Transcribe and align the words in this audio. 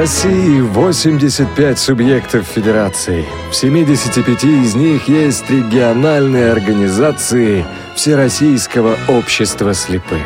России 0.00 0.62
85 0.62 1.78
субъектов 1.78 2.46
федерации. 2.46 3.26
В 3.50 3.54
75 3.54 4.44
из 4.44 4.74
них 4.74 5.08
есть 5.08 5.50
региональные 5.50 6.50
организации 6.52 7.66
Всероссийского 7.94 8.96
общества 9.08 9.74
слепых. 9.74 10.24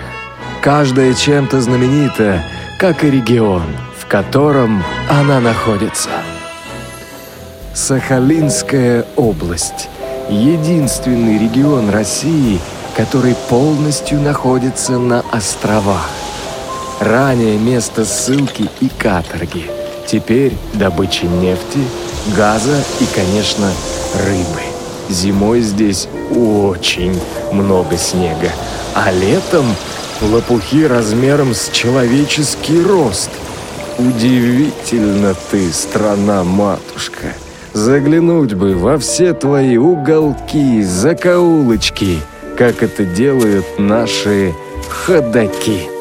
Каждая 0.62 1.12
чем-то 1.12 1.60
знаменита, 1.60 2.40
как 2.78 3.02
и 3.02 3.10
регион, 3.10 3.64
в 3.98 4.06
котором 4.06 4.80
она 5.10 5.40
находится. 5.40 6.10
Сахалинская 7.74 9.04
область– 9.16 9.88
единственный 10.30 11.36
регион 11.36 11.90
России, 11.90 12.60
который 12.96 13.34
полностью 13.48 14.20
находится 14.20 15.00
на 15.00 15.24
островах. 15.32 16.23
Ранее 17.04 17.58
место 17.58 18.06
ссылки 18.06 18.70
и 18.80 18.88
каторги. 18.88 19.66
Теперь 20.06 20.54
добыча 20.72 21.26
нефти, 21.26 21.80
газа 22.34 22.82
и, 22.98 23.04
конечно, 23.14 23.70
рыбы. 24.24 24.62
Зимой 25.10 25.60
здесь 25.60 26.08
очень 26.30 27.20
много 27.52 27.98
снега, 27.98 28.50
а 28.94 29.12
летом 29.12 29.66
лопухи 30.22 30.86
размером 30.86 31.52
с 31.52 31.68
человеческий 31.68 32.80
рост. 32.80 33.28
Удивительно 33.98 35.34
ты, 35.50 35.70
страна-матушка. 35.74 37.34
Заглянуть 37.74 38.54
бы 38.54 38.76
во 38.76 38.96
все 38.96 39.34
твои 39.34 39.76
уголки, 39.76 40.82
закоулочки, 40.82 42.20
как 42.56 42.82
это 42.82 43.04
делают 43.04 43.66
наши 43.78 44.54
ходаки. 44.88 45.93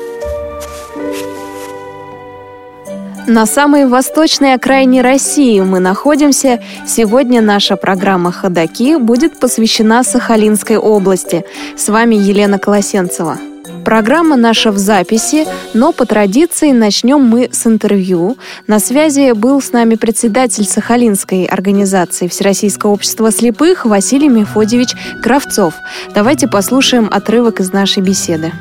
На 3.27 3.45
самой 3.45 3.85
восточной 3.85 4.53
окраине 4.53 5.01
России 5.01 5.61
мы 5.61 5.79
находимся. 5.79 6.61
Сегодня 6.85 7.41
наша 7.41 7.77
программа 7.77 8.33
«Ходоки» 8.33 8.97
будет 8.97 9.39
посвящена 9.39 10.03
Сахалинской 10.03 10.77
области. 10.77 11.45
С 11.77 11.87
вами 11.87 12.15
Елена 12.15 12.59
Колосенцева. 12.59 13.37
Программа 13.85 14.35
наша 14.35 14.71
в 14.71 14.77
записи, 14.77 15.47
но 15.73 15.93
по 15.93 16.05
традиции 16.05 16.71
начнем 16.71 17.21
мы 17.21 17.49
с 17.51 17.65
интервью. 17.65 18.37
На 18.67 18.79
связи 18.79 19.31
был 19.31 19.61
с 19.61 19.71
нами 19.71 19.95
председатель 19.95 20.65
Сахалинской 20.65 21.45
организации 21.45 22.27
Всероссийского 22.27 22.91
общества 22.91 23.31
слепых 23.31 23.85
Василий 23.85 24.29
Мефодьевич 24.29 24.89
Кравцов. 25.21 25.75
Давайте 26.13 26.49
послушаем 26.49 27.07
отрывок 27.09 27.61
из 27.61 27.71
нашей 27.71 28.03
беседы. 28.03 28.51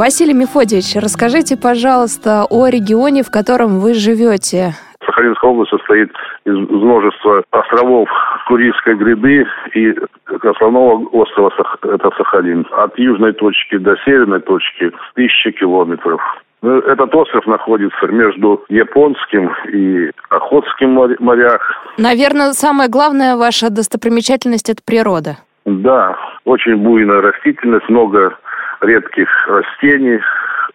Василий 0.00 0.32
Мефодьевич, 0.32 0.96
расскажите, 0.96 1.58
пожалуйста, 1.58 2.46
о 2.48 2.68
регионе, 2.68 3.22
в 3.22 3.30
котором 3.30 3.80
вы 3.80 3.92
живете. 3.92 4.72
Сахалинская 5.04 5.50
область 5.50 5.72
состоит 5.72 6.10
из 6.46 6.56
множества 6.56 7.44
островов 7.50 8.08
Курильской 8.48 8.94
гряды 8.94 9.46
и 9.74 9.94
основного 10.24 11.04
острова 11.08 11.52
это 11.82 12.10
Сахалин. 12.16 12.66
От 12.78 12.98
южной 12.98 13.34
точки 13.34 13.76
до 13.76 13.94
северной 14.06 14.40
точки 14.40 14.90
тысячи 15.16 15.50
километров. 15.50 16.22
Ну, 16.62 16.78
этот 16.78 17.14
остров 17.14 17.46
находится 17.46 18.06
между 18.06 18.64
Японским 18.70 19.52
и 19.70 20.12
Охотским 20.30 20.92
морях. 21.18 21.60
Наверное, 21.98 22.52
самая 22.52 22.88
главная 22.88 23.36
ваша 23.36 23.68
достопримечательность– 23.68 24.70
это 24.70 24.80
природа. 24.82 25.36
Да, 25.66 26.16
очень 26.46 26.76
буйная 26.76 27.20
растительность, 27.20 27.88
много 27.90 28.38
редких 28.80 29.28
растений, 29.46 30.20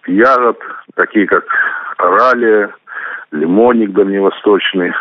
ягод, 0.07 0.57
такие 0.95 1.27
как 1.27 1.45
оралия, 1.97 2.73
лимонник 3.31 3.91
дальневосточный, 3.91 4.93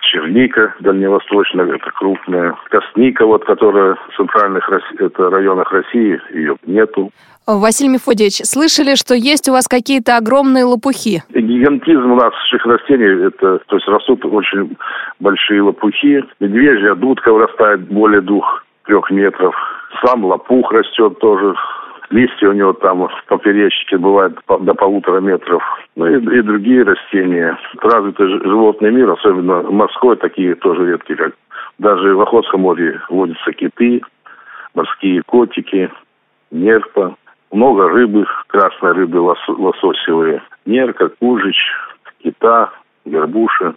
черника 0.00 0.74
дальневосточная, 0.80 1.66
это 1.66 1.90
крупная, 1.92 2.54
косника, 2.70 3.26
вот, 3.26 3.44
которая 3.44 3.94
в 3.94 4.16
центральных 4.16 4.68
это 4.98 5.30
районах 5.30 5.72
России, 5.72 6.20
ее 6.30 6.56
нету. 6.66 7.10
Василий 7.46 7.90
Мефодьевич, 7.90 8.40
слышали, 8.44 8.94
что 8.94 9.14
есть 9.14 9.50
у 9.50 9.52
вас 9.52 9.68
какие-то 9.68 10.16
огромные 10.16 10.64
лопухи? 10.64 11.22
Гигантизм 11.28 12.16
наших 12.16 12.64
растений, 12.64 13.26
это, 13.26 13.58
то 13.66 13.76
есть 13.76 13.86
растут 13.86 14.24
очень 14.24 14.76
большие 15.20 15.60
лопухи. 15.60 16.24
Медвежья 16.40 16.94
дудка 16.94 17.32
вырастает 17.32 17.86
более 17.88 18.22
двух-трех 18.22 19.10
метров. 19.10 19.54
Сам 20.02 20.24
лопух 20.24 20.72
растет 20.72 21.18
тоже 21.18 21.54
Листья 22.10 22.50
у 22.50 22.52
него 22.52 22.72
там 22.74 23.06
в 23.06 23.24
поперечнике 23.28 23.96
бывают 23.96 24.38
до 24.46 24.74
полутора 24.74 25.20
метров. 25.20 25.62
Ну 25.96 26.06
и, 26.06 26.16
и 26.16 26.42
другие 26.42 26.82
растения. 26.82 27.58
Развитый 27.80 28.28
животный 28.40 28.90
мир, 28.90 29.10
особенно 29.10 29.62
морской, 29.62 30.16
такие 30.16 30.54
тоже 30.54 30.86
редкие, 30.86 31.16
как 31.16 31.34
даже 31.78 32.14
в 32.14 32.20
Охотском 32.20 32.60
море 32.60 33.00
водятся 33.08 33.52
киты, 33.52 34.02
морские 34.74 35.22
котики, 35.22 35.90
нерпа. 36.50 37.16
Много 37.50 37.88
рыбы, 37.88 38.26
красной 38.48 38.92
рыбы 38.92 39.18
лососевые. 39.18 40.42
Нерка, 40.66 41.08
кужич, 41.08 41.56
кита, 42.22 42.70
горбуша 43.04 43.74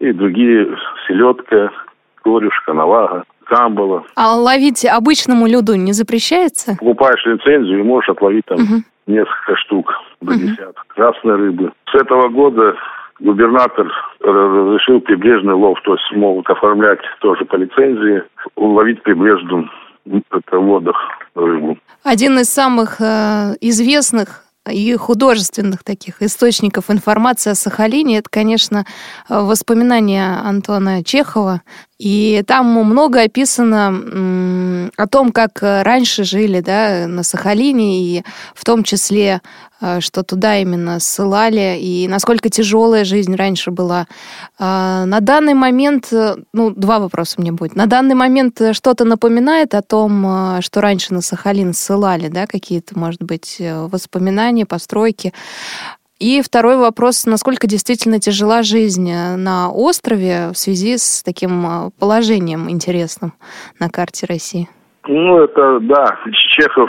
и 0.00 0.12
другие 0.12 0.76
селедка, 1.06 1.70
корюшка, 2.22 2.72
навага 2.72 3.24
камбала. 3.44 4.04
А 4.16 4.34
ловить 4.36 4.84
обычному 4.84 5.46
люду 5.46 5.74
не 5.74 5.92
запрещается? 5.92 6.76
Покупаешь 6.78 7.24
лицензию 7.24 7.80
и 7.80 7.82
можешь 7.82 8.08
отловить 8.08 8.44
там 8.46 8.58
угу. 8.58 8.82
несколько 9.06 9.56
штук 9.56 9.92
до 10.20 10.32
угу. 10.32 10.40
десяток 10.40 10.84
красной 10.88 11.36
рыбы. 11.36 11.72
С 11.90 11.94
этого 11.94 12.28
года 12.28 12.74
губернатор 13.20 13.90
разрешил 14.20 15.00
прибрежный 15.00 15.54
лов, 15.54 15.78
то 15.84 15.94
есть 15.94 16.12
могут 16.12 16.48
оформлять 16.50 17.00
тоже 17.20 17.44
по 17.44 17.56
лицензии, 17.56 18.22
ловить 18.56 19.02
прибрежным 19.02 19.70
это 20.06 20.58
водах 20.58 20.96
рыбу. 21.34 21.78
Один 22.02 22.38
из 22.38 22.52
самых 22.52 23.00
э, 23.00 23.54
известных 23.60 24.44
и 24.70 24.94
художественных 24.96 25.84
таких 25.84 26.22
источников 26.22 26.90
информации 26.90 27.50
о 27.50 27.54
Сахалине, 27.54 28.18
это, 28.18 28.28
конечно, 28.30 28.84
воспоминания 29.28 30.40
Антона 30.42 31.04
Чехова. 31.04 31.62
И 31.98 32.42
там 32.46 32.66
много 32.66 33.22
описано 33.22 34.90
о 34.96 35.06
том, 35.06 35.30
как 35.30 35.58
раньше 35.62 36.24
жили 36.24 36.60
да, 36.60 37.06
на 37.06 37.22
Сахалине, 37.22 38.00
и 38.00 38.24
в 38.54 38.64
том 38.64 38.82
числе 38.82 39.40
Э, 39.84 40.00
что 40.00 40.22
туда 40.22 40.56
именно 40.58 40.98
ссылали, 40.98 41.76
и 41.78 42.08
насколько 42.08 42.48
тяжелая 42.48 43.04
жизнь 43.04 43.34
раньше 43.34 43.70
была. 43.70 44.06
А, 44.58 45.04
на 45.04 45.20
данный 45.20 45.52
момент, 45.52 46.08
э, 46.10 46.36
ну, 46.54 46.70
два 46.70 46.98
вопроса 47.00 47.34
мне 47.38 47.52
будет. 47.52 47.76
На 47.76 47.86
данный 47.86 48.14
момент 48.14 48.60
э, 48.62 48.72
что-то 48.72 49.04
напоминает 49.04 49.74
о 49.74 49.82
том, 49.82 50.60
что 50.62 50.80
раньше 50.80 51.12
на 51.12 51.20
Сахалин 51.20 51.74
ссылали, 51.74 52.28
да, 52.28 52.46
какие-то, 52.46 52.98
может 52.98 53.22
быть, 53.22 53.60
воспоминания, 53.60 54.64
постройки. 54.64 55.32
И 56.24 56.40
второй 56.40 56.78
вопрос, 56.78 57.26
насколько 57.26 57.66
действительно 57.66 58.18
тяжела 58.18 58.62
жизнь 58.62 59.12
на 59.12 59.68
острове 59.70 60.48
в 60.54 60.56
связи 60.56 60.96
с 60.96 61.22
таким 61.22 61.92
положением 62.00 62.70
интересным 62.70 63.34
на 63.78 63.90
карте 63.90 64.24
России? 64.26 64.66
Ну, 65.06 65.42
это, 65.42 65.80
да, 65.80 66.16
Чехов 66.56 66.88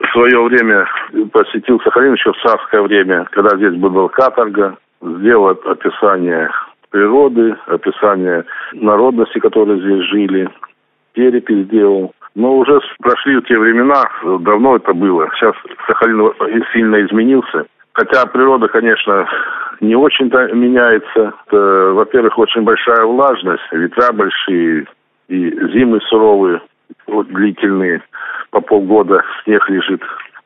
в 0.00 0.06
свое 0.10 0.42
время 0.42 0.88
посетил 1.30 1.78
Сахалин 1.84 2.14
еще 2.14 2.32
в 2.32 2.42
царское 2.42 2.82
время, 2.82 3.28
когда 3.30 3.56
здесь 3.56 3.78
была 3.78 4.08
каторга, 4.08 4.76
сделал 5.00 5.50
описание 5.50 6.50
природы, 6.90 7.54
описание 7.68 8.44
народности, 8.72 9.38
которые 9.38 9.78
здесь 9.78 10.10
жили, 10.10 10.50
перепись 11.12 11.66
сделал. 11.66 12.12
Но 12.34 12.56
уже 12.56 12.80
прошли 12.98 13.40
те 13.42 13.56
времена, 13.56 14.02
давно 14.40 14.74
это 14.74 14.92
было. 14.92 15.28
Сейчас 15.36 15.54
Сахалин 15.86 16.32
сильно 16.72 17.00
изменился. 17.06 17.66
Хотя 17.94 18.24
природа, 18.26 18.68
конечно, 18.68 19.28
не 19.80 19.94
очень-то 19.94 20.52
меняется. 20.54 21.34
Во-первых, 21.50 22.38
очень 22.38 22.62
большая 22.62 23.04
влажность, 23.04 23.62
ветра 23.70 24.12
большие 24.12 24.86
и 25.28 25.50
зимы 25.72 26.00
суровые, 26.08 26.62
вот, 27.06 27.28
длительные 27.28 28.02
по 28.50 28.60
полгода 28.60 29.22
снег 29.44 29.68
лежит. 29.68 30.02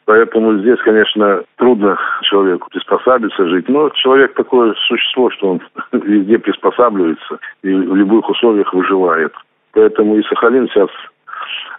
Поэтому 0.07 0.59
здесь, 0.59 0.79
конечно, 0.85 1.43
трудно 1.57 1.99
человеку 2.23 2.69
приспосабиться, 2.71 3.49
жить. 3.49 3.69
Но 3.69 3.91
человек 3.91 4.35
такое 4.35 4.75
существо, 4.87 5.31
что 5.31 5.53
он 5.53 5.61
везде 5.93 6.39
приспосабливается 6.39 7.39
и 7.63 7.73
в 7.73 7.95
любых 7.95 8.29
условиях 8.29 8.73
выживает. 8.73 9.33
Поэтому 9.73 10.17
и 10.17 10.23
Сахалин 10.25 10.69
сейчас 10.69 10.89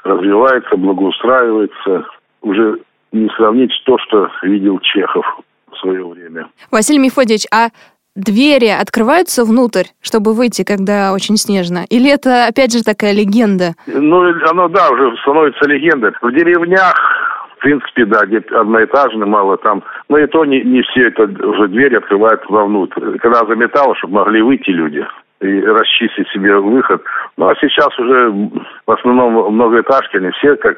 развивается, 0.04 0.75
благоустраивается. 0.75 2.06
Уже 2.42 2.80
не 3.13 3.30
сравнить 3.30 3.72
то, 3.86 3.98
что 3.98 4.30
видел 4.44 4.80
Чехов 4.80 5.25
в 5.77 5.81
свое 5.81 6.06
время. 6.06 6.50
Василий 6.71 7.00
Мефодьевич, 7.00 7.45
а 7.53 7.69
двери 8.15 8.68
открываются 8.68 9.45
внутрь, 9.45 9.85
чтобы 10.01 10.33
выйти, 10.33 10.63
когда 10.63 11.13
очень 11.13 11.38
снежно? 11.38 11.85
Или 11.89 12.12
это, 12.12 12.47
опять 12.47 12.74
же, 12.74 12.83
такая 12.83 13.13
легенда? 13.13 13.75
Ну, 13.85 14.21
оно, 14.50 14.68
да, 14.68 14.89
уже 14.89 15.15
становится 15.21 15.69
легендой. 15.69 16.12
В 16.21 16.31
деревнях 16.31 16.95
В 17.57 17.59
принципе, 17.59 18.06
да, 18.06 18.25
где 18.25 18.38
одноэтажный, 18.38 19.25
мало 19.25 19.57
там. 19.57 19.83
Но 20.09 20.18
и 20.19 20.27
то 20.27 20.45
не, 20.45 20.62
не 20.62 20.83
все 20.83 21.07
это 21.07 21.24
уже 21.24 21.68
двери 21.68 21.95
открывают 21.95 22.41
вовнутрь. 22.50 23.18
Когда 23.18 23.39
заметало, 23.45 23.95
чтобы 23.95 24.15
могли 24.15 24.41
выйти 24.41 24.69
люди 24.69 25.06
и 25.41 25.62
расчистить 25.62 26.27
себе 26.29 26.56
выход. 26.57 27.01
Ну 27.38 27.47
а 27.47 27.56
сейчас 27.56 27.97
уже 28.00 28.31
в 28.85 28.91
основном 28.91 29.53
многоэтажки, 29.53 30.18
они 30.18 30.31
все 30.31 30.56
как 30.56 30.77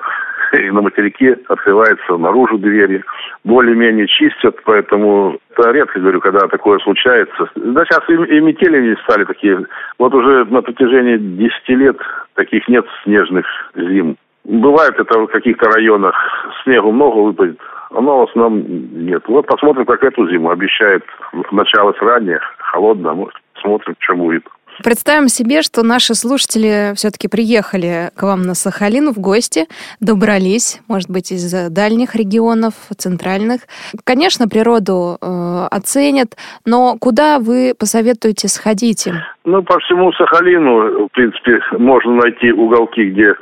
и 0.53 0.71
на 0.71 0.81
материке 0.81 1.37
открываются 1.47 2.17
наружу 2.17 2.57
двери, 2.57 3.03
более-менее 3.43 4.07
чистят, 4.07 4.55
поэтому 4.63 5.37
это 5.51 5.71
редко, 5.71 5.99
говорю, 5.99 6.19
когда 6.19 6.47
такое 6.47 6.79
случается. 6.79 7.49
Да 7.55 7.85
сейчас 7.85 8.01
и, 8.09 8.13
и 8.13 8.39
метели 8.41 8.95
стали 9.03 9.25
такие. 9.25 9.65
Вот 9.97 10.13
уже 10.13 10.45
на 10.45 10.61
протяжении 10.61 11.17
10 11.17 11.69
лет 11.69 11.97
таких 12.35 12.67
нет 12.67 12.85
снежных 13.03 13.45
зим. 13.75 14.17
Бывает 14.45 14.93
это 14.97 15.19
в 15.19 15.27
каких-то 15.27 15.69
районах 15.69 16.15
снегу 16.63 16.91
много 16.91 17.17
выпадет, 17.17 17.59
но 17.91 18.25
в 18.25 18.29
основном 18.29 18.63
нет. 18.93 19.23
Вот 19.27 19.45
посмотрим, 19.45 19.85
как 19.85 20.03
эту 20.03 20.27
зиму. 20.29 20.49
Обещает 20.49 21.03
начало 21.51 21.93
ранее, 21.99 22.39
холодно, 22.57 23.13
может, 23.13 23.35
смотрим, 23.61 23.95
что 23.99 24.15
будет. 24.15 24.43
Представим 24.83 25.27
себе, 25.27 25.61
что 25.61 25.83
наши 25.83 26.13
слушатели 26.15 26.93
все-таки 26.95 27.27
приехали 27.27 28.11
к 28.15 28.23
вам 28.23 28.43
на 28.43 28.53
Сахалин 28.53 29.11
в 29.11 29.19
гости, 29.19 29.65
добрались, 29.99 30.81
может 30.87 31.09
быть, 31.09 31.31
из 31.31 31.51
дальних 31.69 32.15
регионов, 32.15 32.73
центральных. 32.97 33.61
Конечно, 34.05 34.47
природу 34.47 35.17
э, 35.19 35.67
оценят, 35.71 36.37
но 36.65 36.95
куда 36.99 37.39
вы 37.39 37.73
посоветуете 37.77 38.47
сходить 38.47 39.07
им? 39.07 39.15
Ну, 39.43 39.63
по 39.63 39.79
всему 39.79 40.13
Сахалину, 40.13 41.07
в 41.07 41.11
принципе, 41.11 41.59
можно 41.77 42.13
найти 42.13 42.51
уголки, 42.53 43.03
где 43.03 43.35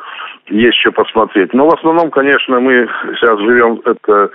есть 0.50 0.78
что 0.80 0.92
посмотреть. 0.92 1.54
Но 1.54 1.70
в 1.70 1.74
основном, 1.76 2.10
конечно, 2.10 2.60
мы 2.60 2.88
сейчас 3.16 3.38
живем 3.40 3.82
это 3.86 4.32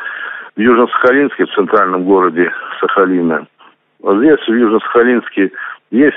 в 0.54 0.60
Южно-Сахалинске, 0.60 1.46
в 1.46 1.54
центральном 1.54 2.04
городе 2.04 2.52
Сахалина. 2.80 3.46
Здесь, 4.02 4.40
в 4.46 4.52
Южно-Сахалинске, 4.52 5.50
есть, 5.92 6.16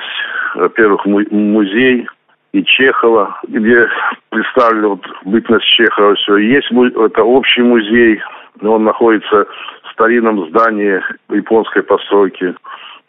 во-первых, 0.56 1.06
музей 1.06 2.08
и 2.54 2.64
Чехова, 2.64 3.40
где 3.48 3.88
представлена 4.30 4.88
вот 4.88 5.02
бытность 5.26 5.66
Чехова 5.66 6.16
все. 6.16 6.38
Есть 6.38 6.72
это 6.72 7.24
общий 7.24 7.62
музей, 7.62 8.22
он 8.62 8.86
находится 8.86 9.46
в 9.84 9.92
старинном 9.92 10.48
здании 10.50 11.02
японской 11.30 11.84
постройки. 11.84 12.56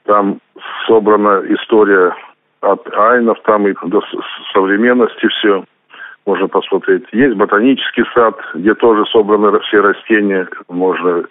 Там 0.05 0.39
собрана 0.87 1.43
история 1.49 2.15
от 2.61 2.85
айнов, 2.95 3.39
там 3.45 3.69
и 3.69 3.75
до 3.85 4.03
современности 4.53 5.29
все 5.29 5.65
можно 6.27 6.49
посмотреть. 6.49 7.05
Есть 7.13 7.37
ботанический 7.37 8.05
сад, 8.13 8.37
где 8.55 8.75
тоже 8.75 9.05
собраны 9.13 9.57
все 9.61 9.81
растения. 9.81 10.49
Можно 10.69 11.25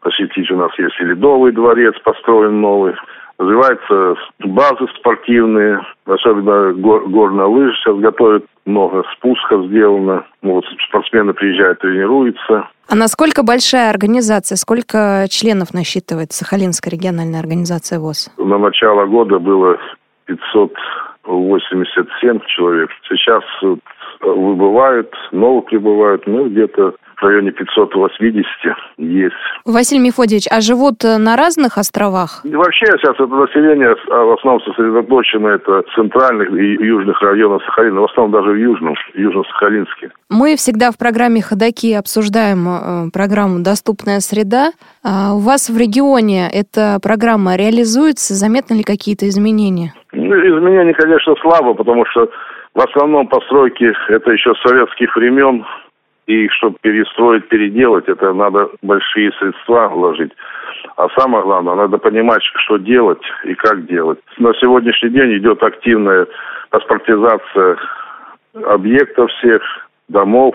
посетить. 0.00 0.50
У 0.50 0.56
нас 0.56 0.76
есть 0.76 0.98
и 0.98 1.04
Ледовый 1.04 1.52
дворец, 1.52 1.94
построен 2.02 2.60
новый 2.60 2.94
развиваются 3.42 4.14
базы 4.44 4.86
спортивные, 4.98 5.80
особенно 6.06 6.72
гор, 6.74 7.08
горная 7.08 7.46
лыжа 7.46 7.74
сейчас 7.76 7.96
готовят, 7.98 8.44
много 8.64 9.02
спусков 9.16 9.66
сделано. 9.66 10.24
Ну, 10.42 10.54
вот 10.54 10.64
спортсмены 10.88 11.34
приезжают, 11.34 11.80
тренируются. 11.80 12.68
А 12.88 12.94
насколько 12.94 13.42
большая 13.42 13.90
организация, 13.90 14.56
сколько 14.56 15.26
членов 15.28 15.74
насчитывает 15.74 16.32
Сахалинская 16.32 16.92
региональная 16.92 17.40
организация 17.40 17.98
ВОЗ? 17.98 18.30
На 18.38 18.58
начало 18.58 19.06
года 19.06 19.38
было 19.38 19.76
587 20.26 22.40
человек. 22.46 22.90
Сейчас 23.08 23.42
выбывают, 24.20 25.12
новые 25.32 25.62
прибывают, 25.62 26.26
ну, 26.26 26.48
где-то 26.48 26.94
в 27.22 27.24
районе 27.24 27.52
580 27.52 28.44
есть. 28.98 29.34
Василий 29.64 30.00
Мефодьевич, 30.00 30.46
а 30.50 30.60
живут 30.60 31.04
э, 31.04 31.18
на 31.18 31.36
разных 31.36 31.78
островах? 31.78 32.40
И 32.44 32.54
вообще 32.54 32.86
сейчас 32.86 33.14
это 33.14 33.26
население 33.26 33.94
а, 34.10 34.24
в 34.24 34.32
основном 34.32 34.60
сосредоточено 34.62 35.48
это 35.48 35.84
центральных 35.94 36.50
и 36.50 36.84
южных 36.84 37.22
районах 37.22 37.62
Сахалина, 37.64 38.00
в 38.00 38.04
основном 38.04 38.32
даже 38.32 38.52
в 38.52 38.56
южном, 38.56 38.94
южно-сахалинске. 39.14 40.10
Мы 40.28 40.56
всегда 40.56 40.90
в 40.90 40.98
программе 40.98 41.40
«Ходоки» 41.42 41.92
обсуждаем 41.94 42.66
э, 42.68 43.10
программу 43.12 43.62
«Доступная 43.62 44.20
среда». 44.20 44.72
А 45.04 45.34
у 45.34 45.38
вас 45.38 45.70
в 45.70 45.78
регионе 45.78 46.48
эта 46.52 46.98
программа 47.02 47.56
реализуется? 47.56 48.34
Заметны 48.34 48.74
ли 48.74 48.82
какие-то 48.82 49.28
изменения? 49.28 49.94
Ну, 50.12 50.34
изменения, 50.34 50.94
конечно, 50.94 51.34
слабо, 51.40 51.74
потому 51.74 52.04
что 52.06 52.28
в 52.74 52.80
основном 52.80 53.28
постройки 53.28 53.92
это 54.08 54.30
еще 54.30 54.52
советских 54.66 55.14
времен, 55.16 55.64
и 56.32 56.48
чтобы 56.48 56.76
перестроить, 56.80 57.48
переделать, 57.48 58.08
это 58.08 58.32
надо 58.32 58.70
большие 58.82 59.32
средства 59.32 59.88
вложить. 59.88 60.32
А 60.96 61.08
самое 61.18 61.44
главное, 61.44 61.74
надо 61.74 61.98
понимать, 61.98 62.42
что 62.42 62.78
делать 62.78 63.22
и 63.44 63.54
как 63.54 63.86
делать. 63.86 64.18
На 64.38 64.54
сегодняшний 64.54 65.10
день 65.10 65.36
идет 65.38 65.62
активная 65.62 66.26
паспортизация 66.70 67.76
объектов 68.64 69.30
всех, 69.30 69.62
домов, 70.08 70.54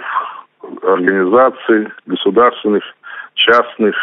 организаций, 0.82 1.90
государственных, 2.06 2.84
частных. 3.36 3.96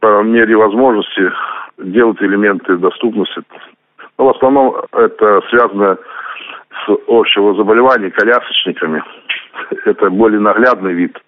По 0.00 0.22
мере 0.22 0.56
возможности 0.56 1.32
делать 1.78 2.22
элементы 2.22 2.76
доступности. 2.76 3.42
Но 4.16 4.26
в 4.26 4.36
основном 4.36 4.76
это 4.92 5.40
связано 5.50 5.98
с 6.86 6.98
общего 7.08 7.54
заболевания 7.54 8.10
колясочниками 8.10 9.02
это 9.84 10.10
более 10.10 10.40
наглядный 10.40 10.92
вид 10.92 11.18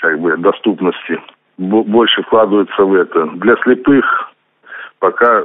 как 0.00 0.18
бы 0.18 0.36
доступности. 0.36 1.20
Больше 1.56 2.22
вкладывается 2.22 2.84
в 2.84 2.94
это. 2.94 3.26
Для 3.34 3.56
слепых 3.62 4.32
пока 4.98 5.44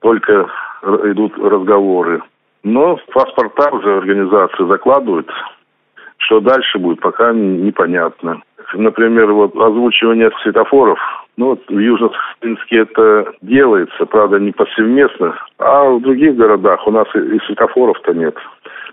только 0.00 0.48
идут 0.82 1.36
разговоры. 1.38 2.22
Но 2.62 2.96
в 2.96 3.04
паспорта 3.06 3.70
уже 3.70 3.98
организации 3.98 4.66
закладывают. 4.66 5.30
Что 6.18 6.40
дальше 6.40 6.78
будет, 6.78 7.00
пока 7.00 7.32
непонятно. 7.32 8.42
Например, 8.74 9.30
вот 9.32 9.54
озвучивание 9.54 10.30
светофоров. 10.42 10.98
Ну, 11.36 11.50
вот 11.50 11.62
в 11.68 11.78
Южно-Сахалинске 11.78 12.78
это 12.78 13.32
делается, 13.42 14.06
правда, 14.06 14.38
не 14.38 14.52
повсеместно. 14.52 15.36
А 15.58 15.84
в 15.84 16.00
других 16.00 16.34
городах 16.36 16.86
у 16.86 16.90
нас 16.90 17.06
и 17.14 17.38
светофоров-то 17.46 18.14
нет. 18.14 18.36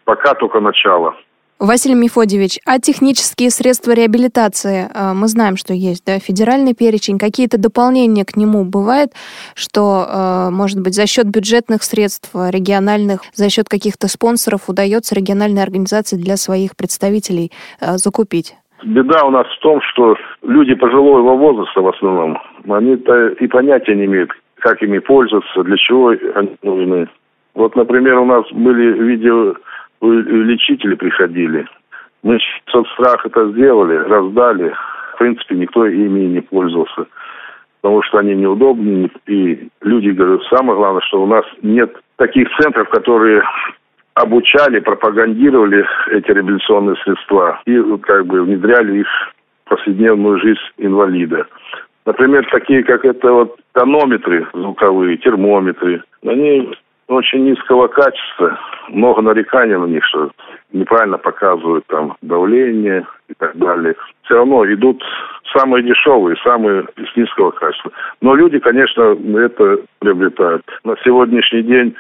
Пока 0.03 0.33
только 0.33 0.59
начало. 0.59 1.15
Василий 1.63 1.95
Мефодьевич, 1.95 2.59
а 2.65 2.77
технические 2.77 3.49
средства 3.49 3.93
реабилитации, 3.93 4.91
э, 4.93 5.13
мы 5.15 5.29
знаем, 5.29 5.55
что 5.55 5.73
есть, 5.73 6.03
да, 6.05 6.19
федеральный 6.19 6.75
перечень, 6.75 7.17
какие-то 7.17 7.57
дополнения 7.57 8.25
к 8.25 8.35
нему 8.35 8.65
бывает, 8.65 9.11
что, 9.55 10.03
э, 10.03 10.49
может 10.51 10.83
быть, 10.83 10.93
за 10.93 11.07
счет 11.07 11.23
бюджетных 11.31 11.83
средств 11.83 12.35
региональных, 12.35 13.21
за 13.33 13.49
счет 13.49 13.69
каких-то 13.69 14.09
спонсоров 14.09 14.67
удается 14.67 15.15
региональной 15.15 15.63
организации 15.63 16.17
для 16.17 16.35
своих 16.35 16.75
представителей 16.75 17.53
э, 17.79 17.95
закупить? 17.95 18.57
Беда 18.83 19.23
у 19.23 19.31
нас 19.31 19.47
в 19.47 19.59
том, 19.61 19.79
что 19.93 20.17
люди 20.41 20.75
пожилого 20.75 21.37
возраста 21.37 21.79
в 21.79 21.87
основном, 21.87 22.39
они-то 22.67 23.39
и 23.39 23.47
понятия 23.47 23.95
не 23.95 24.03
имеют, 24.03 24.31
как 24.59 24.83
ими 24.83 24.99
пользоваться, 24.99 25.63
для 25.63 25.77
чего 25.77 26.09
они 26.35 26.57
нужны. 26.61 27.07
Вот, 27.55 27.77
например, 27.77 28.17
у 28.19 28.25
нас 28.25 28.43
были 28.51 28.99
видео 29.01 29.53
лечители 30.11 30.95
приходили. 30.95 31.65
Мы 32.23 32.39
соцстрах 32.67 33.25
это 33.25 33.51
сделали, 33.51 33.95
раздали. 33.95 34.73
В 35.15 35.17
принципе, 35.19 35.55
никто 35.55 35.85
ими 35.85 36.21
не 36.21 36.41
пользовался. 36.41 37.05
Потому 37.81 38.01
что 38.03 38.19
они 38.19 38.33
неудобны. 38.35 39.09
И 39.27 39.67
люди 39.81 40.09
говорят, 40.09 40.41
самое 40.49 40.77
главное, 40.77 41.01
что 41.01 41.21
у 41.21 41.27
нас 41.27 41.45
нет 41.61 41.95
таких 42.17 42.47
центров, 42.59 42.89
которые 42.89 43.43
обучали, 44.15 44.79
пропагандировали 44.79 45.85
эти 46.11 46.31
реабилитационные 46.31 46.95
средства 46.97 47.61
и 47.65 47.81
как 48.03 48.25
бы 48.27 48.43
внедряли 48.43 48.99
их 48.99 49.07
в 49.65 49.69
повседневную 49.69 50.39
жизнь 50.39 50.61
инвалида. 50.77 51.47
Например, 52.05 52.45
такие, 52.51 52.83
как 52.83 53.05
это 53.05 53.31
вот 53.31 53.57
тонометры 53.73 54.47
звуковые, 54.53 55.17
термометры, 55.17 56.03
они 56.23 56.73
очень 57.13 57.45
низкого 57.45 57.87
качества, 57.87 58.59
много 58.89 59.21
нареканий 59.21 59.77
на 59.77 59.85
них, 59.85 60.03
что 60.05 60.31
неправильно 60.71 61.17
показывают 61.17 61.85
там 61.87 62.15
давление 62.21 63.05
и 63.29 63.33
так 63.35 63.55
далее. 63.55 63.95
Все 64.23 64.35
равно 64.35 64.65
идут 64.65 65.03
самые 65.55 65.83
дешевые, 65.83 66.35
самые 66.43 66.85
с 66.97 67.15
низкого 67.15 67.51
качества. 67.51 67.91
Но 68.21 68.35
люди, 68.35 68.59
конечно, 68.59 69.15
это 69.37 69.79
приобретают. 69.99 70.63
На 70.83 70.95
сегодняшний 71.03 71.63
день, 71.63 71.95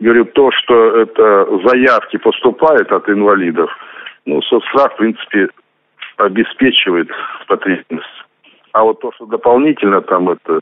говорю, 0.00 0.24
то, 0.26 0.50
что 0.52 0.96
это 0.96 1.46
заявки 1.68 2.16
поступают 2.16 2.90
от 2.92 3.08
инвалидов, 3.08 3.70
ну, 4.26 4.40
соцстрах, 4.42 4.92
в 4.94 4.96
принципе, 4.96 5.48
обеспечивает 6.16 7.10
потребность. 7.46 8.24
А 8.72 8.82
вот 8.82 9.00
то, 9.00 9.12
что 9.12 9.26
дополнительно 9.26 10.00
там 10.00 10.30
это 10.30 10.60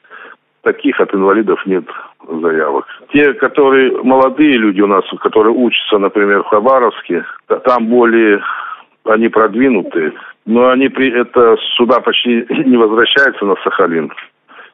таких 0.63 1.01
от 1.01 1.15
инвалидов 1.15 1.61
нет 1.67 1.85
заявок. 2.27 2.87
Те, 3.13 3.35
которые 3.35 4.03
молодые 4.03 4.57
люди 4.57 4.81
у 4.81 4.87
нас, 4.87 5.05
которые 5.21 5.55
учатся, 5.55 5.99
например, 5.99 6.43
в 6.43 6.47
Хабаровске, 6.47 7.25
там 7.65 7.87
более 7.87 8.43
они 9.05 9.29
продвинутые, 9.29 10.13
Но 10.47 10.69
они 10.71 10.89
при 10.89 11.11
это 11.11 11.57
сюда 11.77 12.01
почти 12.01 12.47
не 12.65 12.77
возвращаются 12.77 13.45
на 13.45 13.57
Сахалин. 13.65 14.13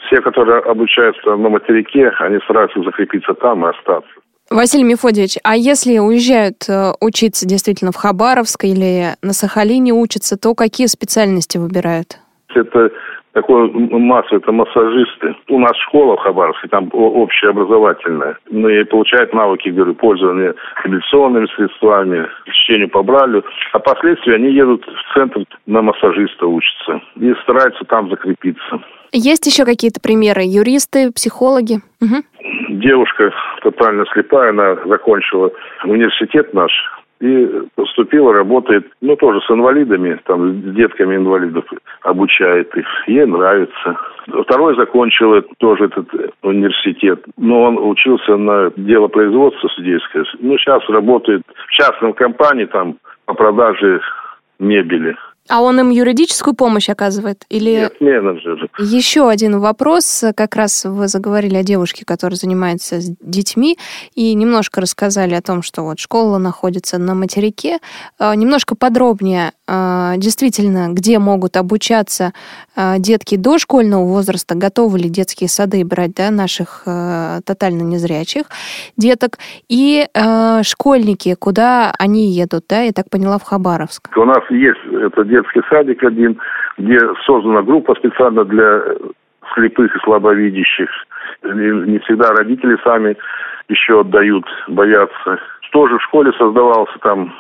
Все, 0.07 0.21
которые 0.21 0.61
обучаются 0.61 1.37
на 1.37 1.49
материке, 1.49 2.13
они 2.21 2.39
стараются 2.45 2.81
закрепиться 2.83 3.35
там 3.35 3.67
и 3.67 3.71
остаться. 3.71 4.11
Василий 4.51 4.85
Мефодьевич, 4.85 5.37
а 5.45 5.57
если 5.57 5.99
уезжают 5.99 6.69
э, 6.71 6.93
учиться 7.01 7.47
действительно 7.47 7.93
в 7.93 7.97
Хабаровск 7.97 8.65
или 8.65 9.15
на 9.23 9.35
Сахалине 9.35 9.93
учатся, 9.93 10.39
то 10.41 10.55
какие 10.55 10.87
специальности 10.87 11.59
выбирают? 11.59 12.19
Это 12.55 12.91
такой 13.39 13.71
масса, 13.71 14.37
это 14.37 14.51
массажисты. 14.51 15.35
У 15.49 15.59
нас 15.59 15.77
школа 15.87 16.17
в 16.17 16.21
Хабаровске, 16.21 16.69
там 16.69 16.89
общеобразовательная. 16.93 18.37
Ну 18.51 18.69
и 18.69 18.83
получают 18.85 19.33
навыки, 19.33 19.69
говорю, 19.69 19.95
пользования 19.95 20.55
реабилитационными 20.83 21.47
средствами, 21.55 22.27
чтению 22.51 22.89
по 22.89 23.03
бралю. 23.03 23.45
А 23.73 23.79
последствия 23.79 24.35
они 24.35 24.51
едут 24.51 24.85
в 24.85 25.15
центр 25.15 25.45
на 25.67 25.83
массажиста 25.83 26.47
учатся 26.47 27.01
и 27.17 27.33
стараются 27.43 27.85
там 27.85 28.11
закрепиться. 28.11 28.81
Есть 29.13 29.47
еще 29.47 29.65
какие-то 29.65 30.01
примеры? 30.01 30.43
Юристы, 30.45 31.13
психологи? 31.13 31.77
Угу. 32.03 32.77
Девушка 32.81 33.33
тотально 33.63 34.05
слепая, 34.13 34.51
она 34.51 34.77
закончила 34.85 35.51
университет 35.85 36.53
наш, 36.53 36.73
и 37.21 37.49
поступила, 37.75 38.33
работает, 38.33 38.87
ну, 39.01 39.17
тоже 39.17 39.41
с 39.41 39.51
инвалидами, 39.51 40.21
там, 40.25 40.63
с 40.63 40.75
детками 40.75 41.17
инвалидов 41.17 41.65
обучает 42.03 42.75
их. 42.77 42.87
Ей 43.07 43.27
нравится. 43.27 43.97
Второй 44.45 44.77
закончил 44.77 45.43
тоже 45.59 45.87
этот 45.87 46.09
университет, 46.43 47.25
но 47.37 47.63
он 47.63 47.79
учился 47.79 48.37
на 48.37 48.71
дело 48.77 49.09
производства 49.09 49.69
судейское. 49.69 50.25
Ну, 50.41 50.57
сейчас 50.59 50.89
работает 50.89 51.43
в 51.67 51.71
частном 51.73 52.13
компании 52.13 52.67
там 52.67 52.99
по 53.27 53.35
продаже 53.35 54.01
мебели. 54.59 55.17
А 55.49 55.63
он 55.63 55.81
им 55.81 55.91
юридическую 55.91 56.55
помощь 56.55 56.89
оказывает? 56.89 57.45
Или... 57.49 57.91
Нет, 58.01 58.01
менеджер. 58.01 58.69
Еще 58.79 59.29
один 59.29 59.59
вопрос. 59.61 60.25
Как 60.37 60.57
раз 60.57 60.85
вы 60.85 61.09
заговорили 61.09 61.57
о 61.57 61.63
девушке, 61.63 62.05
которая 62.05 62.37
занимается 62.37 63.01
с 63.01 63.11
детьми, 63.21 63.79
и 64.15 64.35
немножко 64.35 64.81
рассказали 64.81 65.35
о 65.35 65.43
том, 65.43 65.63
что 65.63 65.83
вот 65.83 65.99
школа 65.99 66.39
находится 66.39 66.99
на 66.99 67.15
материке. 67.15 67.79
А, 68.19 68.35
немножко 68.35 68.75
подробнее, 68.77 69.53
а, 69.67 70.15
действительно, 70.17 70.89
где 70.91 71.19
могут 71.19 71.57
обучаться 71.57 72.33
а, 72.77 72.99
детки 72.99 73.37
дошкольного 73.37 74.05
возраста, 74.05 74.55
готовы 74.55 74.99
ли 74.99 75.09
детские 75.09 75.49
сады 75.49 75.85
брать 75.85 76.15
да, 76.15 76.31
наших 76.31 76.83
тотально 76.85 77.83
незрячих 77.83 78.45
деток, 78.97 79.39
и 79.69 80.07
школьники, 80.63 81.35
куда 81.35 81.93
они 81.99 82.31
едут, 82.31 82.65
да, 82.69 82.83
я 82.83 82.93
так 82.93 83.11
поняла, 83.11 83.39
в 83.39 83.43
Хабаровск. 83.43 84.09
У 84.17 84.25
нас 84.25 84.43
есть 84.51 84.79
это 84.93 85.25
детский 85.39 85.61
садик 85.69 86.03
один, 86.03 86.39
где 86.77 86.99
создана 87.27 87.63
группа 87.63 87.95
специально 87.95 88.45
для 88.45 88.83
слепых 89.55 89.95
и 89.95 89.99
слабовидящих. 90.01 90.91
Не 91.43 91.99
всегда 92.01 92.31
родители 92.33 92.77
сами 92.85 93.17
еще 93.69 94.01
отдают, 94.01 94.47
боятся. 94.69 95.39
Тоже 95.71 95.99
в 95.99 96.03
школе 96.03 96.33
создавался 96.33 96.99
там 97.01 97.33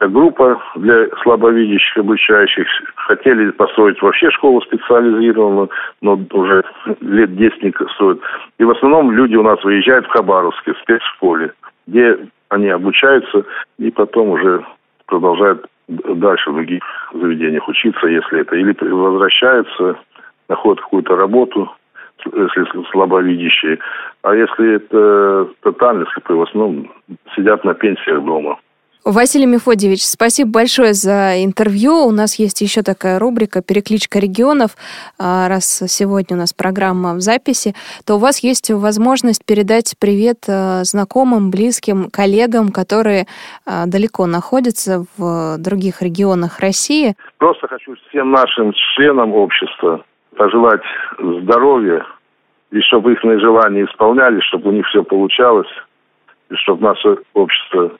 группа 0.00 0.60
для 0.76 1.06
слабовидящих 1.22 1.98
обучающих. 1.98 2.66
Хотели 2.96 3.50
построить 3.52 4.00
вообще 4.02 4.30
школу 4.30 4.60
специализированную, 4.62 5.70
но 6.02 6.20
уже 6.32 6.64
лет 7.00 7.34
10 7.36 7.62
не 7.62 7.72
стоит. 7.94 8.20
И 8.58 8.64
в 8.64 8.70
основном 8.70 9.12
люди 9.12 9.36
у 9.36 9.42
нас 9.42 9.62
выезжают 9.64 10.06
в 10.06 10.10
Хабаровске, 10.10 10.74
в 10.74 10.78
спецшколе, 10.78 11.52
где 11.86 12.18
они 12.48 12.68
обучаются 12.68 13.44
и 13.78 13.90
потом 13.90 14.30
уже 14.30 14.64
продолжают 15.06 15.66
дальше 15.88 16.50
в 16.50 16.54
других 16.54 16.82
заведениях 17.12 17.68
учиться, 17.68 18.06
если 18.06 18.40
это, 18.40 18.56
или 18.56 18.74
возвращаются, 18.90 19.96
находят 20.48 20.80
какую-то 20.80 21.16
работу, 21.16 21.70
если 22.24 22.90
слабовидящие, 22.90 23.78
а 24.22 24.34
если 24.34 24.76
это 24.76 25.48
тотально 25.62 26.06
слепые, 26.12 26.38
в 26.38 26.42
основном 26.42 26.90
сидят 27.34 27.64
на 27.64 27.74
пенсиях 27.74 28.22
дома. 28.24 28.58
Василий 29.06 29.46
Мефодьевич, 29.46 30.04
спасибо 30.04 30.50
большое 30.50 30.92
за 30.92 31.44
интервью. 31.44 32.08
У 32.08 32.10
нас 32.10 32.40
есть 32.40 32.60
еще 32.60 32.82
такая 32.82 33.20
рубрика 33.20 33.62
«Перекличка 33.62 34.18
регионов». 34.18 34.72
А, 35.16 35.46
раз 35.48 35.84
сегодня 35.86 36.36
у 36.36 36.40
нас 36.40 36.52
программа 36.52 37.14
в 37.14 37.20
записи, 37.20 37.74
то 38.04 38.16
у 38.16 38.18
вас 38.18 38.42
есть 38.42 38.68
возможность 38.72 39.46
передать 39.46 39.94
привет 40.00 40.38
а, 40.48 40.82
знакомым, 40.82 41.52
близким, 41.52 42.10
коллегам, 42.10 42.72
которые 42.72 43.26
а, 43.64 43.86
далеко 43.86 44.26
находятся 44.26 45.04
в 45.16 45.58
других 45.58 46.02
регионах 46.02 46.58
России. 46.58 47.14
Просто 47.38 47.68
хочу 47.68 47.94
всем 48.08 48.32
нашим 48.32 48.72
членам 48.96 49.34
общества 49.34 50.04
пожелать 50.36 50.82
здоровья, 51.20 52.04
и 52.72 52.80
чтобы 52.80 53.12
их 53.12 53.20
желания 53.22 53.84
исполнялись, 53.84 54.42
чтобы 54.42 54.70
у 54.70 54.72
них 54.72 54.84
все 54.88 55.04
получалось, 55.04 55.70
и 56.50 56.56
чтобы 56.56 56.82
наше 56.82 57.18
общество 57.34 57.92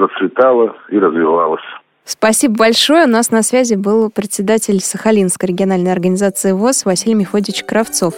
процветала 0.00 0.74
и 0.90 0.98
развивалась. 0.98 1.62
Спасибо 2.04 2.56
большое. 2.56 3.04
У 3.04 3.08
нас 3.08 3.30
на 3.30 3.42
связи 3.42 3.74
был 3.74 4.10
председатель 4.10 4.80
Сахалинской 4.80 5.50
региональной 5.50 5.92
организации 5.92 6.52
ВОЗ 6.52 6.84
Василий 6.84 7.14
Мефодич 7.14 7.64
Кравцов. 7.64 8.14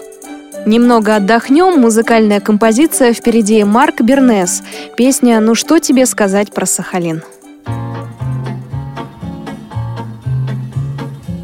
Немного 0.65 1.17
отдохнем. 1.17 1.81
Музыкальная 1.81 2.41
композиция 2.41 3.13
впереди 3.13 3.65
Марк 3.65 4.01
Бернес. 4.01 4.63
Песня 4.97 5.41
«Ну 5.41 5.55
что 5.55 5.81
тебе 5.81 6.07
сказать 6.07 6.55
про 6.55 6.67
Сахалин?» 6.67 7.23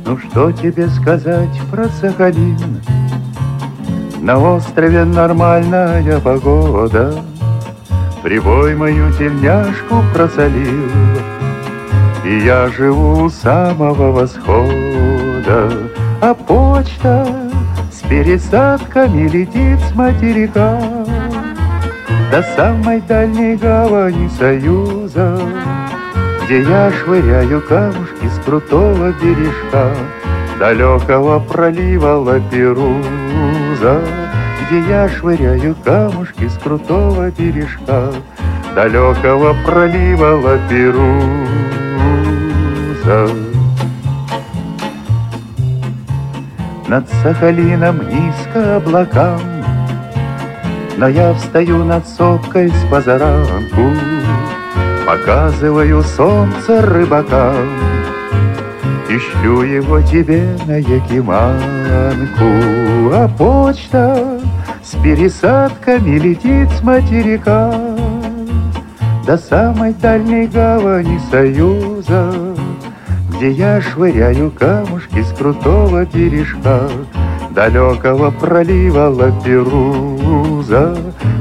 Ну 0.07 0.17
что 0.17 0.53
тебе 0.53 0.89
сказать 0.89 1.61
про 1.71 1.89
Сахалин? 1.89 2.81
На 4.23 4.39
острове 4.39 5.05
нормальная 5.05 6.21
погода— 6.21 7.23
Прибой 8.23 8.75
мою 8.75 9.13
тельняшку 9.13 10.03
просолил, 10.13 10.91
И 12.25 12.39
я 12.41 12.69
живу 12.69 13.25
у 13.25 13.31
самого 13.31 14.11
восхода, 14.11 15.73
А 16.21 16.35
почта 16.35 17.27
с 17.93 18.01
пересадками 18.09 19.29
летит 19.29 19.79
с 19.81 19.95
материка. 19.95 20.81
До 22.33 22.43
самой 22.57 23.01
дальней 23.03 23.57
гавани 23.57 24.29
Союза, 24.37 25.41
Где 26.45 26.63
я 26.63 26.91
швыряю 26.91 27.63
камушки 27.63 28.27
с 28.27 28.45
крутого 28.45 29.13
бережка 29.13 29.95
Далекого 30.59 31.39
пролива 31.39 32.17
Лаперуза 32.17 34.03
где 34.69 34.81
я 34.81 35.09
швыряю 35.09 35.75
камушки 35.83 36.47
с 36.47 36.59
крутого 36.59 37.31
бережка 37.31 38.13
Далекого 38.75 39.57
пролива 39.65 40.37
Лаперуза. 40.37 41.39
Над 46.87 47.09
Сахалином 47.23 48.01
низко 48.09 48.77
облакам, 48.77 49.41
Но 50.99 51.09
я 51.09 51.33
встаю 51.33 51.85
над 51.85 52.07
сопкой 52.07 52.69
с 52.69 52.91
позаранку, 52.91 53.93
Показываю 55.07 56.03
солнце 56.03 56.83
рыбакам, 56.83 57.69
И 59.09 59.19
шлю 59.19 59.63
его 59.63 60.03
тебе 60.03 60.47
на 60.67 60.77
Якиманку, 60.77 62.45
А 63.15 63.29
почта 63.29 64.39
с 64.89 64.97
пересадками 65.03 66.19
летит 66.19 66.71
с 66.71 66.83
материка 66.83 67.71
До 69.27 69.37
самой 69.37 69.93
дальней 69.93 70.47
гавани 70.47 71.21
Союза 71.31 72.33
Где 73.29 73.51
я 73.51 73.83
швыряю 73.83 74.51
камушки 74.51 75.23
с 75.23 75.31
крутого 75.37 76.07
бережка 76.07 76.89
Далекого 77.51 78.31
пролива 78.31 79.09
Лаперуза 79.11 80.97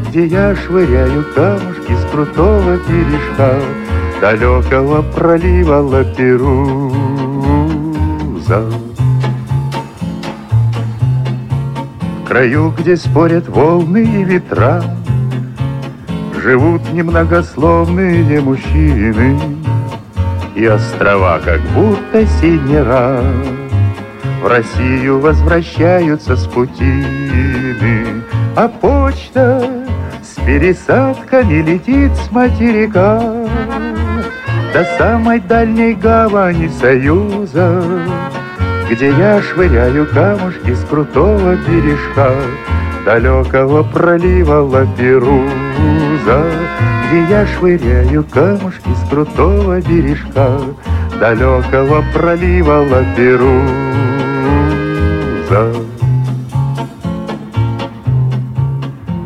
Где 0.10 0.26
я 0.26 0.54
швыряю 0.54 1.24
камушки 1.34 1.94
с 1.94 2.04
крутого 2.12 2.76
бережка 2.90 3.54
Далекого 4.20 5.04
пролива 5.04 5.78
Лаперуза 5.78 6.98
краю, 12.28 12.74
где 12.78 12.98
спорят 12.98 13.48
волны 13.48 14.04
и 14.04 14.24
ветра, 14.24 14.84
Живут 16.44 16.82
немногословные 16.92 18.42
мужчины, 18.42 19.40
И 20.56 20.66
острова 20.66 21.40
как 21.40 21.62
будто 21.74 22.26
синера. 22.40 23.22
В 24.42 24.48
Россию 24.48 25.20
возвращаются 25.20 26.36
с 26.36 26.46
путины, 26.48 28.24
А 28.56 28.68
почта 28.68 29.66
с 30.22 30.36
пересадками 30.42 31.62
летит 31.62 32.12
с 32.16 32.32
материка. 32.32 33.22
До 34.74 34.84
самой 34.98 35.40
дальней 35.40 35.94
гавани 35.94 36.68
Союза, 36.68 37.82
где 38.90 39.10
я 39.10 39.42
швыряю 39.42 40.08
камушки 40.08 40.74
с 40.74 40.84
крутого 40.86 41.56
бережка 41.56 42.32
далекого 43.06 43.84
пролива 43.84 44.62
Лаперуза, 44.62 46.44
где 47.08 47.24
я 47.30 47.46
швыряю 47.46 48.24
камушки 48.24 48.90
с 48.96 49.10
крутого 49.10 49.82
бережка 49.82 50.60
далекого 51.20 52.04
пролива 52.14 52.86
Лаперуза. 52.90 53.68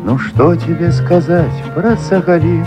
Ну 0.04 0.18
что 0.18 0.56
тебе 0.56 0.90
сказать 0.90 1.62
про 1.74 1.96
Сахалин? 1.96 2.66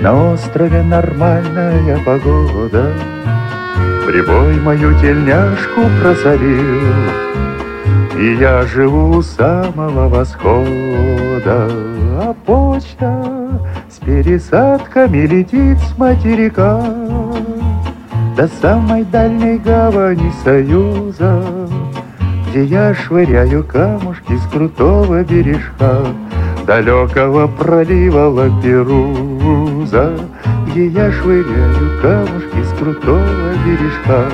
На 0.00 0.32
острове 0.32 0.82
нормальная 0.82 1.98
погода, 2.04 2.92
Прибой 4.06 4.60
мою 4.60 4.92
тельняшку 5.00 5.80
прозорил, 5.98 6.92
И 8.18 8.34
я 8.34 8.62
живу 8.66 9.16
у 9.16 9.22
самого 9.22 10.08
восхода, 10.10 11.70
А 12.20 12.34
почта 12.44 13.24
с 13.88 14.04
пересадками 14.04 15.26
летит 15.26 15.78
с 15.78 15.96
материка. 15.96 16.84
До 18.36 18.46
самой 18.60 19.04
дальней 19.04 19.56
гавани 19.56 20.30
Союза, 20.44 21.42
Где 22.50 22.64
я 22.64 22.94
швыряю 22.94 23.64
камушки 23.64 24.36
с 24.36 24.46
крутого 24.52 25.24
бережка. 25.24 26.04
Далекого 26.66 27.46
пролива 27.46 28.28
Лаперуза, 28.28 30.12
Где 30.66 30.88
я 30.88 31.10
швыряю 31.10 31.93
камушки 32.04 32.62
с 32.62 32.78
крутого 32.78 33.54
бережка 33.64 34.30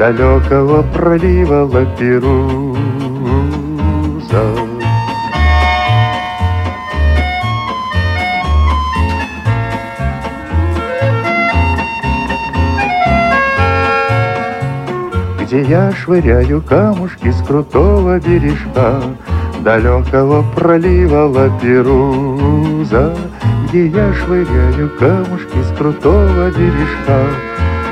Далекого 0.00 0.82
пролива 0.82 1.62
Лаперуза. 1.62 2.74
Где 15.40 15.62
я 15.62 15.92
швыряю 15.92 16.60
камушки 16.62 17.30
с 17.30 17.40
крутого 17.46 18.18
бережка 18.18 19.00
Далекого 19.60 20.44
пролива 20.56 21.28
Лаперуза 21.28 23.16
Где 23.74 23.86
я 23.88 24.14
швыряю 24.14 24.88
камушки 25.00 25.60
с 25.64 25.76
крутого 25.76 26.48
бережка 26.52 27.28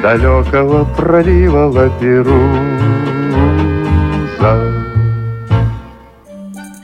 Далекого 0.01 0.85
пролива 0.95 1.67
Лаперуза 1.67 2.39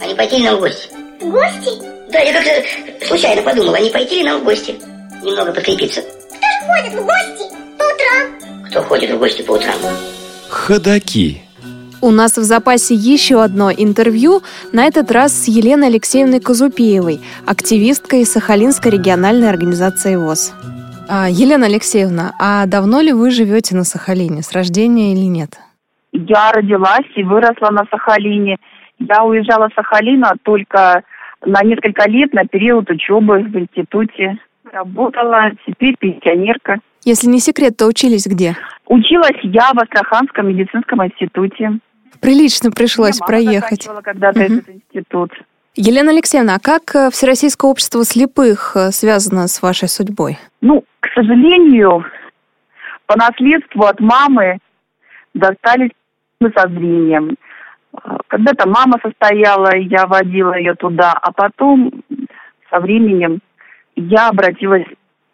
А 0.01 0.05
не 0.05 0.15
пойти 0.17 0.39
ли 0.39 0.47
нам 0.47 0.57
в 0.57 0.61
гости? 0.63 0.89
В 1.21 1.31
гости? 1.31 1.71
Да, 2.11 2.19
я 2.19 2.33
как-то 2.33 3.07
случайно 3.07 3.43
подумал, 3.43 3.75
а 3.75 3.79
не 3.79 3.91
пойти 3.91 4.17
ли 4.17 4.25
нам 4.25 4.41
в 4.41 4.45
гости? 4.45 4.75
Немного 5.23 5.53
подкрепиться. 5.53 6.01
Кто 6.01 6.49
ж 6.49 6.67
ходит 6.67 6.95
в 6.95 7.05
гости 7.05 7.55
по 7.79 7.85
утрам? 7.85 8.65
Кто 8.69 8.83
ходит 8.83 9.11
в 9.13 9.19
гости 9.21 9.43
по 9.43 9.53
утрам? 9.53 9.77
Ходаки. 10.49 11.48
У 12.01 12.13
нас 12.13 12.37
в 12.37 12.43
запасе 12.43 12.95
еще 12.95 13.43
одно 13.43 13.73
интервью, 13.73 14.41
на 14.73 14.85
этот 14.85 15.11
раз 15.11 15.33
с 15.33 15.49
Еленой 15.49 15.89
Алексеевной 15.89 16.41
Казупеевой, 16.41 17.19
активисткой 17.45 18.25
Сахалинской 18.25 18.93
региональной 18.93 19.51
организации 19.51 20.15
ВОЗ. 20.15 20.55
А, 21.09 21.27
Елена 21.29 21.67
Алексеевна, 21.67 22.35
а 22.39 22.67
давно 22.67 23.01
ли 23.01 23.13
вы 23.13 23.33
живете 23.33 23.75
на 23.75 23.83
Сахалине, 23.83 24.43
с 24.43 24.53
рождения 24.53 25.13
или 25.13 25.27
нет? 25.27 25.59
Я 26.13 26.53
родилась 26.53 27.11
и 27.17 27.25
выросла 27.25 27.71
на 27.71 27.85
Сахалине. 27.91 28.59
Я 29.01 29.25
уезжала 29.25 29.69
с 29.69 29.75
Сахалина 29.75 30.35
только 30.45 31.03
на 31.45 31.63
несколько 31.65 32.09
лет 32.09 32.33
на 32.33 32.45
период 32.45 32.89
учебы 32.91 33.41
в 33.41 33.57
институте. 33.57 34.39
Работала, 34.73 35.51
теперь 35.67 35.97
пенсионерка. 35.99 36.79
Если 37.05 37.27
не 37.29 37.41
секрет, 37.41 37.77
то 37.77 37.87
учились 37.87 38.27
где? 38.27 38.57
Училась 38.87 39.39
я 39.43 39.73
в 39.73 39.79
Астраханском 39.79 40.49
медицинском 40.49 41.05
институте. 41.05 41.79
Прилично 42.21 42.71
пришлось 42.71 43.19
проехать. 43.19 43.83
заканчивала 43.85 44.01
когда-то 44.01 44.41
Мгм. 44.41 44.59
этот 44.59 44.69
институт. 44.71 45.31
Елена 45.77 46.11
Алексеевна, 46.11 46.57
а 46.57 46.59
как 46.59 46.95
э, 46.97 47.11
Всероссийское 47.11 47.71
общество 47.71 48.05
слепых 48.05 48.73
э, 48.75 48.91
связано 48.91 49.47
с 49.47 49.63
вашей 49.63 49.89
судьбой? 49.89 50.37
Ну, 50.61 50.83
к 51.01 51.09
сожалению, 51.15 52.05
по 53.07 53.17
наследству 53.17 53.83
от 53.85 54.01
мамы 54.01 54.59
достались 55.35 55.91
мы 56.41 56.51
со 56.57 56.69
зрением. 56.69 57.37
Э, 57.95 58.17
Когда-то 58.27 58.69
мама 58.69 58.99
состояла, 59.03 59.77
я 59.77 60.07
водила 60.07 60.55
ее 60.59 60.75
туда, 60.75 61.13
а 61.13 61.31
потом 61.31 62.03
со 62.71 62.81
временем 62.81 63.39
я 63.95 64.29
обратилась 64.31 64.87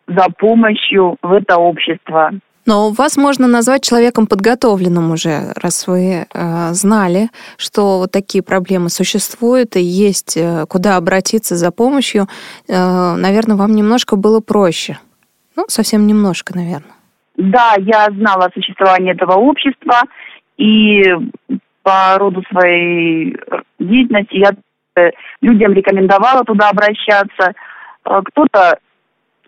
за 0.07 0.27
помощью 0.39 1.17
в 1.23 1.33
это 1.33 1.57
общество. 1.57 2.33
Но 2.67 2.91
вас 2.91 3.19
можно 3.19 3.47
назвать 3.47 3.83
человеком 3.83 4.27
подготовленным 4.27 5.13
уже, 5.13 5.53
раз 5.55 5.87
вы 5.87 6.27
э, 6.33 6.69
знали, 6.73 7.29
что 7.59 7.99
вот 7.99 8.11
такие 8.11 8.43
проблемы 8.43 8.89
существуют 8.89 9.77
и 9.77 9.83
есть 9.83 10.39
э, 10.39 10.65
куда 10.67 10.97
обратиться 10.97 11.57
за 11.57 11.71
помощью. 11.71 12.27
Э, 12.67 13.17
наверное, 13.17 13.57
вам 13.57 13.75
немножко 13.75 14.17
было 14.17 14.41
проще. 14.41 14.99
Ну, 15.57 15.65
совсем 15.69 16.07
немножко, 16.07 16.57
наверное. 16.57 16.95
Да, 17.37 17.75
я 17.79 18.07
знала 18.11 18.47
о 18.47 18.53
существовании 18.53 19.13
этого 19.13 19.35
общества, 19.35 20.01
и 20.57 21.05
по 21.83 22.17
роду 22.17 22.43
своей 22.51 23.37
деятельности 23.79 24.37
я 24.37 24.53
э, 24.97 25.11
людям 25.43 25.75
рекомендовала 25.75 26.45
туда 26.45 26.71
обращаться. 26.71 27.53
Э, 28.07 28.21
Кто-то 28.25 28.79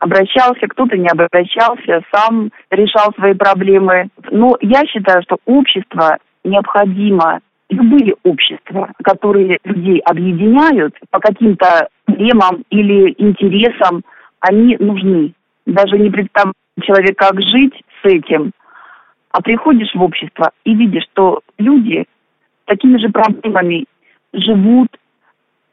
обращался, 0.00 0.66
кто-то 0.68 0.96
не 0.96 1.08
обращался, 1.08 2.02
сам 2.12 2.50
решал 2.70 3.12
свои 3.14 3.34
проблемы. 3.34 4.08
Но 4.30 4.56
я 4.60 4.84
считаю, 4.86 5.22
что 5.22 5.38
общество 5.46 6.18
необходимо, 6.44 7.40
любые 7.70 8.14
общества, 8.22 8.92
которые 9.02 9.58
людей 9.64 9.98
объединяют 10.00 10.94
по 11.10 11.18
каким-то 11.18 11.88
темам 12.06 12.62
или 12.70 13.14
интересам, 13.18 14.02
они 14.40 14.76
нужны. 14.78 15.32
Даже 15.66 15.98
не 15.98 16.10
представляю 16.10 16.54
человек, 16.82 17.16
как 17.16 17.40
жить 17.40 17.74
с 18.02 18.06
этим, 18.06 18.52
а 19.30 19.42
приходишь 19.42 19.94
в 19.94 20.02
общество 20.02 20.50
и 20.64 20.74
видишь, 20.74 21.04
что 21.12 21.40
люди 21.58 22.04
такими 22.66 22.98
же 22.98 23.08
проблемами 23.08 23.86
живут, 24.32 24.88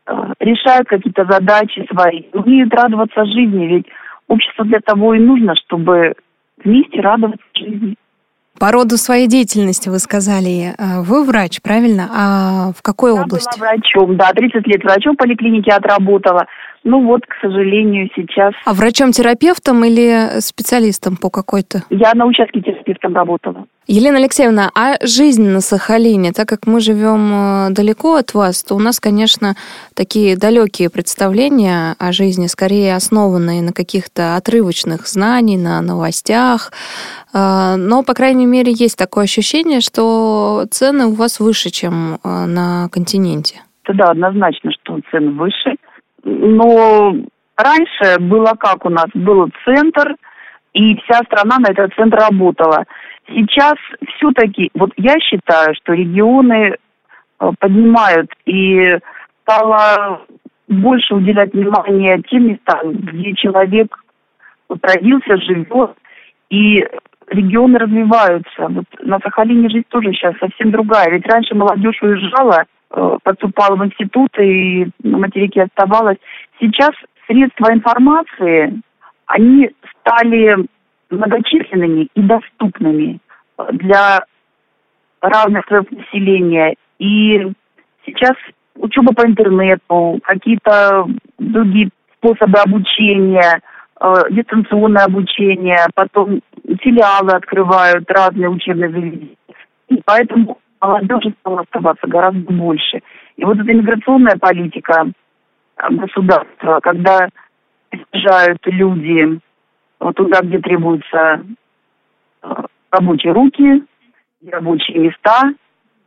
э, 0.08 0.34
решают 0.40 0.88
какие-то 0.88 1.26
задачи 1.26 1.86
свои, 1.92 2.24
умеют 2.34 2.74
радоваться 2.74 3.26
жизни, 3.26 3.68
ведь 3.68 3.88
общество 4.28 4.66
для 4.66 4.80
того 4.80 5.14
и 5.14 5.20
нужно, 5.20 5.56
чтобы 5.56 6.14
вместе 6.64 7.02
радоваться 7.02 7.46
жизни. 7.56 7.96
По 8.60 8.72
роду 8.72 8.98
своей 8.98 9.28
деятельности 9.28 9.90
вы 9.90 10.00
сказали, 10.00 10.74
э, 10.78 11.02
вы 11.02 11.26
врач, 11.26 11.62
правильно? 11.62 12.10
А 12.14 12.72
в 12.78 12.82
какой 12.82 13.14
Я 13.14 13.22
области? 13.24 13.60
была 13.60 13.72
врачом, 13.72 14.16
да, 14.16 14.32
30 14.32 14.68
лет 14.68 14.84
врачом 14.84 15.16
в 15.16 15.18
поликлинике 15.18 15.72
отработала. 15.72 16.46
Ну 16.86 17.06
вот, 17.06 17.22
к 17.26 17.34
сожалению, 17.42 18.10
сейчас 18.16 18.54
А 18.66 18.74
врачом-терапевтом 18.74 19.86
или 19.86 20.40
специалистом 20.42 21.16
по 21.16 21.30
какой-то? 21.30 21.84
я 21.90 22.14
на 22.14 22.26
участке 22.26 22.62
терапевтом 22.62 23.16
работала. 23.16 23.66
Елена 23.88 24.18
Алексеевна, 24.18 24.70
а 24.76 24.96
жизнь 25.06 25.46
на 25.48 25.60
Сахалине, 25.62 26.32
так 26.32 26.48
как 26.48 26.68
мы 26.68 26.80
живем 26.80 27.32
э, 27.34 27.70
далеко 27.72 28.16
от 28.16 28.34
вас, 28.34 28.64
то 28.64 28.76
у 28.76 28.80
нас, 28.80 29.00
конечно, 29.02 29.56
такие 29.94 30.38
далекие 30.38 30.90
представления 30.90 31.96
о 32.00 32.12
жизни, 32.14 32.48
скорее 32.48 32.96
основанные 32.96 33.62
на 33.62 33.74
каких-то 33.74 34.36
отрывочных 34.38 35.08
знаниях, 35.08 35.62
на 35.62 35.82
новостях. 35.82 36.72
Э, 37.34 37.76
Но, 37.78 38.04
по 38.04 38.14
крайней 38.14 38.46
мере, 38.46 38.72
есть 38.74 38.98
такое 38.98 39.26
ощущение, 39.26 39.82
что 39.82 40.66
цены 40.72 41.08
у 41.08 41.14
вас 41.14 41.40
выше, 41.40 41.70
чем 41.70 42.16
э, 42.24 42.46
на 42.46 42.88
континенте. 42.90 43.62
Да, 43.88 44.12
однозначно, 44.12 44.72
что 44.72 45.00
цены 45.12 45.32
выше. 45.32 45.76
Но 46.24 47.16
раньше 47.58 48.20
было 48.20 48.54
как 48.58 48.86
у 48.86 48.90
нас? 48.90 49.08
Был 49.14 49.50
центр, 49.66 50.16
и 50.74 50.96
вся 51.02 51.20
страна 51.26 51.58
на 51.60 51.72
этот 51.72 51.94
центр 51.96 52.18
работала. 52.18 52.86
Сейчас 53.28 53.76
все-таки, 54.16 54.70
вот 54.74 54.92
я 54.98 55.20
считаю, 55.20 55.76
что 55.76 55.94
регионы 55.94 56.76
э, 57.40 57.52
поднимают 57.60 58.32
и 58.46 58.98
стало 59.42 60.22
больше 60.68 61.16
уделять 61.16 61.54
внимание 61.54 62.22
тем 62.30 62.48
местам, 62.48 62.94
где 62.94 63.34
человек 63.34 63.96
вот 64.68 64.80
родился, 64.84 65.38
живет, 65.38 65.92
и 66.50 66.86
регионы 67.28 67.80
развиваются. 67.80 68.68
Вот 68.70 68.86
на 69.02 69.20
Сахалине 69.20 69.70
жизнь 69.70 69.86
тоже 69.90 70.12
сейчас 70.12 70.36
совсем 70.40 70.72
другая. 70.72 71.10
Ведь 71.10 71.28
раньше 71.28 71.56
молодежь 71.56 72.02
уезжала, 72.02 72.64
поступала 73.24 73.76
в 73.76 73.86
институты 73.86 74.46
и 74.46 74.88
на 75.02 75.18
материке 75.18 75.64
оставалась. 75.64 76.18
Сейчас 76.60 76.92
средства 77.28 77.74
информации, 77.74 78.82
они 79.26 79.72
стали 79.92 80.58
многочисленными 81.10 82.08
и 82.14 82.22
доступными 82.22 83.20
для 83.72 84.24
разных 85.22 85.66
слоев 85.68 85.90
населения. 85.92 86.76
И 87.00 87.52
сейчас 88.06 88.34
учеба 88.76 89.14
по 89.14 89.26
интернету, 89.26 90.20
какие-то 90.24 91.08
другие 91.38 91.90
способы 92.18 92.60
обучения, 92.60 93.62
э, 94.02 94.14
дистанционное 94.32 95.06
обучение, 95.06 95.86
потом 95.96 96.42
филиалы 96.82 97.32
открывают, 97.32 98.10
разные 98.10 98.50
учебные 98.50 98.90
заведения. 98.90 99.36
И 99.90 100.02
поэтому 100.06 100.58
молодежи 100.84 101.34
стало 101.40 101.62
оставаться 101.62 102.08
гораздо 102.08 102.52
больше. 102.52 103.02
И 103.38 103.46
вот 103.46 103.58
эта 103.58 103.74
миграционная 103.74 104.38
политика 104.38 105.08
э, 105.78 105.90
государства, 105.90 106.80
когда 106.82 107.30
приезжают 107.90 108.60
люди 108.66 109.40
вот 110.00 110.16
туда, 110.16 110.42
где 110.42 110.60
требуются 110.60 111.44
э, 112.44 112.48
рабочие 112.92 113.34
руки, 113.34 113.84
рабочие 114.52 115.00
места, 115.00 115.54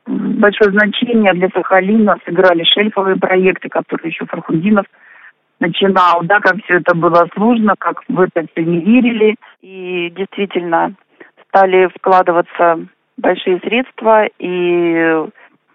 большое 0.06 0.70
значение 0.70 1.32
для 1.34 1.48
Сахалина 1.48 2.16
сыграли 2.24 2.64
шельфовые 2.64 3.16
проекты, 3.16 3.68
которые 3.68 4.08
еще 4.08 4.26
Фархудинов 4.26 4.86
начинал, 5.58 6.20
да, 6.22 6.40
как 6.40 6.62
все 6.64 6.76
это 6.76 6.94
было 6.94 7.26
сложно, 7.34 7.74
как 7.78 8.02
в 8.08 8.20
это 8.20 8.46
все 8.52 8.64
не 8.64 8.80
верили. 8.80 9.36
И 9.62 10.10
действительно 10.10 10.94
стали 11.48 11.88
вкладываться 11.96 12.86
большие 13.16 13.60
средства 13.60 14.26
и 14.38 15.26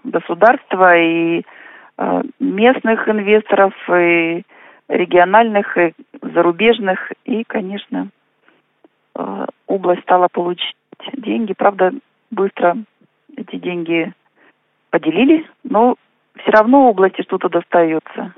государства, 0.04 0.98
и 0.98 1.44
э, 1.98 2.22
местных 2.40 3.08
инвесторов, 3.08 3.74
и 3.90 4.44
региональных, 4.88 5.78
и 5.78 5.94
зарубежных. 6.22 7.12
И, 7.26 7.44
конечно, 7.44 8.10
э, 9.16 9.46
область 9.68 10.02
стала 10.04 10.28
получить 10.32 10.76
деньги. 11.14 11.54
Правда, 11.54 11.92
быстро 12.30 12.78
эти 13.36 13.56
деньги 13.58 14.14
поделили, 14.90 15.46
но 15.64 15.96
все 16.42 16.52
равно 16.52 16.90
области 16.90 17.22
что-то 17.22 17.50
достается. 17.50 18.34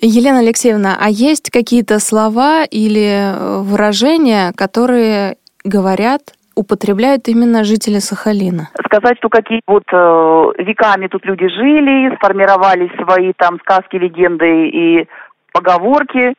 Елена 0.00 0.40
Алексеевна, 0.40 0.96
а 1.00 1.08
есть 1.08 1.50
какие-то 1.50 1.98
слова 1.98 2.64
или 2.64 3.32
э, 3.32 3.62
выражения, 3.62 4.52
которые 4.56 5.36
говорят, 5.64 6.34
употребляют 6.54 7.28
именно 7.28 7.64
жители 7.64 7.98
Сахалина? 7.98 8.70
Сказать, 8.84 9.16
что 9.18 9.28
какие 9.28 9.60
вот 9.66 9.84
э, 9.92 10.52
веками 10.58 11.08
тут 11.08 11.24
люди 11.24 11.48
жили, 11.48 12.14
сформировались 12.16 12.92
свои 13.02 13.32
там 13.36 13.58
сказки, 13.60 13.96
легенды 13.96 14.68
и 14.68 15.08
поговорки, 15.52 16.34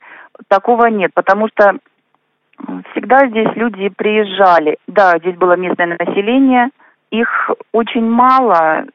такого 0.47 0.87
нет, 0.87 1.11
потому 1.13 1.47
что 1.49 1.77
всегда 2.91 3.27
здесь 3.27 3.49
люди 3.55 3.89
приезжали. 3.89 4.77
Да, 4.87 5.17
здесь 5.19 5.35
было 5.35 5.55
местное 5.55 5.97
население, 5.99 6.69
их 7.11 7.51
очень 7.71 8.09
мало, 8.09 8.85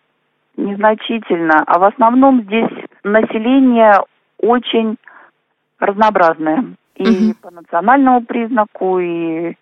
незначительно, 0.57 1.63
а 1.67 1.79
в 1.79 1.85
основном 1.85 2.43
здесь 2.43 2.71
население 3.03 3.95
очень 4.39 4.97
разнообразное. 5.79 6.65
И 6.97 7.31
угу. 7.31 7.35
по 7.41 7.51
национальному 7.51 8.23
признаку, 8.23 8.99
и 8.99 9.55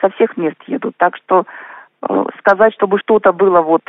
со 0.00 0.10
всех 0.10 0.36
мест 0.36 0.56
едут. 0.66 0.94
Так 0.96 1.16
что 1.16 1.44
э, 2.02 2.24
сказать, 2.38 2.74
чтобы 2.74 2.98
что-то 2.98 3.32
было 3.32 3.60
вот 3.60 3.82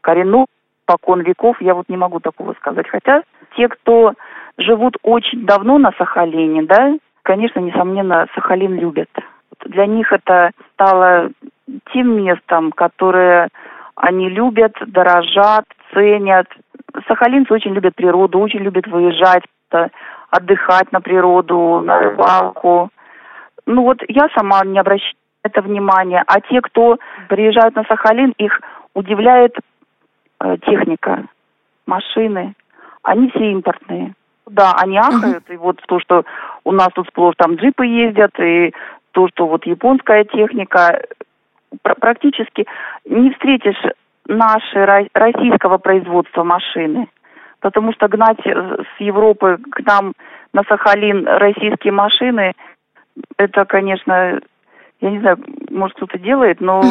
коренное, 0.00 0.46
покон 0.86 1.20
веков, 1.22 1.60
я 1.60 1.74
вот 1.74 1.88
не 1.88 1.96
могу 1.96 2.20
такого 2.20 2.54
сказать. 2.54 2.88
Хотя 2.88 3.22
те, 3.56 3.68
кто 3.68 4.14
живут 4.58 4.96
очень 5.02 5.44
давно 5.44 5.78
на 5.78 5.92
Сахалине, 5.98 6.62
да, 6.62 6.94
конечно, 7.22 7.60
несомненно, 7.60 8.26
Сахалин 8.34 8.74
любят. 8.74 9.10
Для 9.64 9.86
них 9.86 10.12
это 10.12 10.52
стало 10.72 11.30
тем 11.92 12.16
местом, 12.22 12.72
которое 12.72 13.48
они 13.96 14.28
любят, 14.28 14.74
дорожат, 14.86 15.64
ценят. 15.92 16.46
Сахалинцы 17.08 17.52
очень 17.52 17.72
любят 17.72 17.94
природу, 17.96 18.38
очень 18.38 18.60
любят 18.60 18.86
выезжать, 18.86 19.42
отдыхать 20.30 20.92
на 20.92 21.00
природу, 21.00 21.80
на 21.80 21.98
рыбалку. 21.98 22.90
Ну 23.66 23.82
вот 23.82 23.98
я 24.08 24.28
сама 24.34 24.64
не 24.64 24.78
обращаю 24.78 25.14
на 25.14 25.25
это 25.46 25.62
внимания, 25.62 26.22
а 26.26 26.40
те, 26.40 26.60
кто 26.60 26.98
приезжают 27.28 27.74
на 27.74 27.84
Сахалин, 27.84 28.34
их 28.38 28.60
удивляет 28.94 29.54
э, 30.40 30.56
техника, 30.66 31.24
машины. 31.86 32.54
Они 33.02 33.30
все 33.30 33.52
импортные. 33.52 34.14
Да, 34.46 34.74
они 34.76 34.98
ахают, 34.98 35.48
uh-huh. 35.48 35.54
и 35.54 35.56
вот 35.56 35.80
то, 35.86 35.98
что 36.00 36.24
у 36.64 36.72
нас 36.72 36.88
тут 36.94 37.08
сплошь 37.08 37.34
там 37.36 37.56
джипы 37.56 37.84
ездят, 37.84 38.38
и 38.38 38.72
то, 39.12 39.28
что 39.28 39.46
вот 39.46 39.66
японская 39.66 40.24
техника, 40.24 41.02
практически 41.82 42.66
не 43.04 43.30
встретишь 43.32 43.80
наши 44.28 45.08
российского 45.14 45.78
производства 45.78 46.44
машины. 46.44 47.08
Потому 47.60 47.92
что 47.92 48.08
гнать 48.08 48.40
с 48.44 49.00
Европы 49.00 49.58
к 49.70 49.80
нам 49.84 50.12
на 50.52 50.62
Сахалин 50.68 51.26
российские 51.26 51.92
машины, 51.92 52.52
это, 53.36 53.64
конечно, 53.64 54.40
я 55.00 55.10
не 55.10 55.20
знаю, 55.20 55.38
может 55.70 55.96
кто-то 55.96 56.18
делает, 56.18 56.60
но 56.60 56.82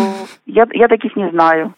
я, 0.45 0.67
я 0.71 0.87
таких 0.87 1.15
не 1.15 1.29
знаю. 1.29 1.73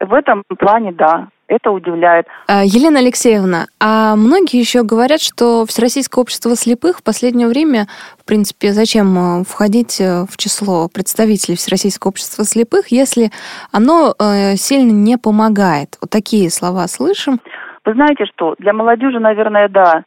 В 0.00 0.14
этом 0.14 0.44
плане, 0.58 0.92
да 0.92 1.28
это 1.48 1.70
удивляет. 1.70 2.26
А, 2.46 2.62
Елена 2.62 3.00
Алексеевна, 3.00 3.66
а 3.80 4.14
многие 4.16 4.60
еще 4.60 4.84
говорят, 4.84 5.20
что 5.20 5.64
Всероссийское 5.66 6.22
общество 6.22 6.54
слепых 6.54 6.98
в 6.98 7.02
последнее 7.02 7.48
время, 7.48 7.86
в 8.18 8.26
принципе, 8.26 8.72
зачем 8.72 9.40
э, 9.40 9.44
входить 9.44 10.00
э, 10.00 10.24
в 10.30 10.36
число 10.36 10.88
представителей 10.88 11.56
Всероссийского 11.56 12.10
общества 12.10 12.44
слепых, 12.44 12.88
если 12.88 13.30
оно 13.72 14.12
э, 14.12 14.56
сильно 14.56 14.92
не 14.92 15.16
помогает? 15.16 15.96
Вот 16.00 16.10
такие 16.10 16.50
слова 16.50 16.86
слышим. 16.86 17.40
Вы 17.84 17.94
знаете 17.94 18.26
что, 18.26 18.54
для 18.58 18.74
молодежи, 18.74 19.18
наверное, 19.18 19.68
да. 19.68 20.04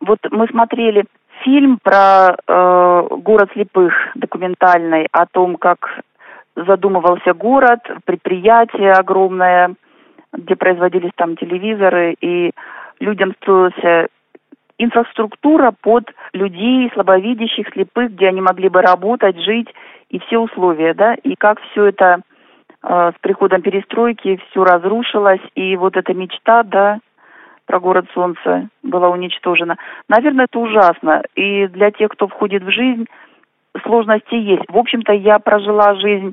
Вот 0.00 0.18
мы 0.30 0.46
смотрели 0.48 1.06
фильм 1.46 1.78
про 1.80 2.36
э, 2.36 3.08
город 3.22 3.50
слепых 3.52 3.94
документальный 4.16 5.06
о 5.12 5.26
том, 5.26 5.56
как 5.56 5.78
задумывался 6.56 7.34
город, 7.34 7.80
предприятие 8.04 8.92
огромное, 8.92 9.74
где 10.32 10.56
производились 10.56 11.12
там 11.14 11.36
телевизоры, 11.36 12.16
и 12.20 12.50
людям 12.98 13.32
строилась 13.40 14.08
инфраструктура 14.78 15.72
под 15.80 16.10
людей 16.32 16.90
слабовидящих, 16.92 17.68
слепых, 17.72 18.12
где 18.12 18.28
они 18.28 18.40
могли 18.40 18.68
бы 18.68 18.82
работать, 18.82 19.38
жить, 19.38 19.68
и 20.10 20.18
все 20.18 20.38
условия, 20.38 20.94
да, 20.94 21.14
и 21.14 21.36
как 21.36 21.60
все 21.70 21.86
это 21.86 22.22
э, 22.82 23.12
с 23.16 23.20
приходом 23.20 23.62
перестройки 23.62 24.40
все 24.50 24.64
разрушилось, 24.64 25.40
и 25.54 25.76
вот 25.76 25.96
эта 25.96 26.12
мечта, 26.12 26.64
да, 26.64 26.98
про 27.66 27.80
город 27.80 28.06
солнца 28.14 28.68
была 28.82 29.08
уничтожена. 29.08 29.76
Наверное, 30.08 30.46
это 30.46 30.58
ужасно. 30.58 31.22
И 31.34 31.66
для 31.66 31.90
тех, 31.90 32.10
кто 32.10 32.28
входит 32.28 32.62
в 32.62 32.70
жизнь, 32.70 33.06
сложности 33.82 34.34
есть. 34.34 34.64
В 34.68 34.78
общем-то, 34.78 35.12
я 35.12 35.38
прожила 35.38 35.94
жизнь 35.96 36.32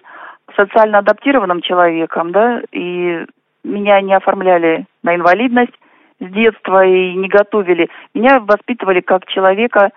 социально 0.56 1.00
адаптированным 1.00 1.62
человеком, 1.62 2.32
да, 2.32 2.62
и 2.72 3.26
меня 3.64 4.02
не 4.02 4.14
оформляли 4.14 4.86
на 5.02 5.16
инвалидность 5.16 5.74
с 6.20 6.26
детства 6.26 6.86
и 6.86 7.16
не 7.16 7.28
готовили. 7.28 7.90
Меня 8.14 8.40
воспитывали 8.40 9.02
как 9.02 9.26
человека, 9.26 9.92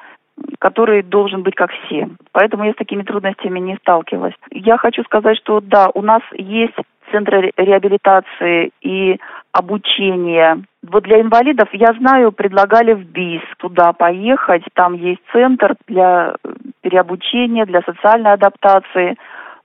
который 0.58 1.02
должен 1.02 1.42
быть 1.42 1.54
как 1.54 1.70
все. 1.70 2.08
Поэтому 2.32 2.64
я 2.64 2.72
с 2.72 2.76
такими 2.76 3.02
трудностями 3.02 3.58
не 3.58 3.76
сталкивалась. 3.76 4.34
Я 4.50 4.76
хочу 4.76 5.02
сказать, 5.04 5.36
что 5.38 5.60
да, 5.60 5.90
у 5.94 6.02
нас 6.02 6.22
есть 6.32 6.74
центры 7.10 7.52
реабилитации 7.56 8.70
и 8.82 9.18
обучения. 9.56 10.62
Вот 10.82 11.04
для 11.04 11.20
инвалидов, 11.20 11.68
я 11.72 11.92
знаю, 11.98 12.32
предлагали 12.32 12.92
в 12.92 13.04
БИС 13.04 13.42
туда 13.58 13.92
поехать. 13.92 14.62
Там 14.74 14.94
есть 14.94 15.20
центр 15.32 15.74
для 15.88 16.34
переобучения, 16.82 17.64
для 17.64 17.80
социальной 17.82 18.32
адаптации. 18.32 19.16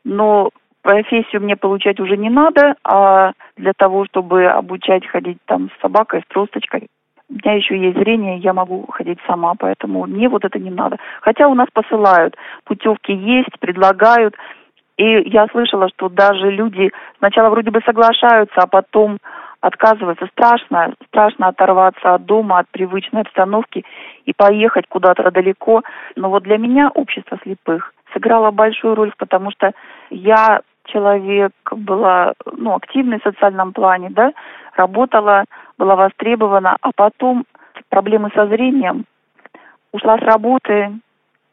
Но 0.05 0.49
профессию 0.81 1.41
мне 1.41 1.55
получать 1.55 1.99
уже 1.99 2.15
не 2.15 2.29
надо, 2.29 2.75
а 2.83 3.33
для 3.57 3.73
того, 3.75 4.05
чтобы 4.05 4.45
обучать 4.45 5.05
ходить 5.05 5.37
там 5.45 5.69
с 5.69 5.81
собакой, 5.81 6.21
с 6.21 6.33
тросточкой, 6.33 6.87
у 7.29 7.33
меня 7.33 7.55
еще 7.55 7.77
есть 7.77 7.97
зрение, 7.97 8.39
я 8.39 8.53
могу 8.53 8.85
ходить 8.91 9.19
сама, 9.27 9.53
поэтому 9.57 10.05
мне 10.05 10.27
вот 10.27 10.43
это 10.43 10.59
не 10.59 10.69
надо. 10.69 10.97
Хотя 11.21 11.47
у 11.47 11.53
нас 11.53 11.67
посылают, 11.73 12.35
путевки 12.65 13.13
есть, 13.13 13.57
предлагают, 13.59 14.35
и 14.97 15.29
я 15.29 15.47
слышала, 15.51 15.87
что 15.89 16.09
даже 16.09 16.51
люди 16.51 16.91
сначала 17.19 17.49
вроде 17.49 17.71
бы 17.71 17.79
соглашаются, 17.85 18.55
а 18.61 18.67
потом 18.67 19.17
отказываются. 19.61 20.27
Страшно, 20.27 20.93
страшно 21.07 21.47
оторваться 21.47 22.15
от 22.15 22.25
дома, 22.25 22.59
от 22.59 22.69
привычной 22.69 23.21
обстановки 23.21 23.85
и 24.25 24.33
поехать 24.33 24.87
куда-то 24.89 25.29
далеко. 25.31 25.83
Но 26.15 26.29
вот 26.29 26.43
для 26.43 26.57
меня 26.57 26.89
общество 26.93 27.37
слепых 27.43 27.93
сыграло 28.13 28.51
большую 28.51 28.95
роль, 28.95 29.13
потому 29.17 29.51
что 29.51 29.71
я 30.09 30.61
человек, 30.85 31.53
была 31.71 32.33
ну, 32.57 32.75
активной 32.75 33.19
в 33.19 33.23
социальном 33.23 33.71
плане, 33.71 34.09
да, 34.09 34.33
работала, 34.75 35.45
была 35.77 35.95
востребована, 35.95 36.77
а 36.81 36.89
потом 36.95 37.45
проблемы 37.89 38.29
со 38.35 38.47
зрением, 38.47 39.05
ушла 39.91 40.17
с 40.17 40.21
работы, 40.21 40.91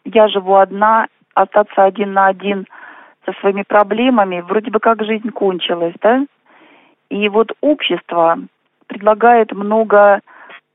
я 0.05 0.29
живу 0.29 0.57
одна, 0.57 1.09
остаться 1.35 1.85
один 1.85 2.14
на 2.14 2.27
один 2.27 2.66
со 3.27 3.33
своими 3.40 3.62
проблемами, 3.62 4.40
вроде 4.40 4.71
бы 4.71 4.81
как 4.81 5.05
жизнь 5.05 5.31
кончилась, 5.31 5.94
да? 6.01 6.25
И 7.11 7.29
вот 7.29 7.53
общество 7.61 8.38
предлагает 8.87 9.53
много 9.53 10.21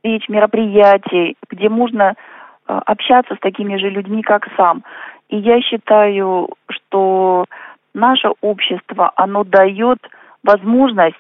встреч, 0.04 0.28
мероприятий, 0.30 1.36
где 1.50 1.70
можно 1.70 2.14
э, 2.14 2.80
общаться 2.86 3.36
с 3.36 3.40
такими 3.40 3.78
же 3.78 3.90
людьми, 3.90 4.22
как 4.22 4.48
сам. 4.58 4.84
И 5.30 5.38
я 5.38 5.62
считаю, 5.62 6.50
что 6.70 7.46
наше 7.94 8.30
общество, 8.42 9.12
оно 9.16 9.44
дает 9.44 10.00
возможность 10.44 11.16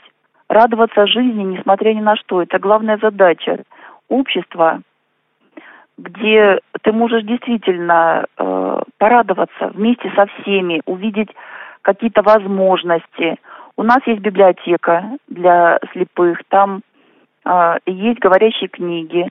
радоваться 0.49 1.07
жизни, 1.07 1.43
несмотря 1.43 1.93
ни 1.93 2.01
на 2.01 2.15
что. 2.15 2.41
Это 2.41 2.59
главная 2.59 2.97
задача 2.97 3.63
общества, 4.09 4.81
где 5.97 6.59
ты 6.81 6.91
можешь 6.91 7.23
действительно 7.23 8.25
э, 8.37 8.81
порадоваться 8.97 9.67
вместе 9.73 10.11
со 10.15 10.25
всеми, 10.25 10.81
увидеть 10.85 11.29
какие-то 11.81 12.21
возможности. 12.21 13.37
У 13.75 13.83
нас 13.83 13.99
есть 14.05 14.21
библиотека 14.21 15.17
для 15.27 15.79
слепых, 15.91 16.39
там 16.49 16.81
э, 17.45 17.77
есть 17.87 18.19
говорящие 18.19 18.69
книги. 18.69 19.27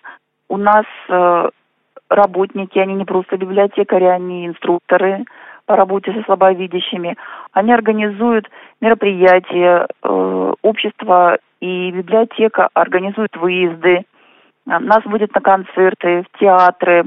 У 0.48 0.56
нас 0.56 0.84
э, 1.08 1.48
работники, 2.08 2.78
они 2.78 2.94
не 2.94 3.04
просто 3.04 3.36
библиотекари, 3.36 4.04
они 4.04 4.46
инструкторы 4.46 5.24
по 5.66 5.76
работе 5.76 6.12
со 6.12 6.22
слабовидящими. 6.24 7.16
Они 7.52 7.72
организуют 7.72 8.50
мероприятия, 8.80 9.86
э, 10.02 10.52
общество 10.62 11.38
и 11.60 11.92
библиотека 11.92 12.68
организуют 12.74 13.36
выезды, 13.36 14.04
нас 14.66 15.04
водят 15.04 15.34
на 15.34 15.40
концерты, 15.40 16.22
в 16.22 16.38
театры, 16.38 17.04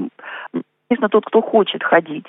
естественно, 0.52 1.08
тот, 1.08 1.24
кто 1.26 1.42
хочет 1.42 1.82
ходить. 1.82 2.26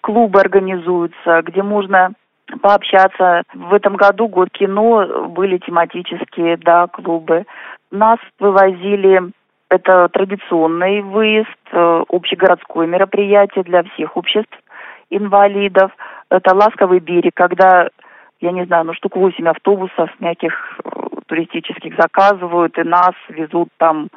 Клубы 0.00 0.40
организуются, 0.40 1.42
где 1.42 1.62
можно 1.62 2.12
пообщаться. 2.60 3.42
В 3.54 3.74
этом 3.74 3.96
году 3.96 4.28
год 4.28 4.50
кино 4.50 5.28
были 5.28 5.58
тематические, 5.58 6.56
да, 6.56 6.86
клубы. 6.86 7.44
Нас 7.90 8.18
вывозили 8.38 9.32
это 9.70 10.08
традиционный 10.08 11.02
выезд, 11.02 11.48
э, 11.72 12.04
общегородское 12.08 12.86
мероприятие 12.86 13.64
для 13.64 13.82
всех 13.82 14.16
обществ 14.16 14.56
инвалидов. 15.10 15.92
Это 16.30 16.54
«Ласковый 16.54 17.00
берег», 17.00 17.32
когда, 17.34 17.88
я 18.40 18.52
не 18.52 18.64
знаю, 18.64 18.84
ну 18.84 18.94
штук 18.94 19.16
восемь 19.16 19.48
автобусов 19.48 20.10
мягких 20.20 20.54
э, 20.84 20.90
туристических 21.26 21.96
заказывают, 21.96 22.78
и 22.78 22.82
нас 22.82 23.12
везут 23.28 23.68
там 23.76 24.08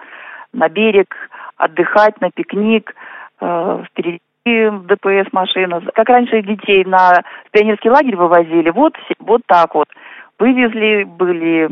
на 0.54 0.70
берег 0.70 1.16
отдыхать, 1.58 2.20
на 2.22 2.32
пикник, 2.32 2.96
э, 3.42 3.84
впереди 4.42 4.86
ДПС 4.88 5.32
машина. 5.32 5.82
Как 5.94 6.10
раньше 6.10 6.42
детей 6.42 6.84
на 6.86 7.24
пионерский 7.52 7.90
лагерь 7.90 8.16
вывозили, 8.16 8.70
вот, 8.70 8.94
вот 9.20 9.42
так 9.46 9.74
вот. 9.76 9.88
Вывезли, 10.40 11.04
были 11.04 11.70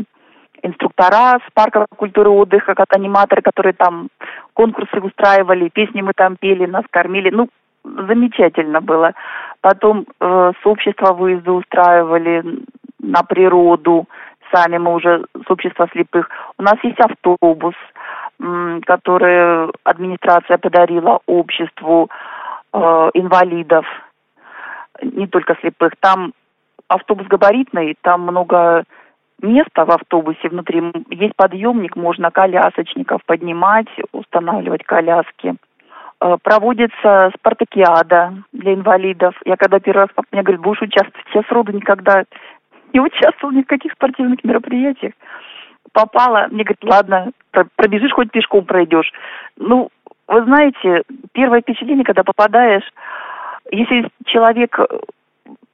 инструктора 0.61 1.39
с 1.39 1.51
парка 1.53 1.85
культуры 1.95 2.29
и 2.29 2.33
отдыха, 2.33 2.75
как 2.75 2.87
аниматоры, 2.95 3.41
которые 3.41 3.73
там 3.73 4.09
конкурсы 4.53 4.99
устраивали, 4.99 5.69
песни 5.69 6.01
мы 6.01 6.11
там 6.15 6.35
пели, 6.35 6.65
нас 6.65 6.83
кормили. 6.89 7.29
Ну, 7.29 7.47
замечательно 7.83 8.81
было. 8.81 9.13
Потом 9.61 10.05
э, 10.19 10.51
сообщество 10.61 11.13
выезды 11.13 11.51
устраивали 11.51 12.43
на 12.99 13.23
природу. 13.23 14.05
Сами 14.53 14.77
мы 14.77 14.95
уже 14.95 15.25
с 15.47 15.49
общества 15.49 15.87
слепых. 15.91 16.29
У 16.57 16.63
нас 16.63 16.75
есть 16.83 16.99
автобус, 16.99 17.75
который 18.85 19.69
администрация 19.83 20.57
подарила 20.57 21.19
обществу 21.27 22.09
инвалидов, 22.71 23.85
не 25.01 25.27
только 25.27 25.55
слепых. 25.61 25.93
Там 25.99 26.33
автобус 26.87 27.27
габаритный, 27.27 27.95
там 28.01 28.21
много 28.21 28.83
места 29.41 29.85
в 29.85 29.91
автобусе 29.91 30.49
внутри. 30.49 30.83
Есть 31.09 31.35
подъемник, 31.35 31.95
можно 31.95 32.31
колясочников 32.31 33.23
поднимать, 33.25 33.87
устанавливать 34.11 34.83
коляски. 34.83 35.55
Э, 36.21 36.37
проводится 36.41 37.31
спартакиада 37.37 38.33
для 38.51 38.73
инвалидов. 38.73 39.35
Я 39.45 39.55
когда 39.55 39.79
первый 39.79 40.01
раз 40.01 40.09
мне 40.31 40.43
говорят, 40.43 40.61
будешь 40.61 40.81
участвовать, 40.81 41.27
я 41.33 41.43
сроду 41.43 41.71
никогда 41.71 42.23
не 42.93 42.99
участвовал 42.99 43.53
ни 43.53 43.61
в 43.61 43.67
каких 43.67 43.93
спортивных 43.93 44.43
мероприятиях. 44.43 45.13
Попала, 45.93 46.47
мне 46.51 46.63
говорят, 46.63 46.83
ладно, 46.83 47.31
пробежишь, 47.75 48.11
хоть 48.11 48.31
пешком 48.31 48.65
пройдешь. 48.65 49.11
Ну, 49.57 49.89
вы 50.29 50.43
знаете, 50.43 51.03
первое 51.33 51.61
впечатление, 51.61 52.05
когда 52.05 52.23
попадаешь, 52.23 52.87
если 53.71 54.09
человек 54.25 54.79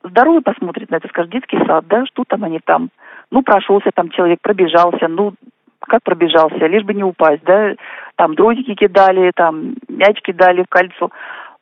здоровый 0.04 0.42
посмотрит 0.42 0.90
на 0.90 0.96
это, 0.96 1.08
скажет, 1.10 1.32
детский 1.32 1.58
сад, 1.66 1.86
да, 1.88 2.06
что 2.06 2.24
там 2.26 2.44
они 2.44 2.60
там, 2.60 2.90
ну, 3.32 3.42
прошелся 3.42 3.92
там 3.94 4.10
человек, 4.10 4.40
пробежался, 4.42 5.08
ну, 5.10 5.34
как 5.80 6.04
пробежался, 6.04 6.68
лишь 6.68 6.84
бы 6.84 6.94
не 6.94 7.04
упасть, 7.04 7.44
да, 7.44 7.76
там 8.16 8.36
дротики 8.36 8.76
кидали, 8.76 9.32
там 9.36 9.76
мяч 9.90 10.22
кидали 10.22 10.64
в 10.64 10.70
кольцо. 10.70 11.10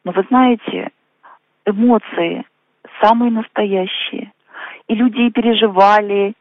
Но 0.06 0.12
вы 0.12 0.24
знаете, 0.30 0.90
эмоции 1.66 2.46
самые 3.02 3.32
настоящие. 3.32 4.32
И 4.88 4.96
люди 4.96 5.30
переживали, 5.30 6.34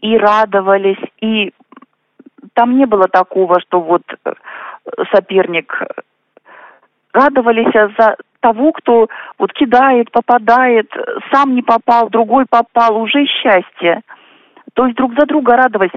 и 0.00 0.16
радовались, 0.16 1.02
и 1.20 1.52
там 2.54 2.78
не 2.78 2.86
было 2.86 3.08
такого, 3.08 3.60
что 3.60 3.80
вот 3.80 4.02
э, 4.24 4.32
соперник 5.12 5.82
радовались 7.12 7.72
за 7.98 8.16
того, 8.40 8.72
кто 8.72 9.08
вот 9.38 9.52
кидает, 9.52 10.10
попадает, 10.10 10.90
сам 11.32 11.54
не 11.54 11.62
попал, 11.62 12.08
другой 12.08 12.46
попал, 12.48 13.00
уже 13.00 13.24
счастье. 13.26 14.02
То 14.74 14.86
есть 14.86 14.96
друг 14.96 15.18
за 15.18 15.26
друга 15.26 15.56
радовались. 15.56 15.90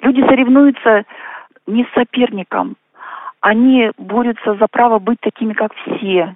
Люди 0.00 0.20
соревнуются 0.20 1.04
не 1.66 1.84
с 1.84 1.94
соперником, 1.94 2.76
они 3.40 3.92
борются 3.96 4.54
за 4.54 4.66
право 4.68 4.98
быть 4.98 5.20
такими, 5.20 5.52
как 5.52 5.72
все. 5.74 6.34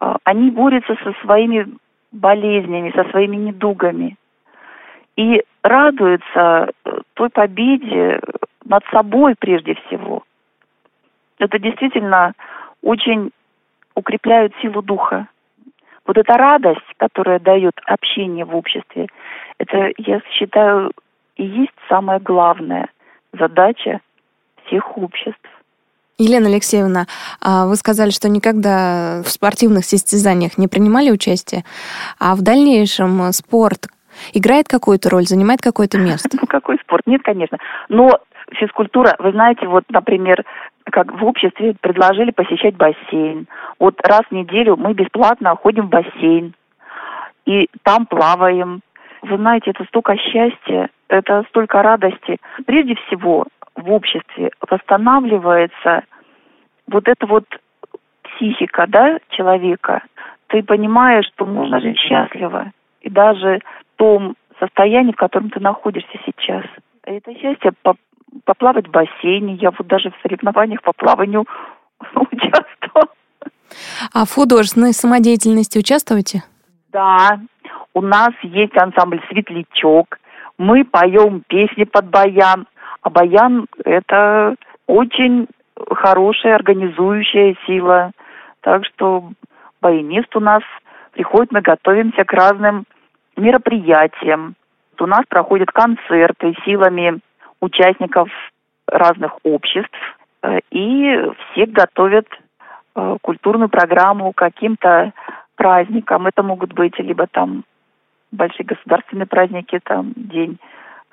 А, 0.00 0.16
они 0.24 0.50
борются 0.50 0.96
со 1.04 1.12
своими 1.22 1.66
болезнями, 2.10 2.92
со 2.94 3.04
своими 3.10 3.36
недугами. 3.36 4.16
И 5.16 5.42
радуются 5.62 6.70
э, 6.84 7.00
той 7.14 7.28
победе 7.28 8.18
над 8.64 8.82
собой 8.86 9.34
прежде 9.38 9.74
всего. 9.74 10.21
Это 11.38 11.58
действительно 11.58 12.32
очень 12.82 13.30
укрепляет 13.94 14.52
силу 14.60 14.82
духа. 14.82 15.28
Вот 16.06 16.18
эта 16.18 16.36
радость, 16.36 16.80
которая 16.96 17.38
дает 17.38 17.74
общение 17.86 18.44
в 18.44 18.56
обществе, 18.56 19.06
это, 19.58 19.92
я 19.98 20.20
считаю, 20.32 20.90
и 21.36 21.44
есть 21.44 21.74
самая 21.88 22.18
главная 22.18 22.88
задача 23.32 24.00
всех 24.64 24.96
обществ. 24.96 25.48
Елена 26.18 26.48
Алексеевна, 26.48 27.06
а 27.40 27.66
вы 27.66 27.76
сказали, 27.76 28.10
что 28.10 28.28
никогда 28.28 29.22
в 29.24 29.28
спортивных 29.28 29.84
состязаниях 29.84 30.58
не 30.58 30.68
принимали 30.68 31.10
участие, 31.10 31.64
а 32.18 32.34
в 32.34 32.42
дальнейшем 32.42 33.32
спорт 33.32 33.86
играет 34.32 34.68
какую-то 34.68 35.10
роль, 35.10 35.24
занимает 35.24 35.60
какое-то 35.60 35.98
место? 35.98 36.36
Ну, 36.40 36.46
какой 36.48 36.78
спорт? 36.78 37.02
Нет, 37.06 37.22
конечно. 37.22 37.58
Но 37.88 38.20
физкультура, 38.54 39.14
вы 39.18 39.32
знаете, 39.32 39.66
вот, 39.66 39.84
например, 39.88 40.44
как 40.84 41.12
в 41.12 41.24
обществе 41.24 41.74
предложили 41.80 42.30
посещать 42.30 42.76
бассейн. 42.76 43.46
Вот 43.78 44.00
раз 44.06 44.22
в 44.28 44.32
неделю 44.32 44.76
мы 44.76 44.94
бесплатно 44.94 45.56
ходим 45.56 45.86
в 45.86 45.90
бассейн 45.90 46.54
и 47.46 47.68
там 47.82 48.06
плаваем. 48.06 48.80
Вы 49.22 49.36
знаете, 49.36 49.70
это 49.70 49.84
столько 49.84 50.16
счастья, 50.16 50.90
это 51.08 51.44
столько 51.48 51.82
радости. 51.82 52.38
Прежде 52.66 52.96
всего, 53.06 53.46
в 53.76 53.90
обществе 53.90 54.50
восстанавливается 54.68 56.02
вот 56.88 57.08
эта 57.08 57.26
вот 57.26 57.44
психика, 58.22 58.86
да, 58.88 59.18
человека. 59.30 60.02
Ты 60.48 60.62
понимаешь, 60.62 61.26
что 61.34 61.46
можно 61.46 61.80
жить 61.80 61.98
счастливо. 61.98 62.72
И 63.00 63.08
даже 63.08 63.60
в 63.94 63.98
том 63.98 64.34
состоянии, 64.58 65.12
в 65.12 65.16
котором 65.16 65.50
ты 65.50 65.60
находишься 65.60 66.18
сейчас. 66.26 66.64
Это 67.04 67.34
счастье 67.34 67.72
поплавать 68.44 68.88
в 68.88 68.90
бассейне. 68.90 69.54
Я 69.54 69.70
вот 69.70 69.86
даже 69.86 70.10
в 70.10 70.14
соревнованиях 70.22 70.82
по 70.82 70.92
плаванию 70.92 71.44
участвовала. 72.14 73.08
А 74.12 74.24
в 74.24 74.32
художественной 74.32 74.92
самодеятельности 74.92 75.78
участвуете? 75.78 76.42
Да, 76.92 77.40
у 77.94 78.02
нас 78.02 78.30
есть 78.42 78.76
ансамбль 78.76 79.22
«Светлячок». 79.28 80.18
Мы 80.58 80.84
поем 80.84 81.42
песни 81.48 81.84
под 81.84 82.06
баян. 82.10 82.66
А 83.00 83.10
баян– 83.10 83.66
это 83.84 84.54
очень 84.86 85.48
хорошая 85.90 86.56
организующая 86.56 87.56
сила. 87.66 88.12
Так 88.60 88.84
что 88.86 89.32
баянист 89.80 90.34
у 90.36 90.40
нас 90.40 90.62
приходит, 91.12 91.52
мы 91.52 91.60
готовимся 91.62 92.24
к 92.24 92.32
разным 92.32 92.84
мероприятиям. 93.36 94.54
У 94.98 95.06
нас 95.06 95.22
проходят 95.28 95.70
концерты 95.72 96.54
силами 96.64 97.18
участников 97.62 98.28
разных 98.86 99.38
обществ, 99.44 99.96
э, 100.42 100.58
и 100.70 101.30
все 101.52 101.66
готовят 101.66 102.26
э, 102.94 103.16
культурную 103.22 103.68
программу 103.68 104.32
каким-то 104.32 105.12
праздникам. 105.56 106.26
Это 106.26 106.42
могут 106.42 106.74
быть 106.74 106.98
либо 106.98 107.26
там 107.28 107.64
большие 108.32 108.66
государственные 108.66 109.26
праздники, 109.26 109.80
там 109.82 110.12
День 110.16 110.58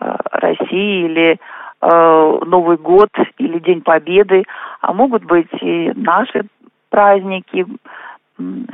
э, 0.02 0.16
России 0.32 1.06
или 1.06 1.40
Новый 1.82 2.76
год 2.76 3.08
или 3.38 3.58
День 3.60 3.80
Победы, 3.80 4.44
а 4.82 4.92
могут 4.92 5.24
быть 5.24 5.48
и 5.62 5.94
наши 5.96 6.44
праздники 6.90 7.66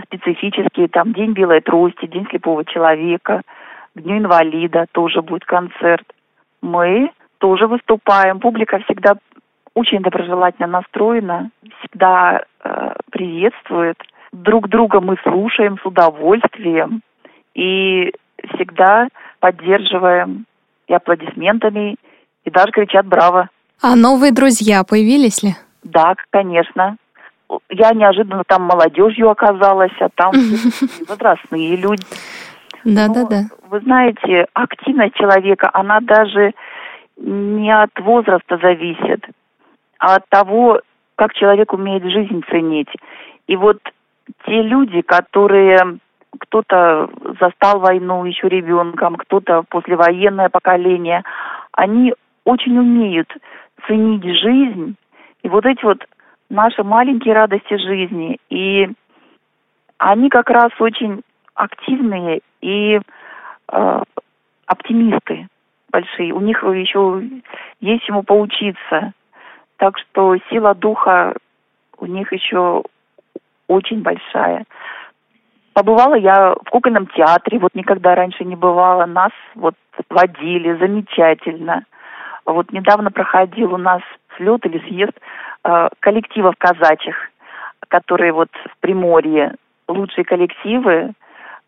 специфические, 0.05 0.87
там 0.87 1.13
День 1.13 1.33
Белой 1.33 1.61
Трости, 1.61 2.07
День 2.07 2.25
Слепого 2.31 2.65
Человека, 2.65 3.43
Дню 3.93 4.17
инвалида 4.17 4.87
тоже 4.91 5.21
будет 5.21 5.45
концерт. 5.45 6.11
Мы 6.63 7.11
тоже 7.45 7.67
выступаем. 7.67 8.39
Публика 8.39 8.79
всегда 8.79 9.17
очень 9.75 9.99
доброжелательно 9.99 10.67
настроена, 10.67 11.51
всегда 11.79 12.41
э, 12.63 12.93
приветствует. 13.11 13.97
Друг 14.31 14.67
друга 14.67 14.99
мы 14.99 15.15
слушаем 15.21 15.77
с 15.77 15.85
удовольствием 15.85 17.01
и 17.53 18.11
всегда 18.55 19.09
поддерживаем 19.39 20.45
и 20.87 20.93
аплодисментами, 20.95 21.97
и 22.45 22.49
даже 22.49 22.71
кричат 22.71 23.05
«Браво!». 23.05 23.49
А 23.79 23.95
новые 23.95 24.31
друзья 24.31 24.83
появились 24.83 25.43
ли? 25.43 25.51
Да, 25.83 26.15
конечно. 26.31 26.97
Я 27.69 27.91
неожиданно 27.91 28.41
там 28.47 28.63
молодежью 28.63 29.29
оказалась, 29.29 29.93
а 29.99 30.09
там 30.15 30.31
возрастные 31.07 31.75
люди. 31.75 32.03
Да, 32.85 33.07
да, 33.07 33.25
да. 33.25 33.41
Вы 33.69 33.81
знаете, 33.81 34.47
активность 34.53 35.13
человека, 35.15 35.69
она 35.73 35.99
даже 35.99 36.53
не 37.17 37.71
от 37.71 37.91
возраста 37.99 38.57
зависит, 38.57 39.25
а 39.99 40.15
от 40.15 40.29
того, 40.29 40.81
как 41.15 41.33
человек 41.33 41.73
умеет 41.73 42.03
жизнь 42.03 42.43
ценить. 42.49 42.89
И 43.47 43.55
вот 43.55 43.79
те 44.45 44.61
люди, 44.61 45.01
которые 45.01 45.99
кто-то 46.39 47.09
застал 47.39 47.79
войну 47.79 48.25
еще 48.25 48.49
ребенком, 48.49 49.15
кто-то 49.15 49.63
послевоенное 49.69 50.49
поколение, 50.49 51.23
они 51.71 52.13
очень 52.43 52.77
умеют 52.77 53.31
ценить 53.87 54.23
жизнь. 54.23 54.95
И 55.43 55.49
вот 55.49 55.65
эти 55.65 55.83
вот 55.85 56.03
наши 56.49 56.83
маленькие 56.83 57.33
радости 57.33 57.77
жизни. 57.77 58.37
И 58.49 58.89
они 59.97 60.29
как 60.29 60.49
раз 60.49 60.71
очень 60.79 61.21
активные 61.53 62.41
и 62.61 62.99
э, 63.71 64.01
оптимисты 64.65 65.47
большие. 65.95 66.33
У 66.33 66.41
них 66.41 66.61
еще 66.63 67.23
есть 67.79 68.03
чему 68.03 68.23
поучиться. 68.23 69.13
Так 69.77 69.97
что 69.97 70.35
сила 70.49 70.75
духа 70.75 71.33
у 71.97 72.05
них 72.05 72.33
еще 72.33 72.83
очень 73.67 74.01
большая. 74.01 74.65
Побывала 75.73 76.15
я 76.15 76.53
в 76.53 76.69
кукольном 76.69 77.07
театре, 77.07 77.59
вот 77.59 77.75
никогда 77.75 78.15
раньше 78.15 78.43
не 78.43 78.55
бывала. 78.55 79.05
Нас 79.05 79.31
вот 79.55 79.75
водили 80.09 80.77
замечательно. 80.77 81.85
Вот 82.45 82.71
недавно 82.71 83.09
проходил 83.11 83.73
у 83.73 83.77
нас 83.77 84.01
слет 84.35 84.65
или 84.65 84.79
съезд 84.87 85.13
э, 85.63 85.87
коллективов 85.99 86.55
казачьих, 86.57 87.15
которые 87.87 88.33
вот 88.33 88.49
в 88.71 88.77
Приморье, 88.81 89.55
лучшие 89.87 90.25
коллективы, 90.25 91.13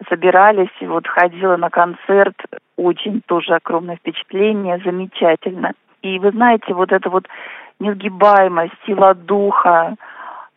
собирались, 0.10 0.70
и 0.80 0.86
вот 0.86 1.08
ходила 1.08 1.58
на 1.58 1.70
концерт, 1.70 2.36
очень 2.78 3.22
тоже 3.26 3.56
огромное 3.56 3.98
впечатление, 3.98 4.80
замечательно. 4.84 5.74
И 6.02 6.20
вы 6.20 6.32
знаете, 6.32 6.74
вот 6.74 6.92
это 6.92 7.10
вот 7.10 7.28
несгибаемость, 7.80 8.74
сила 8.86 9.14
духа, 9.16 9.96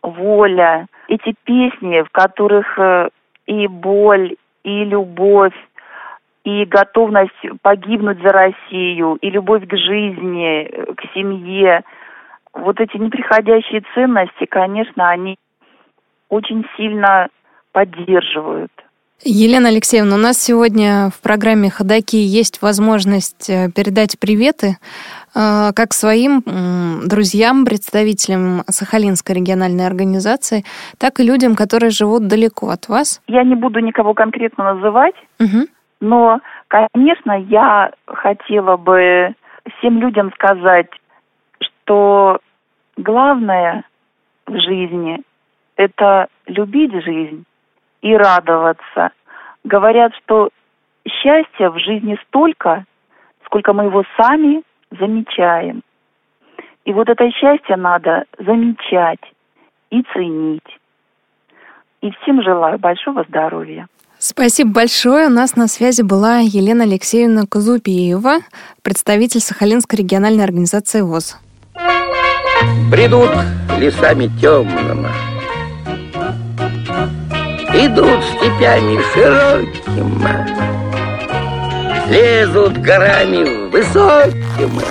воля, 0.02 0.86
эти 1.08 1.34
песни, 1.44 2.02
в 2.02 2.10
которых 2.10 2.78
э, 2.78 3.08
и 3.46 3.66
боль, 3.66 4.36
и 4.64 4.84
любовь, 4.84 5.54
и 6.44 6.64
готовность 6.64 7.34
погибнуть 7.62 8.20
за 8.22 8.32
Россию, 8.32 9.18
и 9.20 9.30
любовь 9.30 9.66
к 9.66 9.76
жизни, 9.76 10.62
э, 10.62 10.94
к 10.94 11.02
семье. 11.14 11.82
Вот 12.52 12.80
эти 12.80 12.96
неприходящие 12.96 13.82
ценности, 13.94 14.46
конечно, 14.46 15.08
они 15.08 15.36
очень 16.28 16.66
сильно 16.76 17.28
поддерживают. 17.72 18.72
Елена 19.22 19.68
Алексеевна, 19.68 20.14
у 20.14 20.18
нас 20.18 20.38
сегодня 20.38 21.10
в 21.10 21.20
программе 21.20 21.68
«Ходоки» 21.68 22.16
есть 22.16 22.62
возможность 22.62 23.50
э, 23.50 23.70
передать 23.70 24.18
приветы 24.18 24.78
э, 25.34 25.72
как 25.76 25.92
своим 25.92 26.40
друзьям, 27.06 27.66
представителям 27.66 28.62
Сахалинской 28.66 29.36
региональной 29.36 29.86
организации, 29.86 30.64
так 30.98 31.20
и 31.20 31.24
людям, 31.24 31.54
которые 31.54 31.90
живут 31.90 32.28
далеко 32.28 32.70
от 32.70 32.88
вас. 32.88 33.20
Я 33.26 33.44
не 33.44 33.56
буду 33.56 33.80
никого 33.80 34.14
конкретно 34.14 34.72
называть, 34.74 35.14
угу. 35.38 35.68
но, 36.00 36.40
конечно, 36.68 37.32
я 37.32 37.92
хотела 38.06 38.78
бы 38.78 39.34
всем 39.76 40.00
людям 40.00 40.32
сказать, 40.32 40.88
что 41.60 42.38
главное 42.96 43.84
в 44.46 44.58
жизни– 44.58 45.20
это 45.76 46.28
любить 46.46 46.92
жизнь 47.04 47.44
и 48.02 48.14
радоваться. 48.14 49.10
Говорят, 49.64 50.12
что 50.24 50.50
счастья 51.06 51.70
в 51.70 51.78
жизни 51.78 52.18
столько, 52.26 52.84
сколько 53.44 53.72
мы 53.72 53.84
его 53.84 54.04
сами 54.16 54.62
замечаем. 54.90 55.82
И 56.84 56.92
вот 56.92 57.08
это 57.08 57.30
счастье 57.30 57.76
надо 57.76 58.24
замечать 58.38 59.20
и 59.90 60.02
ценить. 60.12 60.78
И 62.00 62.10
всем 62.12 62.42
желаю 62.42 62.78
большого 62.78 63.24
здоровья. 63.28 63.86
Спасибо 64.18 64.72
большое. 64.72 65.28
У 65.28 65.30
нас 65.30 65.56
на 65.56 65.66
связи 65.66 66.02
была 66.02 66.38
Елена 66.38 66.84
Алексеевна 66.84 67.42
Кузупиева, 67.50 68.40
представитель 68.82 69.40
Сахалинской 69.40 69.98
региональной 69.98 70.44
организации 70.44 71.00
ВОЗ. 71.00 71.38
Бредут 72.90 73.30
лесами 73.78 74.28
темными, 74.40 75.08
Идут 77.82 78.22
степями 78.24 79.00
широкими, 79.14 80.46
Лезут 82.10 82.76
горами 82.76 83.70
высокими. 83.70 84.84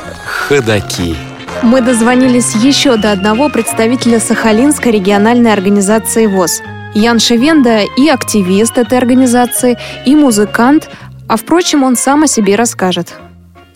Ходаки. 0.48 1.16
Мы 1.62 1.82
дозвонились 1.82 2.56
еще 2.56 2.98
до 2.98 3.12
одного 3.12 3.50
представителя 3.50 4.20
Сахалинской 4.20 4.92
региональной 4.92 5.54
организации 5.54 6.26
ВОЗ. 6.26 6.64
Ян 6.96 7.20
Шевенда 7.20 7.82
и 7.96 8.10
активист 8.10 8.80
этой 8.80 8.98
организации, 8.98 9.78
и 10.08 10.16
музыкант, 10.16 10.90
а 11.28 11.38
впрочем, 11.38 11.84
он 11.84 11.96
сам 11.96 12.24
о 12.24 12.28
себе 12.28 12.56
расскажет. 12.56 13.14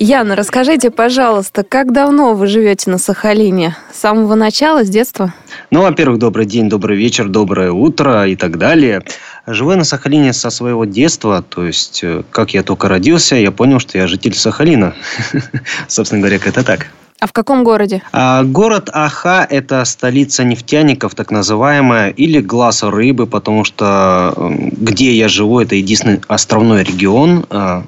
Яна, 0.05 0.35
расскажите, 0.35 0.91
пожалуйста, 0.91 1.63
как 1.63 1.93
давно 1.93 2.33
вы 2.33 2.47
живете 2.47 2.91
на 2.91 2.97
Сахалине? 2.97 3.77
С 3.93 4.01
самого 4.01 4.35
начала, 4.35 4.83
с 4.83 4.89
детства? 4.89 5.33
Ну, 5.71 5.81
во-первых, 5.81 6.19
добрый 6.19 6.45
день, 6.45 6.67
добрый 6.67 6.97
вечер, 6.97 7.29
доброе 7.29 7.71
утро 7.71 8.27
и 8.27 8.35
так 8.35 8.57
далее. 8.57 9.01
Живу 9.47 9.71
я 9.71 9.77
на 9.77 9.85
Сахалине 9.85 10.33
со 10.33 10.49
своего 10.49 10.83
детства, 10.83 11.41
то 11.41 11.65
есть, 11.65 12.03
э, 12.03 12.23
как 12.31 12.53
я 12.53 12.63
только 12.63 12.89
родился, 12.89 13.37
я 13.37 13.51
понял, 13.51 13.79
что 13.79 13.97
я 13.97 14.07
житель 14.07 14.33
Сахалина. 14.33 14.93
Собственно 15.87 16.19
говоря, 16.19 16.35
это 16.35 16.65
так. 16.65 16.87
А 17.21 17.25
в 17.25 17.31
каком 17.31 17.63
городе? 17.63 18.03
А, 18.11 18.43
город 18.43 18.89
Аха– 18.91 19.47
это 19.49 19.85
столица 19.85 20.43
нефтяников, 20.43 21.15
так 21.15 21.31
называемая, 21.31 22.09
или 22.09 22.41
глаз 22.41 22.83
рыбы, 22.83 23.25
потому 23.25 23.63
что 23.63 24.33
где 24.37 25.13
я 25.13 25.29
живу, 25.29 25.61
это 25.61 25.75
единственный 25.75 26.19
островной 26.27 26.83
регион, 26.83 27.45
а, 27.49 27.85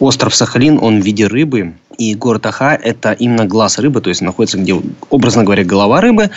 остров 0.00 0.34
Сахалин, 0.34 0.78
он 0.80 1.00
в 1.00 1.04
виде 1.04 1.26
рыбы, 1.26 1.74
и 1.98 2.14
город 2.14 2.46
Аха– 2.46 2.78
это 2.82 3.12
именно 3.12 3.44
глаз 3.44 3.78
рыбы, 3.78 4.00
то 4.00 4.10
есть 4.10 4.20
находится 4.20 4.58
где, 4.58 4.80
образно 5.10 5.44
говоря, 5.44 5.64
голова 5.64 6.00
рыбы. 6.00 6.30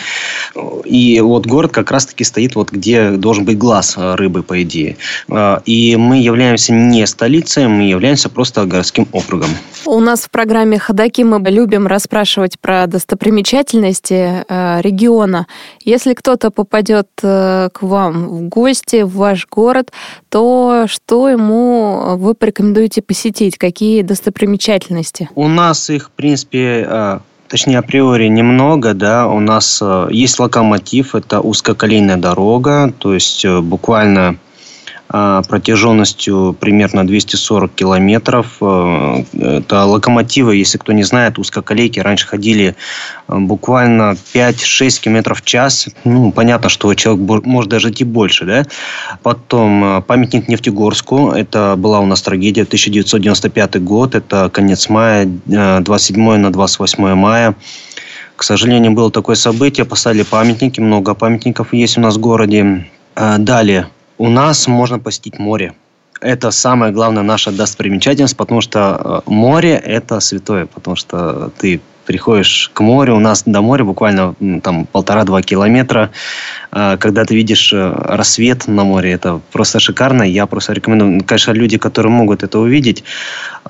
И 0.84 1.20
вот 1.20 1.46
город 1.46 1.72
как 1.72 1.90
раз-таки 1.90 2.24
стоит 2.24 2.54
вот 2.54 2.70
где 2.70 3.10
должен 3.10 3.44
быть 3.44 3.58
глаз 3.58 3.96
рыбы, 3.96 4.42
по 4.42 4.62
идее. 4.62 4.96
А, 5.28 5.62
и 5.64 5.96
мы 5.96 6.18
являемся 6.18 6.72
не 6.72 7.06
столицей, 7.06 7.68
мы 7.68 7.84
являемся 7.84 8.28
просто 8.28 8.64
городским 8.64 9.06
округом. 9.12 9.50
У 9.86 10.00
нас 10.00 10.20
в 10.20 10.30
программе 10.30 10.78
«Ходоки» 10.78 11.22
мы 11.22 11.38
любим 11.50 11.86
расспрашивать 11.86 12.58
про 12.60 12.86
достопримечательности 12.86 14.44
э, 14.48 14.80
региона. 14.80 15.46
Если 15.84 16.14
кто-то 16.14 16.50
попадет 16.50 17.08
э, 17.22 17.68
к 17.72 17.82
вам 17.82 18.28
в 18.28 18.48
гости, 18.48 19.02
в 19.02 19.16
ваш 19.16 19.46
город, 19.48 19.92
то 20.28 20.84
что 20.86 21.28
ему 21.28 22.16
вы 22.16 22.34
порекомендуете 22.34 23.02
посетить? 23.02 23.58
Какие 23.58 24.02
достопримечательности? 24.02 25.28
У 25.34 25.48
нас 25.50 25.90
их, 25.90 26.06
в 26.06 26.10
принципе, 26.10 26.86
э, 26.88 27.18
точнее 27.48 27.78
априори 27.78 28.28
немного, 28.28 28.94
да, 28.94 29.28
у 29.28 29.40
нас 29.40 29.82
есть 30.10 30.38
локомотив, 30.38 31.14
это 31.14 31.40
узкоколейная 31.40 32.16
дорога, 32.16 32.92
то 32.98 33.12
есть 33.12 33.44
буквально 33.44 34.28
а, 34.28 34.34
протяженностью 35.10 36.56
примерно 36.60 37.04
240 37.04 37.74
километров. 37.74 38.46
Э, 38.60 39.24
это 39.32 39.84
локомотивы, 39.84 40.54
если 40.54 40.78
кто 40.78 40.92
не 40.92 41.02
знает, 41.02 41.38
узкоколейки 41.38 41.98
раньше 41.98 42.28
ходили 42.28 42.76
э, 43.26 43.38
буквально 43.38 44.16
5-6 44.34 45.00
километров 45.02 45.40
в 45.40 45.44
час. 45.44 45.88
Ну, 46.04 46.30
понятно, 46.30 46.68
что 46.68 46.94
человек 46.94 47.44
может 47.44 47.70
даже 47.70 47.90
идти 47.90 48.04
больше. 48.04 48.44
Да? 48.44 48.64
Потом 49.24 49.98
э, 49.98 50.02
памятник 50.02 50.46
Нефтегорску. 50.46 51.32
Это 51.32 51.74
была 51.76 51.98
у 51.98 52.06
нас 52.06 52.22
трагедия 52.22 52.62
1995 52.62 53.82
год. 53.82 54.14
Это 54.14 54.48
конец 54.48 54.88
мая, 54.88 55.28
27 55.46 56.36
на 56.36 56.52
28 56.52 57.14
мая. 57.14 57.56
К 58.36 58.44
сожалению, 58.44 58.92
было 58.92 59.10
такое 59.10 59.34
событие. 59.34 59.84
Поставили 59.84 60.22
памятники. 60.22 60.78
Много 60.78 61.14
памятников 61.14 61.72
есть 61.74 61.98
у 61.98 62.00
нас 62.00 62.14
в 62.14 62.20
городе. 62.20 62.86
Далее 63.16 63.88
у 64.20 64.28
нас 64.28 64.68
можно 64.68 64.98
посетить 64.98 65.38
море. 65.38 65.72
Это 66.20 66.50
самая 66.50 66.92
главная 66.92 67.22
наша 67.22 67.50
достопримечательность, 67.52 68.36
потому 68.36 68.60
что 68.60 69.22
э, 69.26 69.30
море– 69.30 69.80
это 69.84 70.20
святое, 70.20 70.66
потому 70.66 70.94
что 70.94 71.50
ты 71.56 71.80
приходишь 72.04 72.70
к 72.74 72.80
морю, 72.82 73.16
у 73.16 73.18
нас 73.18 73.44
до 73.46 73.62
моря 73.62 73.84
буквально 73.84 74.34
там 74.62 74.84
полтора-два 74.84 75.40
километра. 75.40 76.10
А, 76.70 76.98
когда 76.98 77.24
ты 77.24 77.34
видишь 77.34 77.72
э, 77.72 77.92
рассвет 78.08 78.68
на 78.68 78.84
море, 78.84 79.12
это 79.12 79.40
просто 79.52 79.80
шикарно. 79.80 80.22
Я 80.22 80.44
просто 80.44 80.74
рекомендую. 80.74 81.24
Конечно, 81.24 81.52
люди, 81.52 81.78
которые 81.78 82.12
могут 82.12 82.42
это 82.42 82.58
увидеть, 82.58 83.04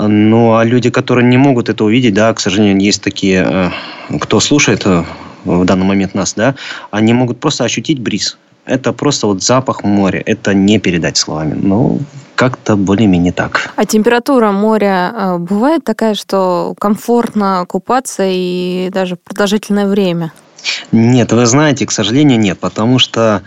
ну, 0.00 0.56
а 0.56 0.64
люди, 0.64 0.90
которые 0.90 1.28
не 1.28 1.36
могут 1.36 1.68
это 1.68 1.84
увидеть, 1.84 2.14
да, 2.14 2.34
к 2.34 2.40
сожалению, 2.40 2.76
есть 2.80 3.02
такие, 3.02 3.46
э, 3.46 4.18
кто 4.18 4.40
слушает 4.40 4.84
в 5.44 5.64
данный 5.64 5.86
момент 5.86 6.14
нас, 6.14 6.34
да, 6.34 6.56
они 6.90 7.12
могут 7.12 7.38
просто 7.38 7.62
ощутить 7.62 8.00
бриз 8.00 8.36
это 8.70 8.92
просто 8.92 9.26
вот 9.26 9.42
запах 9.42 9.84
моря. 9.84 10.22
Это 10.24 10.54
не 10.54 10.78
передать 10.78 11.16
словами. 11.16 11.58
Ну, 11.60 12.00
как-то 12.36 12.76
более-менее 12.76 13.32
так. 13.32 13.72
А 13.76 13.84
температура 13.84 14.52
моря 14.52 15.12
э, 15.14 15.38
бывает 15.38 15.84
такая, 15.84 16.14
что 16.14 16.74
комфортно 16.78 17.66
купаться 17.68 18.22
и 18.26 18.88
даже 18.92 19.16
продолжительное 19.16 19.86
время? 19.86 20.32
Нет, 20.92 21.32
вы 21.32 21.46
знаете, 21.46 21.86
к 21.86 21.90
сожалению, 21.92 22.38
нет, 22.38 22.58
потому 22.58 22.98
что 22.98 23.42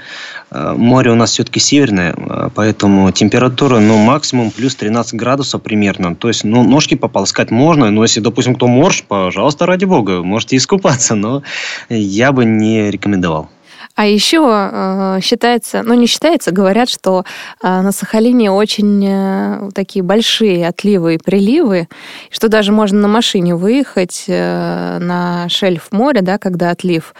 э, 0.51 0.73
море 0.77 1.11
у 1.11 1.15
нас 1.15 1.31
все-таки 1.31 1.59
северное, 1.59 2.13
э, 2.15 2.49
поэтому 2.53 3.11
температура, 3.11 3.79
ну, 3.79 3.97
максимум 3.97 4.51
плюс 4.51 4.75
13 4.75 5.15
градусов 5.15 5.61
примерно. 5.61 6.15
То 6.15 6.27
есть, 6.27 6.43
ну, 6.43 6.63
ножки 6.63 6.95
пополоскать 6.95 7.51
можно, 7.51 7.89
но 7.89 8.03
если, 8.03 8.19
допустим, 8.19 8.55
кто 8.55 8.67
морж, 8.67 9.03
пожалуйста, 9.07 9.65
ради 9.65 9.85
бога, 9.85 10.21
можете 10.21 10.57
искупаться, 10.57 11.15
но 11.15 11.43
я 11.89 12.31
бы 12.31 12.45
не 12.45 12.91
рекомендовал. 12.91 13.49
А 13.95 14.07
еще 14.07 14.49
э, 14.49 15.19
считается, 15.21 15.83
ну 15.83 15.93
не 15.93 16.07
считается, 16.07 16.51
говорят, 16.51 16.89
что 16.89 17.25
э, 17.61 17.81
на 17.81 17.91
Сахалине 17.91 18.49
очень 18.49 19.05
э, 19.07 19.69
такие 19.75 20.01
большие 20.01 20.67
отливы 20.67 21.15
и 21.15 21.17
приливы, 21.19 21.87
что 22.31 22.47
даже 22.47 22.71
можно 22.71 22.99
на 22.99 23.07
машине 23.07 23.55
выехать 23.55 24.25
на 24.27 25.47
шельф 25.49 25.91
моря, 25.91 26.21
да, 26.21 26.39
когда 26.39 26.71
отлив, 26.71 27.13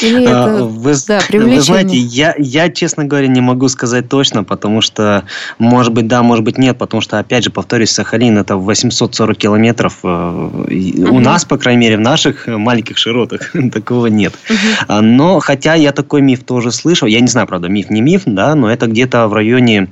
или 0.00 0.26
а, 0.26 0.30
это, 0.30 0.64
вы, 0.64 0.94
да, 1.06 1.20
вы 1.30 1.60
знаете, 1.60 1.96
я, 1.96 2.34
я, 2.38 2.68
честно 2.70 3.04
говоря, 3.04 3.26
не 3.28 3.40
могу 3.40 3.68
сказать 3.68 4.08
точно, 4.08 4.44
потому 4.44 4.80
что, 4.80 5.24
может 5.58 5.92
быть, 5.92 6.06
да, 6.06 6.22
может 6.22 6.44
быть, 6.44 6.58
нет, 6.58 6.76
потому 6.78 7.00
что, 7.00 7.18
опять 7.18 7.44
же, 7.44 7.50
повторюсь, 7.50 7.90
Сахалин 7.90 8.38
это 8.38 8.56
840 8.56 9.36
километров. 9.36 9.98
Угу. 10.02 10.66
У 11.14 11.20
нас, 11.20 11.44
по 11.44 11.58
крайней 11.58 11.80
мере, 11.80 11.96
в 11.96 12.00
наших 12.00 12.46
маленьких 12.46 12.98
широтах 12.98 13.52
такого 13.72 14.06
нет. 14.06 14.34
Угу. 14.48 15.02
Но, 15.02 15.40
хотя 15.40 15.74
я 15.74 15.92
такой 15.92 16.22
миф 16.22 16.44
тоже 16.44 16.72
слышал, 16.72 17.08
я 17.08 17.20
не 17.20 17.28
знаю, 17.28 17.46
правда, 17.46 17.68
миф 17.68 17.90
не 17.90 18.00
миф, 18.00 18.22
да, 18.26 18.54
но 18.54 18.70
это 18.70 18.86
где-то 18.86 19.28
в 19.28 19.34
районе 19.34 19.88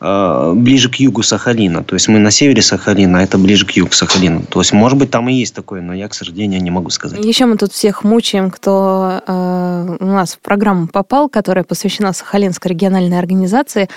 ближе 0.00 0.90
к 0.90 0.96
югу 0.96 1.22
Сахалина. 1.22 1.82
То 1.82 1.94
есть 1.94 2.08
мы 2.08 2.18
на 2.18 2.30
севере 2.30 2.62
Сахалина, 2.62 3.18
а 3.18 3.22
это 3.22 3.38
ближе 3.38 3.66
к 3.66 3.72
югу 3.72 3.92
Сахалина. 3.92 4.42
То 4.42 4.60
есть, 4.60 4.72
может 4.72 4.98
быть, 4.98 5.10
там 5.10 5.28
и 5.28 5.34
есть 5.34 5.54
такое, 5.54 5.80
но 5.80 5.94
я, 5.94 6.08
к 6.08 6.14
сожалению, 6.14 6.62
не 6.62 6.70
могу 6.70 6.90
сказать. 6.90 7.24
Еще 7.24 7.46
мы 7.46 7.56
тут 7.56 7.72
всех 7.72 8.04
мучаем, 8.04 8.50
кто 8.50 9.22
э, 9.26 9.96
у 10.00 10.06
нас 10.06 10.34
в 10.34 10.38
программу 10.38 10.86
попал, 10.86 11.28
которая 11.28 11.64
посвящена 11.64 12.12
Сахалинской 12.12 12.70
региональной 12.70 13.18
организации. 13.18 13.88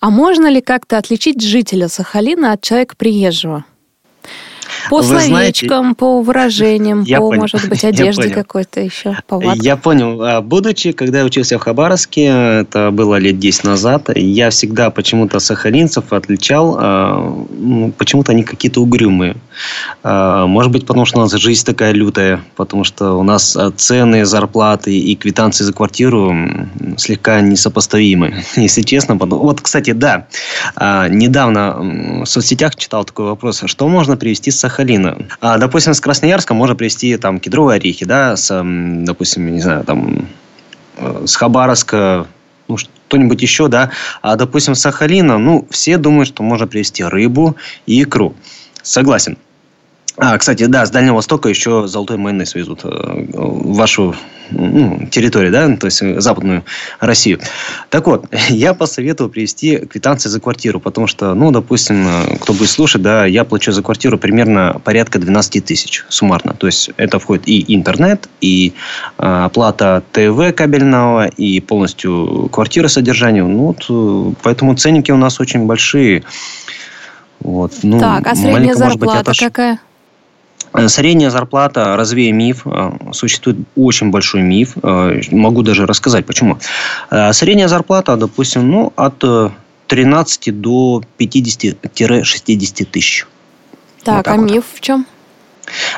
А 0.00 0.10
можно 0.10 0.48
ли 0.48 0.60
как-то 0.60 0.98
отличить 0.98 1.42
жителя 1.42 1.88
Сахалина 1.88 2.52
от 2.52 2.62
человека 2.62 2.94
приезжего? 2.96 3.64
По 4.90 4.98
Вы 4.98 5.02
словечкам, 5.02 5.78
знаете, 5.78 5.94
по 5.96 6.20
выражениям, 6.22 7.04
по, 7.04 7.18
понял. 7.18 7.40
может 7.40 7.68
быть, 7.68 7.84
одежде 7.84 8.30
какой-то 8.30 8.80
еще, 8.80 9.16
повадкам. 9.26 9.60
Я 9.62 9.76
понял. 9.76 10.22
А, 10.22 10.40
будучи, 10.40 10.92
когда 10.92 11.20
я 11.20 11.24
учился 11.24 11.58
в 11.58 11.62
Хабаровске, 11.62 12.24
это 12.60 12.90
было 12.90 13.16
лет 13.16 13.38
10 13.38 13.64
назад, 13.64 14.10
я 14.14 14.50
всегда 14.50 14.90
почему-то 14.90 15.38
сахалинцев 15.38 16.12
отличал, 16.12 16.76
а, 16.78 17.46
почему-то 17.96 18.32
они 18.32 18.42
какие-то 18.42 18.80
угрюмые. 18.80 19.36
А, 20.02 20.46
может 20.46 20.72
быть, 20.72 20.86
потому 20.86 21.04
что 21.04 21.18
у 21.18 21.22
нас 21.22 21.32
жизнь 21.32 21.64
такая 21.64 21.92
лютая, 21.92 22.40
потому 22.56 22.84
что 22.84 23.12
у 23.12 23.22
нас 23.22 23.56
цены, 23.76 24.24
зарплаты 24.24 24.98
и 24.98 25.14
квитанции 25.16 25.64
за 25.64 25.72
квартиру 25.72 26.34
слегка 26.96 27.40
несопоставимы, 27.40 28.44
если 28.56 28.82
честно. 28.82 29.16
Вот, 29.16 29.60
кстати, 29.60 29.92
да, 29.92 30.26
недавно 30.76 32.22
в 32.24 32.26
соцсетях 32.26 32.76
читал 32.76 33.04
такой 33.04 33.26
вопрос, 33.26 33.62
что 33.66 33.88
можно 33.88 34.16
привести 34.16 34.50
с 34.50 34.58
Сахалина. 34.58 35.18
А, 35.40 35.58
допустим, 35.58 35.94
с 35.94 36.00
Красноярска 36.00 36.54
можно 36.54 36.74
привезти 36.74 37.16
там 37.16 37.40
кедровые 37.40 37.76
орехи, 37.76 38.04
да, 38.04 38.36
с, 38.36 38.62
допустим, 38.62 39.52
не 39.52 39.60
знаю, 39.60 39.84
там 39.84 40.28
э, 40.96 41.24
с 41.26 41.36
Хабаровска, 41.36 42.26
ну, 42.68 42.76
что-нибудь 42.76 43.42
еще, 43.42 43.68
да. 43.68 43.90
А, 44.22 44.36
допустим, 44.36 44.74
с 44.74 44.80
Сахалина, 44.80 45.38
ну, 45.38 45.66
все 45.70 45.98
думают, 45.98 46.28
что 46.28 46.42
можно 46.42 46.66
привезти 46.66 47.04
рыбу 47.04 47.56
и 47.86 48.02
икру. 48.02 48.34
Согласен. 48.86 49.36
А, 50.18 50.38
кстати, 50.38 50.64
да, 50.64 50.86
с 50.86 50.90
Дальнего 50.90 51.16
Востока 51.16 51.48
еще 51.48 51.88
золотой 51.88 52.16
майонез 52.16 52.54
везут 52.54 52.84
э, 52.84 52.88
в 52.88 53.74
вашу 53.74 54.14
ну, 54.50 55.08
территорию, 55.10 55.52
да, 55.52 55.76
то 55.76 55.86
есть 55.86 56.00
э, 56.00 56.20
западную 56.20 56.64
Россию. 57.00 57.40
Так 57.90 58.06
вот, 58.06 58.24
я 58.48 58.72
посоветую 58.72 59.28
привести 59.28 59.76
квитанции 59.76 60.30
за 60.30 60.40
квартиру, 60.40 60.80
потому 60.80 61.06
что, 61.06 61.34
ну, 61.34 61.50
допустим, 61.50 62.06
э, 62.06 62.36
кто 62.40 62.54
будет 62.54 62.70
слушать, 62.70 63.02
да, 63.02 63.26
я 63.26 63.44
плачу 63.44 63.72
за 63.72 63.82
квартиру 63.82 64.16
примерно 64.18 64.80
порядка 64.84 65.18
12 65.18 65.62
тысяч 65.62 66.04
суммарно. 66.08 66.54
То 66.54 66.68
есть 66.68 66.90
это 66.96 67.18
входит 67.18 67.46
и 67.46 67.74
интернет, 67.74 68.28
и 68.40 68.72
оплата 69.18 70.02
ТВ 70.12 70.54
кабельного, 70.54 71.26
и 71.26 71.60
полностью 71.60 72.48
квартира 72.50 72.88
содержания. 72.88 73.42
Ну, 73.42 73.76
вот, 73.76 74.38
поэтому 74.42 74.76
ценники 74.76 75.10
у 75.10 75.16
нас 75.18 75.40
очень 75.40 75.66
большие. 75.66 76.22
Вот, 77.40 77.72
ну, 77.82 77.98
так, 78.00 78.26
а 78.26 78.34
средняя 78.34 78.74
зарплата 78.74 79.30
быть, 79.30 79.38
какая? 79.38 79.80
Э, 80.76 80.88
средняя 80.88 81.30
зарплата, 81.30 81.96
развея 81.96 82.32
миф, 82.32 82.66
э, 82.66 82.90
существует 83.12 83.58
очень 83.76 84.10
большой 84.10 84.42
миф, 84.42 84.76
э, 84.82 85.20
могу 85.30 85.62
даже 85.62 85.86
рассказать 85.86 86.26
почему. 86.26 86.58
Средняя 87.32 87.68
зарплата, 87.68 88.16
допустим, 88.16 88.70
ну, 88.70 88.92
от 88.96 89.24
13 89.86 90.50
до 90.60 91.02
50-60 91.18 92.84
тысяч. 92.84 93.26
Так, 94.02 94.26
вот 94.26 94.28
а 94.28 94.36
вот. 94.36 94.50
миф 94.50 94.64
в 94.74 94.80
чем? 94.80 95.06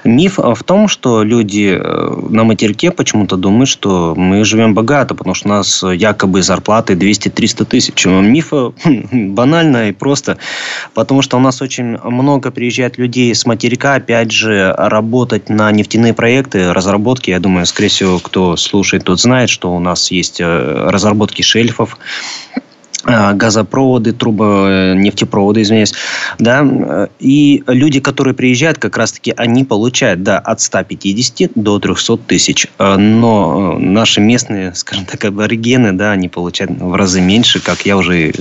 Миф 0.04 0.38
в 0.38 0.62
том, 0.64 0.88
что 0.88 1.22
люди 1.22 1.78
э, 1.78 2.28
на 2.30 2.44
материке 2.44 2.90
почему-то 2.90 3.36
думают, 3.36 3.68
что 3.68 4.14
мы 4.16 4.44
живем 4.44 4.74
богато, 4.74 5.14
потому 5.14 5.34
что 5.34 5.48
у 5.48 5.52
нас 5.52 5.82
якобы 5.82 6.42
зарплаты 6.42 6.94
200-300 6.94 7.64
тысяч. 7.64 8.06
Миф 8.06 8.52
э, 8.52 8.70
банально 9.12 9.88
и 9.88 9.92
просто, 9.92 10.38
потому 10.94 11.22
что 11.22 11.36
у 11.36 11.40
нас 11.40 11.62
очень 11.62 11.98
много 11.98 12.50
приезжает 12.50 12.98
людей 12.98 13.34
с 13.34 13.46
материка, 13.46 13.94
опять 13.94 14.30
же, 14.30 14.74
работать 14.76 15.48
на 15.48 15.70
нефтяные 15.72 16.14
проекты, 16.14 16.72
разработки. 16.72 17.30
Я 17.30 17.40
думаю, 17.40 17.66
скорее 17.66 17.88
всего, 17.88 18.18
кто 18.18 18.56
слушает, 18.56 19.04
тот 19.04 19.20
знает, 19.20 19.50
что 19.50 19.74
у 19.74 19.78
нас 19.78 20.10
есть 20.10 20.40
э, 20.40 20.88
разработки 20.90 21.42
шельфов, 21.42 21.98
Э, 22.54 22.60
газопроводы, 23.04 24.12
трубы, 24.12 24.44
э, 24.44 24.94
нефтепроводы, 24.94 25.62
извиняюсь, 25.62 25.92
да, 26.38 27.08
и 27.20 27.62
люди, 27.66 28.00
которые 28.00 28.34
приезжают, 28.34 28.78
как 28.78 28.96
раз-таки 28.96 29.32
они 29.36 29.64
получают, 29.64 30.22
да, 30.22 30.38
от 30.38 30.60
150 30.60 31.52
до 31.54 31.78
300 31.78 32.16
тысяч, 32.18 32.66
э, 32.78 32.96
но 32.96 33.78
наши 33.78 34.20
местные, 34.20 34.74
скажем 34.74 35.04
так, 35.04 35.24
аборигены, 35.24 35.92
да, 35.92 36.12
они 36.12 36.28
получают 36.28 36.72
в 36.80 36.94
разы 36.94 37.20
меньше, 37.20 37.60
как 37.60 37.86
я 37.86 37.96
уже 37.96 38.32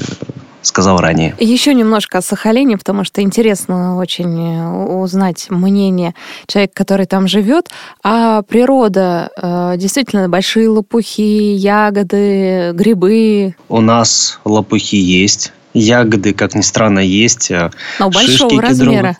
сказал 0.67 0.97
ранее. 0.97 1.35
Еще 1.39 1.73
немножко 1.73 2.19
о 2.19 2.21
Сахалине, 2.21 2.77
потому 2.77 3.03
что 3.03 3.21
интересно 3.21 3.97
очень 3.97 4.57
э, 4.57 4.95
узнать 5.01 5.47
мнение 5.49 6.13
человека, 6.47 6.73
который 6.75 7.05
там 7.05 7.27
живет. 7.27 7.69
А 8.03 8.41
природа, 8.43 9.29
э, 9.35 9.73
действительно, 9.77 10.29
большие 10.29 10.69
лопухи, 10.69 11.55
ягоды, 11.55 12.71
грибы. 12.73 13.55
У 13.69 13.81
нас 13.81 14.39
лопухи 14.45 14.95
есть, 14.95 15.53
ягоды, 15.73 16.33
как 16.33 16.53
ни 16.55 16.61
странно, 16.61 16.99
есть. 16.99 17.49
Э, 17.51 17.71
Но 17.99 18.09
большого 18.09 18.61
размера. 18.61 19.17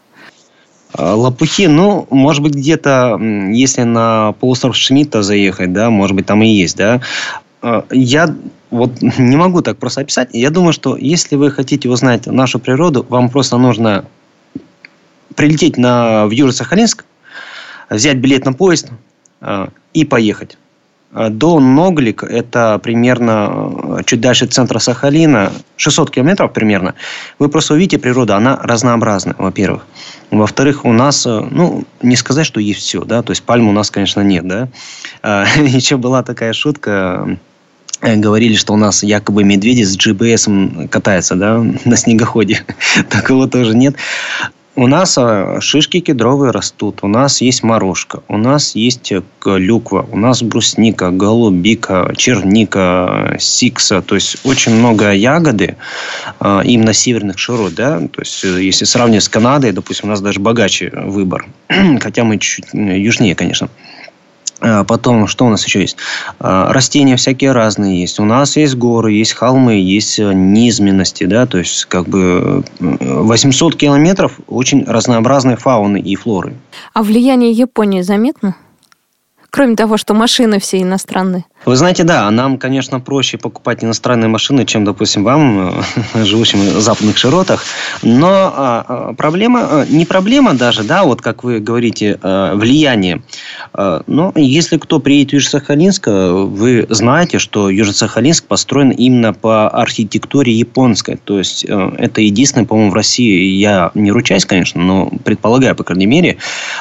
Лопухи, 0.98 1.68
ну, 1.68 2.08
может 2.10 2.41
быть, 2.41 2.56
где-то, 2.56 3.20
если 3.52 3.84
на 3.84 4.34
полуостров 4.39 4.76
Шмидта 4.76 5.22
заехать, 5.22 5.74
да, 5.74 5.89
может 5.89 6.16
быть, 6.16 6.26
там 6.26 6.41
и 6.41 6.48
есть, 6.48 6.78
да. 6.78 7.02
Я 7.91 8.36
вот 8.70 9.01
не 9.01 9.36
могу 9.36 9.61
так 9.61 9.78
просто 9.78 10.01
описать. 10.01 10.30
Я 10.34 10.49
думаю, 10.49 10.74
что 10.74 10.97
если 10.97 11.36
вы 11.36 11.51
хотите 11.51 11.89
узнать 11.89 12.28
нашу 12.28 12.59
природу, 12.59 13.05
вам 13.09 13.30
просто 13.30 13.57
нужно 13.57 14.05
прилететь 15.36 15.78
на, 15.78 16.26
в 16.26 16.32
Южно-Сахалинск, 16.32 17.05
взять 17.89 18.18
билет 18.18 18.45
на 18.45 18.53
поезд 18.53 18.89
э, 19.41 19.68
и 19.93 20.03
поехать. 20.03 20.57
Э, 21.13 21.30
до 21.30 21.59
Ноглик, 21.59 22.24
это 22.24 22.80
примерно 22.80 23.99
э, 23.99 24.03
чуть 24.05 24.20
дальше 24.20 24.47
центра 24.47 24.80
Сахалина, 24.80 25.53
600 25.78 26.09
километров 26.11 26.53
примерно. 26.53 26.95
Вы 27.39 27.49
просто 27.49 27.76
увидите 27.76 27.99
природу, 27.99 28.34
она 28.34 28.59
разнообразна, 28.61 29.36
во-первых. 29.38 29.86
Во-вторых, 30.32 30.86
у 30.86 30.91
нас, 30.91 31.26
ну, 31.26 31.86
не 32.01 32.15
сказать, 32.15 32.45
что 32.45 32.59
есть 32.59 32.82
все, 32.82 33.03
да, 33.05 33.22
то 33.22 33.32
есть 33.32 33.43
пальм 33.43 33.70
у 33.70 33.72
нас, 33.72 33.91
конечно, 33.91 34.22
нет, 34.22 34.45
да. 34.45 34.68
Еще 35.55 35.97
была 35.97 36.24
такая 36.24 36.51
шутка, 36.51 37.38
говорили, 38.02 38.56
что 38.56 38.74
у 38.74 38.78
нас 38.78 39.04
якобы 39.04 39.43
медведи 39.43 39.84
с 39.84 39.98
GBS 39.98 40.88
катаются, 40.89 41.36
да, 41.36 41.64
на 41.86 41.98
снегоходе. 41.98 42.64
Такого 43.10 43.48
тоже 43.48 43.76
нет. 43.76 43.95
У 44.76 44.86
нас 44.86 45.18
а, 45.18 45.60
шишки 45.60 46.02
кедровые 46.02 46.52
растут, 46.52 47.00
у 47.02 47.08
нас 47.08 47.41
есть 47.41 47.64
морожка, 47.64 48.22
у 48.28 48.38
нас 48.38 48.76
есть 48.76 49.12
э, 49.12 49.24
клюква, 49.39 50.08
у 50.12 50.18
нас 50.20 50.43
брусника, 50.43 51.10
голубика, 51.10 52.14
черника, 52.16 53.38
сикса. 53.39 54.04
То 54.04 54.14
есть 54.14 54.38
очень 54.43 54.76
много 54.76 55.14
ягоды 55.14 55.78
именно 56.39 56.93
северных 56.93 57.39
широт. 57.39 57.74
Да? 57.74 58.02
То 58.02 58.22
есть 58.22 58.45
э, 58.45 58.62
если 58.62 58.86
сравнивать 58.86 59.24
с 59.24 59.30
Канадой, 59.30 59.72
допустим, 59.72 60.10
у 60.10 60.12
нас 60.12 60.22
даже 60.22 60.39
богаче 60.39 60.91
выбор. 60.93 61.48
Хотя 62.00 62.24
мы 62.24 62.36
э, 62.36 63.00
южнее, 63.00 63.34
конечно. 63.34 63.70
А, 64.60 64.84
потом, 64.84 65.28
что 65.28 65.45
у 65.45 65.49
нас 65.49 65.66
еще 65.66 65.82
есть? 65.82 65.97
А, 66.39 66.72
растения 66.72 67.16
всякие 67.16 67.51
разные 67.51 68.01
есть. 68.01 68.20
У 68.20 68.26
нас 68.26 68.58
есть 68.58 68.76
горы, 68.76 69.14
есть 69.14 69.34
холмы, 69.34 69.76
есть 69.76 70.20
э, 70.20 70.34
низменности, 70.34 71.26
да, 71.26 71.45
то 71.45 71.58
есть 71.58 71.86
как 71.86 72.08
бы 72.08 72.64
800 72.80 73.76
километров 73.76 74.39
очень 74.47 74.84
разнообразной 74.86 75.58
фауны 75.58 75.99
и 75.99 76.16
флоры. 76.16 76.55
А 76.93 77.03
влияние 77.03 77.51
Японии 77.51 78.01
заметно? 78.01 78.55
Кроме 79.50 79.76
того, 79.76 79.98
что 79.98 80.14
машины 80.14 80.60
все 80.60 80.82
иностранные. 80.82 81.45
Вы 81.66 81.76
знаете, 81.76 82.04
да, 82.04 82.30
нам, 82.32 82.58
конечно, 82.58 83.00
проще 83.00 83.38
покупать 83.38 83.84
иностранные 83.84 84.30
машины, 84.30 84.66
чем, 84.66 84.86
допустим, 84.86 85.24
вам, 85.24 85.84
э, 86.16 86.24
живущим 86.24 86.60
в 86.60 86.80
западных 86.80 87.18
широтах. 87.18 87.64
Но 88.04 88.30
а, 88.30 88.86
а, 88.88 89.14
проблема, 89.14 89.68
э, 89.70 89.86
не 89.89 90.06
проблема 90.06 90.54
даже, 90.54 90.84
да, 90.84 91.04
вот 91.04 91.22
как 91.22 91.43
вы 91.43 91.60
говорите, 91.60 92.20
э, 92.22 92.52
влияние. 92.56 93.22
Но 93.74 94.32
если 94.36 94.78
кто 94.78 95.00
приедет 95.00 95.32
в 95.32 95.36
Южно-Сахалинск, 95.36 96.08
вы 96.08 96.88
знаете, 96.89 97.38
что 97.38 97.70
Южно-Сахалинск 97.70 98.45
построен 98.48 98.89
именно 98.89 99.34
по 99.34 99.70
архитектуре 99.70 100.52
японской. 100.54 101.18
То 101.18 101.38
есть 101.38 101.64
это 101.64 102.22
единственный, 102.22 102.66
по-моему, 102.66 102.91
в 102.91 102.95
России, 102.95 103.54
я 103.56 103.91
не 103.93 104.12
ручаюсь, 104.12 104.45
конечно, 104.45 104.82
но 104.82 105.12
предполагаю, 105.24 105.76
по 105.76 105.84
крайней 105.84 106.08
мере, 106.08 106.38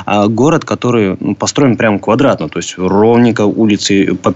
город, 0.06 0.64
который 0.64 1.16
ну, 1.20 1.34
построен 1.34 1.76
прямо 1.76 1.98
квадратно. 1.98 2.48
То 2.56 2.60
есть 2.60 2.78
ровненько 2.78 3.42
улицы 3.42 4.14
по 4.14 4.34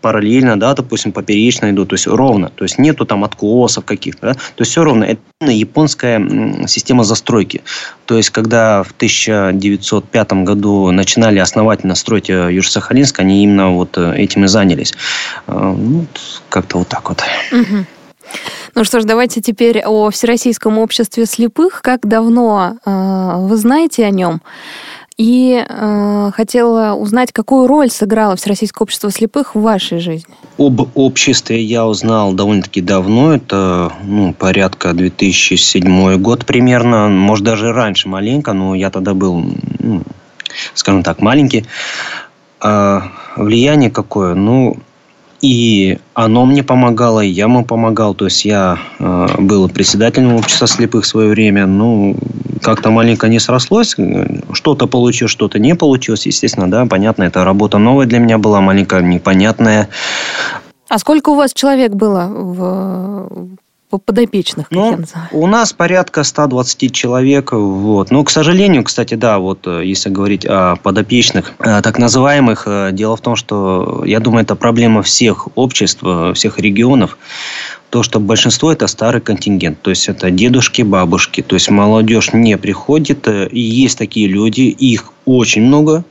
параллельно, 0.00 0.60
да, 0.60 0.74
допустим, 0.74 1.10
поперечно 1.10 1.68
идут, 1.68 1.88
то 1.88 1.94
есть 1.94 2.06
ровно, 2.06 2.50
то 2.54 2.62
есть 2.62 2.78
нету 2.78 3.04
там 3.04 3.24
откосов 3.24 3.84
каких-то, 3.84 4.26
да? 4.28 4.34
то 4.34 4.60
есть 4.60 4.70
все 4.70 4.84
ровно. 4.84 5.02
Это 5.02 5.50
японская 5.50 6.68
система 6.68 7.02
застройки. 7.02 7.62
То 8.06 8.16
есть, 8.16 8.30
когда 8.30 8.84
в 8.84 8.92
1905 8.92 10.32
году 10.44 10.92
начинали 10.92 11.40
основательно 11.40 11.96
строить 11.96 12.30
э, 12.30 12.52
Южно-Сахалинск, 12.52 13.18
они 13.18 13.42
именно 13.42 13.72
вот 13.72 13.98
э, 13.98 14.14
этим 14.14 14.44
и 14.44 14.46
занялись. 14.46 14.94
Э, 15.48 15.74
ну, 15.76 16.06
как-то 16.50 16.78
вот 16.78 16.86
так 16.86 17.08
вот. 17.08 17.24
Ну 18.76 18.84
что 18.84 19.00
ж, 19.00 19.04
давайте 19.04 19.40
теперь 19.40 19.82
о 19.84 20.10
Всероссийском 20.10 20.78
обществе 20.78 21.26
слепых. 21.26 21.82
Как 21.82 22.06
давно 22.06 22.76
э, 22.86 23.34
вы 23.36 23.56
знаете 23.56 24.04
о 24.04 24.10
нем? 24.10 24.42
И 25.18 25.66
э, 25.68 26.30
хотела 26.32 26.94
узнать, 26.94 27.32
какую 27.32 27.66
роль 27.66 27.90
сыграло 27.90 28.36
Всероссийское 28.36 28.84
общество 28.84 29.10
слепых 29.10 29.56
в 29.56 29.60
вашей 29.60 29.98
жизни. 29.98 30.32
Об 30.58 30.96
обществе 30.96 31.60
я 31.60 31.88
узнал 31.88 32.34
довольно-таки 32.34 32.80
давно. 32.80 33.34
Это 33.34 33.92
ну, 34.04 34.32
порядка 34.32 34.92
2007 34.92 36.16
год 36.18 36.46
примерно. 36.46 37.08
Может, 37.08 37.44
даже 37.44 37.72
раньше 37.72 38.08
маленько, 38.08 38.52
но 38.52 38.76
я 38.76 38.90
тогда 38.90 39.12
был, 39.12 39.44
ну, 39.80 40.02
скажем 40.74 41.02
так, 41.02 41.20
маленький. 41.20 41.66
А 42.60 43.10
влияние 43.34 43.90
какое? 43.90 44.34
Ну, 44.34 44.76
и 45.40 45.98
оно 46.14 46.44
мне 46.46 46.62
помогало, 46.62 47.20
и 47.20 47.28
я 47.28 47.44
ему 47.44 47.64
помогал. 47.64 48.14
То 48.14 48.24
есть 48.24 48.44
я 48.44 48.78
э, 48.98 49.26
был 49.38 49.68
председателем 49.68 50.34
общества 50.34 50.66
слепых 50.66 51.04
в 51.04 51.06
свое 51.06 51.28
время. 51.30 51.66
Ну, 51.66 52.16
как-то 52.62 52.90
маленько 52.90 53.28
не 53.28 53.38
срослось. 53.38 53.94
Что-то 54.52 54.86
получилось, 54.86 55.32
что-то 55.32 55.58
не 55.58 55.74
получилось. 55.74 56.26
Естественно, 56.26 56.70
да, 56.70 56.86
понятно, 56.86 57.22
это 57.24 57.44
работа 57.44 57.78
новая 57.78 58.06
для 58.06 58.18
меня 58.18 58.38
была, 58.38 58.60
маленько 58.60 59.00
непонятная. 59.00 59.88
А 60.88 60.98
сколько 60.98 61.30
у 61.30 61.34
вас 61.34 61.52
человек 61.52 61.92
было 61.92 62.26
в 62.26 63.28
подопечных, 63.96 64.66
ну, 64.70 64.98
У 65.32 65.46
нас 65.46 65.72
порядка 65.72 66.22
120 66.22 66.92
человек. 66.92 67.52
Вот. 67.52 68.10
Но, 68.10 68.22
к 68.22 68.30
сожалению, 68.30 68.84
кстати, 68.84 69.14
да, 69.14 69.38
вот 69.38 69.66
э, 69.66 69.82
если 69.84 70.10
говорить 70.10 70.44
о 70.46 70.76
подопечных, 70.76 71.54
э, 71.58 71.80
так 71.80 71.98
называемых, 71.98 72.64
э, 72.66 72.90
дело 72.92 73.16
в 73.16 73.22
том, 73.22 73.34
что, 73.36 74.02
я 74.04 74.20
думаю, 74.20 74.42
это 74.42 74.56
проблема 74.56 75.02
всех 75.02 75.48
обществ, 75.54 76.02
всех 76.34 76.58
регионов 76.58 77.16
то, 77.90 78.02
что 78.02 78.20
большинство 78.20 78.70
это 78.72 78.86
старый 78.86 79.20
контингент, 79.20 79.80
то 79.80 79.90
есть 79.90 80.08
это 80.08 80.30
дедушки, 80.30 80.82
бабушки, 80.82 81.42
то 81.42 81.54
есть 81.56 81.70
молодежь 81.70 82.32
не 82.32 82.58
приходит, 82.58 83.26
э, 83.28 83.48
и 83.48 83.60
есть 83.60 83.98
такие 83.98 84.28
люди, 84.28 84.60
их 84.60 85.12
очень 85.24 85.62
много, 85.62 86.04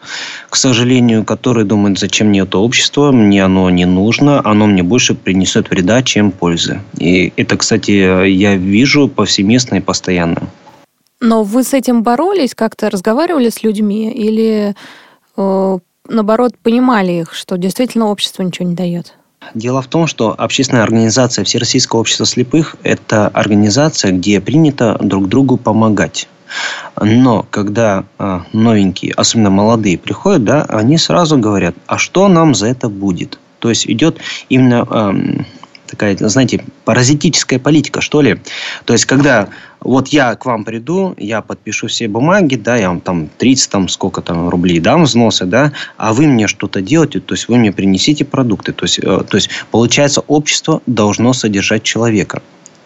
к 0.49 0.55
сожалению, 0.55 1.23
которые 1.23 1.65
думают, 1.65 1.99
зачем 1.99 2.27
мне 2.27 2.41
это 2.41 2.57
общество, 2.57 3.11
мне 3.11 3.43
оно 3.43 3.69
не 3.69 3.85
нужно, 3.85 4.41
оно 4.43 4.67
мне 4.67 4.83
больше 4.83 5.15
принесет 5.15 5.69
вреда, 5.69 6.01
чем 6.03 6.31
пользы. 6.31 6.81
И 6.97 7.33
это, 7.35 7.57
кстати, 7.57 8.27
я 8.27 8.55
вижу 8.55 9.07
повсеместно 9.07 9.75
и 9.75 9.81
постоянно. 9.81 10.43
Но 11.19 11.43
вы 11.43 11.63
с 11.63 11.73
этим 11.73 12.03
боролись, 12.03 12.53
как-то 12.53 12.89
разговаривали 12.89 13.49
с 13.49 13.63
людьми 13.63 14.11
или 14.11 14.75
э, 15.35 15.79
наоборот 16.07 16.53
понимали 16.61 17.13
их, 17.13 17.33
что 17.33 17.57
действительно 17.57 18.07
общество 18.07 18.43
ничего 18.43 18.69
не 18.69 18.75
дает? 18.75 19.16
Дело 19.53 19.81
в 19.81 19.87
том, 19.87 20.07
что 20.07 20.35
общественная 20.37 20.83
организация 20.83 21.43
Всероссийского 21.43 21.99
общества 21.99 22.25
слепых– 22.25 22.75
это 22.83 23.27
организация, 23.27 24.11
где 24.11 24.39
принято 24.41 24.97
друг 25.01 25.27
другу 25.27 25.57
помогать. 25.57 26.27
Но 27.01 27.45
когда 27.49 28.05
а, 28.17 28.43
новенькие, 28.53 29.13
особенно 29.13 29.49
молодые, 29.49 29.97
приходят, 29.97 30.43
да, 30.43 30.63
они 30.63 30.97
сразу 30.97 31.37
говорят, 31.37 31.75
а 31.85 31.97
что 31.97 32.27
нам 32.27 32.55
за 32.55 32.67
это 32.67 32.89
будет? 32.89 33.39
То 33.59 33.69
есть 33.69 33.87
идет 33.87 34.17
именно 34.49 34.87
такая, 35.87 36.15
знаете, 36.17 36.63
паразитическая 36.85 37.59
политика, 37.59 38.01
что 38.01 38.21
ли. 38.21 38.37
То 38.85 38.93
есть, 38.93 39.05
когда 39.05 39.49
вот 39.79 40.09
я 40.09 40.35
к 40.35 40.45
вам 40.45 40.63
приду, 40.63 41.13
я 41.17 41.41
подпишу 41.41 41.87
все 41.87 42.07
бумаги, 42.07 42.55
да, 42.55 42.75
я 42.77 42.89
вам 42.89 42.99
там 42.99 43.29
30, 43.37 43.69
там 43.69 43.87
сколько 43.89 44.21
там 44.21 44.49
рублей 44.49 44.79
дам 44.79 45.03
взносы, 45.03 45.45
да, 45.45 45.73
а 45.97 46.13
вы 46.13 46.27
мне 46.27 46.47
что-то 46.47 46.81
делаете, 46.81 47.19
то 47.19 47.35
есть 47.35 47.47
вы 47.47 47.57
мне 47.57 47.71
принесите 47.71 48.25
продукты. 48.25 48.73
То 48.73 48.85
есть, 48.85 48.99
э, 48.99 49.01
то 49.01 49.37
есть 49.37 49.49
получается, 49.71 50.21
общество 50.21 50.81
должно 50.85 51.33
содержать 51.33 51.83
человека. 51.83 52.41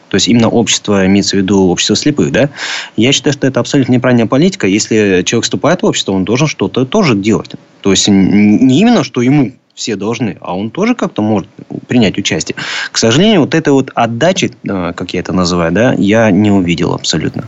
То 0.09 0.15
есть 0.15 0.27
именно 0.27 0.49
общество, 0.49 1.05
имеется 1.05 1.37
в 1.37 1.39
виду 1.39 1.69
общество 1.69 1.95
слепых, 1.95 2.33
да? 2.33 2.49
Я 2.97 3.13
считаю, 3.13 3.31
что 3.31 3.47
это 3.47 3.61
абсолютно 3.61 3.93
неправильная 3.93 4.25
политика. 4.25 4.67
Если 4.67 5.23
человек 5.25 5.45
вступает 5.45 5.83
в 5.83 5.85
общество, 5.85 6.11
он 6.11 6.25
должен 6.25 6.47
что-то 6.47 6.85
тоже 6.85 7.15
делать. 7.15 7.51
То 7.79 7.91
есть 7.91 8.09
не 8.09 8.81
именно, 8.81 9.05
что 9.05 9.21
ему 9.21 9.53
все 9.73 9.95
должны, 9.95 10.37
а 10.41 10.55
он 10.55 10.69
тоже 10.69 10.95
как-то 10.95 11.21
может 11.21 11.49
принять 11.87 12.17
участие. 12.17 12.55
К 12.91 12.97
сожалению, 12.97 13.41
вот 13.41 13.55
этой 13.55 13.73
вот 13.73 13.91
отдачи, 13.95 14.51
э, 14.63 14.93
как 14.93 15.13
я 15.13 15.19
это 15.19 15.33
называю, 15.33 15.71
да, 15.71 15.93
я 15.93 16.31
не 16.31 16.51
увидел 16.51 16.93
абсолютно. 16.93 17.47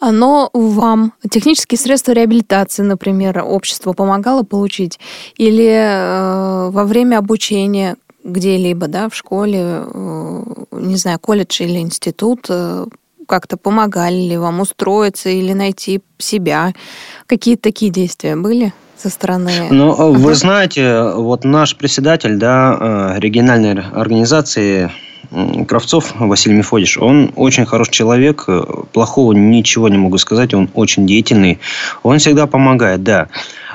Но 0.00 0.50
вам 0.52 1.12
технические 1.28 1.78
средства 1.78 2.12
реабилитации, 2.12 2.82
например, 2.82 3.42
общество 3.44 3.92
помогало 3.92 4.44
получить? 4.44 5.00
Или 5.36 5.66
э, 5.66 6.70
во 6.70 6.84
время 6.84 7.18
обучения 7.18 7.96
где-либо, 8.22 8.86
да, 8.86 9.08
в 9.08 9.14
школе, 9.14 9.60
э, 9.60 10.42
не 10.72 10.96
знаю, 10.96 11.18
колледж 11.18 11.62
или 11.62 11.78
институт, 11.78 12.46
э, 12.48 12.86
как-то 13.26 13.56
помогали 13.56 14.16
ли 14.16 14.36
вам 14.38 14.60
устроиться 14.60 15.30
или 15.30 15.52
найти 15.52 16.00
себя? 16.18 16.72
Какие-то 17.26 17.62
такие 17.62 17.90
действия 17.90 18.36
были? 18.36 18.72
Со 19.00 19.10
стороны? 19.10 19.68
Ну, 19.70 19.92
uh 19.92 20.12
вы 20.12 20.34
знаете, 20.34 21.12
вот 21.14 21.44
наш 21.44 21.76
председатель, 21.76 22.36
да, 22.36 22.76
э, 22.80 23.20
региональной 23.20 23.72
организации 23.72 24.90
Кравцов 25.66 26.14
Василий 26.18 26.56
Мефодич, 26.56 26.96
он 26.96 27.32
очень 27.36 27.66
хороший 27.66 27.92
человек, 27.92 28.46
плохого 28.92 29.32
ничего 29.32 29.88
не 29.88 29.98
могу 29.98 30.16
сказать, 30.16 30.54
он 30.54 30.70
очень 30.74 31.06
деятельный, 31.06 31.58
он 32.02 32.18
всегда 32.18 32.46
помогает, 32.46 33.02
да. 33.02 33.28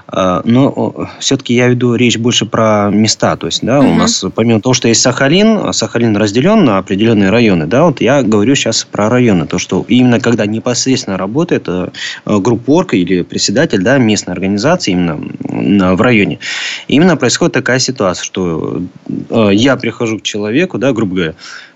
А, 0.07 0.41
но 0.43 1.07
все-таки 1.19 1.53
я 1.53 1.67
веду 1.67 1.95
речь 1.95 2.17
больше 2.17 2.45
про 2.45 2.89
места. 2.91 3.35
То 3.35 3.47
есть, 3.47 3.63
да, 3.63 3.79
угу. 3.79 3.89
у 3.89 3.95
нас 3.95 4.23
помимо 4.35 4.61
того, 4.61 4.73
что 4.73 4.87
есть 4.87 5.01
Сахалин, 5.01 5.73
Сахалин 5.73 6.15
разделен 6.17 6.65
на 6.65 6.77
определенные 6.77 7.29
районы, 7.29 7.65
да, 7.65 7.85
вот 7.85 8.01
я 8.01 8.21
говорю 8.21 8.55
сейчас 8.55 8.83
про 8.83 9.09
районы. 9.09 9.47
То, 9.47 9.57
что 9.57 9.85
именно 9.87 10.19
когда 10.19 10.45
непосредственно 10.45 11.17
работает 11.17 11.65
э, 11.67 11.89
группорка 12.25 12.97
или 12.97 13.21
председатель, 13.23 13.81
да, 13.81 13.97
местной 13.97 14.33
организации 14.33 14.91
именно 14.91 15.95
в 15.95 16.01
районе, 16.01 16.39
именно 16.87 17.17
происходит 17.17 17.53
такая 17.53 17.79
ситуация, 17.79 18.23
что 18.23 18.81
э, 19.29 19.49
я 19.53 19.75
прихожу 19.77 20.19
к 20.19 20.23
человеку, 20.23 20.77
да, 20.77 20.91
грубо 20.91 21.15
говоря, 21.15 21.33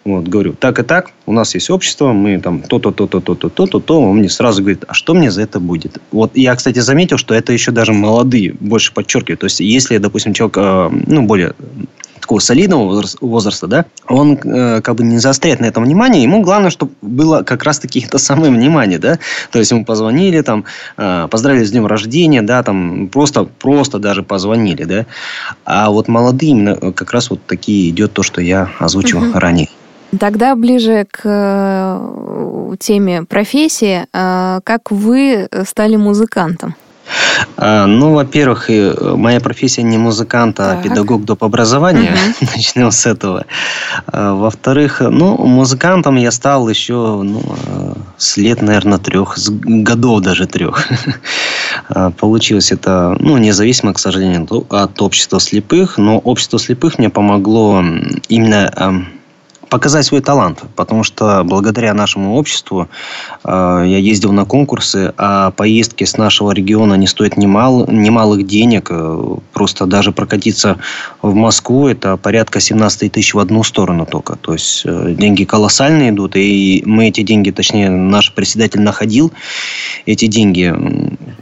вот, 0.07 0.27
говорю, 0.27 0.53
так 0.53 0.79
и 0.79 0.83
так, 0.83 1.11
у 1.25 1.33
нас 1.33 1.53
есть 1.53 1.69
общество, 1.69 2.13
мы 2.13 2.39
там 2.39 2.61
то-то, 2.61 2.91
то-то, 2.91 3.19
то-то, 3.19 3.49
то-то, 3.49 3.79
то, 3.79 4.01
он 4.01 4.17
мне 4.17 4.29
сразу 4.29 4.61
говорит, 4.61 4.85
а 4.87 4.93
что 4.93 5.13
мне 5.13 5.31
за 5.31 5.41
это 5.41 5.59
будет? 5.59 5.99
Вот 6.11 6.31
я, 6.35 6.55
кстати, 6.55 6.79
заметил, 6.79 7.17
что 7.17 7.33
это 7.33 7.51
еще 7.53 7.71
даже 7.71 7.93
молодые 7.93 8.53
больше 8.59 8.93
подчеркивают. 8.93 9.41
То 9.41 9.45
есть, 9.45 9.59
если, 9.59 9.97
допустим, 9.97 10.33
человек, 10.33 10.57
э, 10.57 10.89
ну, 11.07 11.23
более 11.23 11.53
такого 12.27 12.39
солидного 12.39 13.03
возраста, 13.21 13.67
да, 13.67 13.85
он 14.07 14.33
э, 14.33 14.81
как 14.81 14.95
бы 14.95 15.03
не 15.03 15.17
заостряет 15.17 15.61
на 15.61 15.65
этом 15.65 15.85
внимание, 15.85 16.23
ему 16.23 16.41
главное, 16.41 16.69
чтобы 16.69 16.91
было 17.01 17.43
как 17.43 17.63
раз-таки 17.63 18.01
это 18.01 18.17
самое 18.17 18.51
внимание, 18.51 18.99
да, 18.99 19.17
то 19.49 19.59
есть 19.59 19.71
ему 19.71 19.85
позвонили, 19.85 20.41
там, 20.41 20.65
э, 20.97 21.27
поздравили 21.31 21.63
с 21.63 21.71
днем 21.71 21.85
рождения, 21.85 22.41
да, 22.41 22.63
там, 22.63 23.07
просто, 23.07 23.45
просто 23.45 23.97
даже 23.99 24.23
позвонили, 24.23 24.83
да, 24.83 25.05
а 25.63 25.89
вот 25.89 26.09
молодые 26.09 26.51
именно 26.51 26.75
как 26.91 27.13
раз 27.13 27.29
вот 27.29 27.39
такие 27.47 27.89
идет 27.89 28.11
то, 28.11 28.23
что 28.23 28.41
я 28.41 28.71
озвучил 28.79 29.19
угу. 29.19 29.39
ранее. 29.39 29.69
Тогда 30.19 30.55
ближе 30.55 31.05
к 31.09 31.21
э, 31.25 32.75
теме 32.79 33.23
профессии. 33.23 34.05
Э, 34.13 34.59
как 34.63 34.91
вы 34.91 35.49
стали 35.65 35.95
музыкантом? 35.97 36.75
А, 37.55 37.85
ну, 37.85 38.13
во-первых, 38.13 38.69
моя 38.69 39.39
профессия 39.39 39.83
не 39.83 39.97
музыкант, 39.97 40.59
а 40.59 40.75
так. 40.75 40.83
педагог 40.83 41.25
доп. 41.25 41.43
образования. 41.43 42.11
Угу. 42.11 42.49
Начнем 42.55 42.91
с 42.91 43.05
этого. 43.05 43.45
А, 44.07 44.33
во-вторых, 44.33 45.01
ну, 45.01 45.37
музыкантом 45.37 46.15
я 46.15 46.31
стал 46.31 46.69
еще 46.69 47.21
ну, 47.23 47.41
с 48.17 48.37
лет, 48.37 48.61
наверное, 48.61 48.97
трех, 48.97 49.37
с 49.37 49.49
годов 49.49 50.21
даже 50.21 50.47
трех. 50.47 50.87
Получилось 52.19 52.71
это, 52.71 53.15
ну, 53.19 53.37
независимо, 53.37 53.93
к 53.93 53.99
сожалению, 53.99 54.47
от 54.69 55.01
общества 55.01 55.39
слепых, 55.39 55.97
но 55.97 56.19
общество 56.19 56.59
слепых 56.59 56.97
мне 56.97 57.09
помогло 57.09 57.83
именно 58.29 59.07
показать 59.69 60.05
свой 60.05 60.21
талант, 60.21 60.63
потому 60.75 61.03
что 61.03 61.43
благодаря 61.43 61.93
нашему 61.93 62.35
обществу 62.35 62.87
э, 63.43 63.83
я 63.85 63.97
ездил 63.97 64.31
на 64.31 64.45
конкурсы, 64.45 65.13
а 65.17 65.51
поездки 65.51 66.03
с 66.03 66.17
нашего 66.17 66.51
региона 66.51 66.95
не 66.95 67.07
стоят 67.07 67.37
немал, 67.37 67.85
немалых 67.87 68.45
денег. 68.45 68.87
Э, 68.89 69.37
просто 69.53 69.85
даже 69.85 70.11
прокатиться 70.11 70.77
в 71.21 71.33
Москву 71.33 71.87
это 71.87 72.17
порядка 72.17 72.59
17 72.59 73.11
тысяч 73.11 73.33
в 73.33 73.39
одну 73.39 73.63
сторону 73.63 74.05
только. 74.05 74.35
То 74.35 74.53
есть 74.53 74.83
э, 74.85 75.13
деньги 75.17 75.43
колоссальные 75.43 76.11
идут, 76.11 76.35
и 76.35 76.83
мы 76.85 77.07
эти 77.07 77.21
деньги, 77.21 77.51
точнее 77.51 77.89
наш 77.89 78.33
председатель 78.33 78.81
находил 78.81 79.31
эти 80.05 80.27
деньги. 80.27 80.73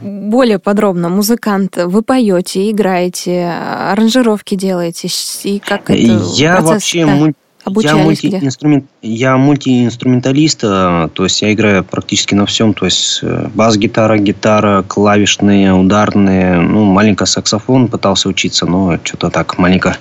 Более 0.00 0.58
подробно, 0.58 1.08
музыкант, 1.08 1.76
вы 1.76 2.02
поете, 2.02 2.70
играете, 2.70 3.46
аранжировки 3.46 4.54
делаете, 4.54 5.08
и 5.44 5.58
как 5.58 5.90
это 5.90 6.00
Я 6.00 6.56
процесс, 6.56 6.70
вообще 6.70 7.06
да 7.06 7.32
Обучались 7.66 8.22
я, 8.22 8.30
мультиинструмент, 8.30 8.84
я 9.02 9.36
мультиинструменталист, 9.36 10.60
э, 10.62 11.08
то 11.12 11.24
есть 11.24 11.42
я 11.42 11.52
играю 11.52 11.82
практически 11.82 12.32
на 12.32 12.46
всем, 12.46 12.72
то 12.74 12.84
есть 12.84 13.18
э, 13.22 13.48
бас-гитара, 13.54 14.18
гитара, 14.18 14.84
клавишные, 14.86 15.72
ударные, 15.72 16.60
ну, 16.60 16.84
маленько 16.84 17.26
саксофон 17.26 17.88
пытался 17.88 18.28
учиться, 18.28 18.66
но 18.66 19.00
что-то 19.02 19.30
так 19.30 19.58
маленько 19.58 19.98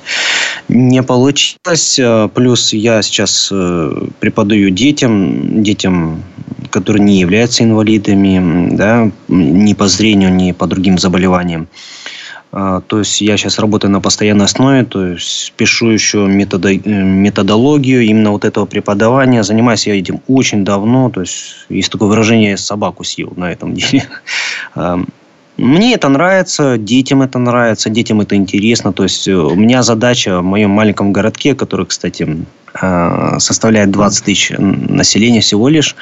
не 0.67 1.01
получилось. 1.01 1.97
Э, 1.97 2.29
плюс 2.31 2.71
я 2.71 3.01
сейчас 3.01 3.51
преподаю 4.19 4.69
детям, 4.69 5.63
детям, 5.63 6.23
которые 6.69 7.03
не 7.03 7.19
являются 7.19 7.63
инвалидами, 7.63 8.75
да, 8.75 9.09
ни 9.27 9.73
по 9.73 9.87
зрению, 9.87 10.31
ни 10.31 10.51
по 10.51 10.67
другим 10.67 10.99
заболеваниям. 10.99 11.67
А, 12.57 12.79
то 12.79 12.99
есть 12.99 13.19
я 13.19 13.35
сейчас 13.35 13.59
работаю 13.59 13.91
на 13.91 13.99
постоянной 13.99 14.45
основе, 14.45 14.85
то 14.85 15.05
есть 15.05 15.51
пишу 15.57 15.89
еще 15.89 16.25
методо, 16.25 16.69
э, 16.71 16.79
методологию 16.85 18.01
именно 18.03 18.31
вот 18.31 18.45
этого 18.45 18.65
преподавания. 18.65 19.43
Занимаюсь 19.43 19.85
я 19.87 19.99
этим 19.99 20.21
очень 20.27 20.63
давно, 20.63 21.09
то 21.09 21.19
есть 21.19 21.65
есть 21.67 21.91
такое 21.91 22.07
выражение 22.07 22.51
«я 22.51 22.57
собаку 22.57 23.03
съел» 23.03 23.33
на 23.35 23.51
этом 23.51 23.73
деле. 23.73 24.07
А, 24.73 24.99
мне 25.57 25.93
это 25.93 26.09
нравится, 26.09 26.77
детям 26.77 27.21
это 27.21 27.39
нравится, 27.39 27.89
детям 27.89 28.19
это 28.19 28.35
интересно. 28.35 28.91
То 28.91 29.03
есть 29.03 29.27
э, 29.27 29.33
у 29.33 29.55
меня 29.55 29.83
задача 29.83 30.39
в 30.39 30.43
моем 30.43 30.69
маленьком 30.71 31.13
городке, 31.13 31.55
который, 31.55 31.85
кстати, 31.85 32.45
э, 32.81 33.39
составляет 33.39 33.91
20 33.91 34.25
тысяч 34.25 34.51
населения 34.57 35.39
всего 35.39 35.69
лишь. 35.69 35.95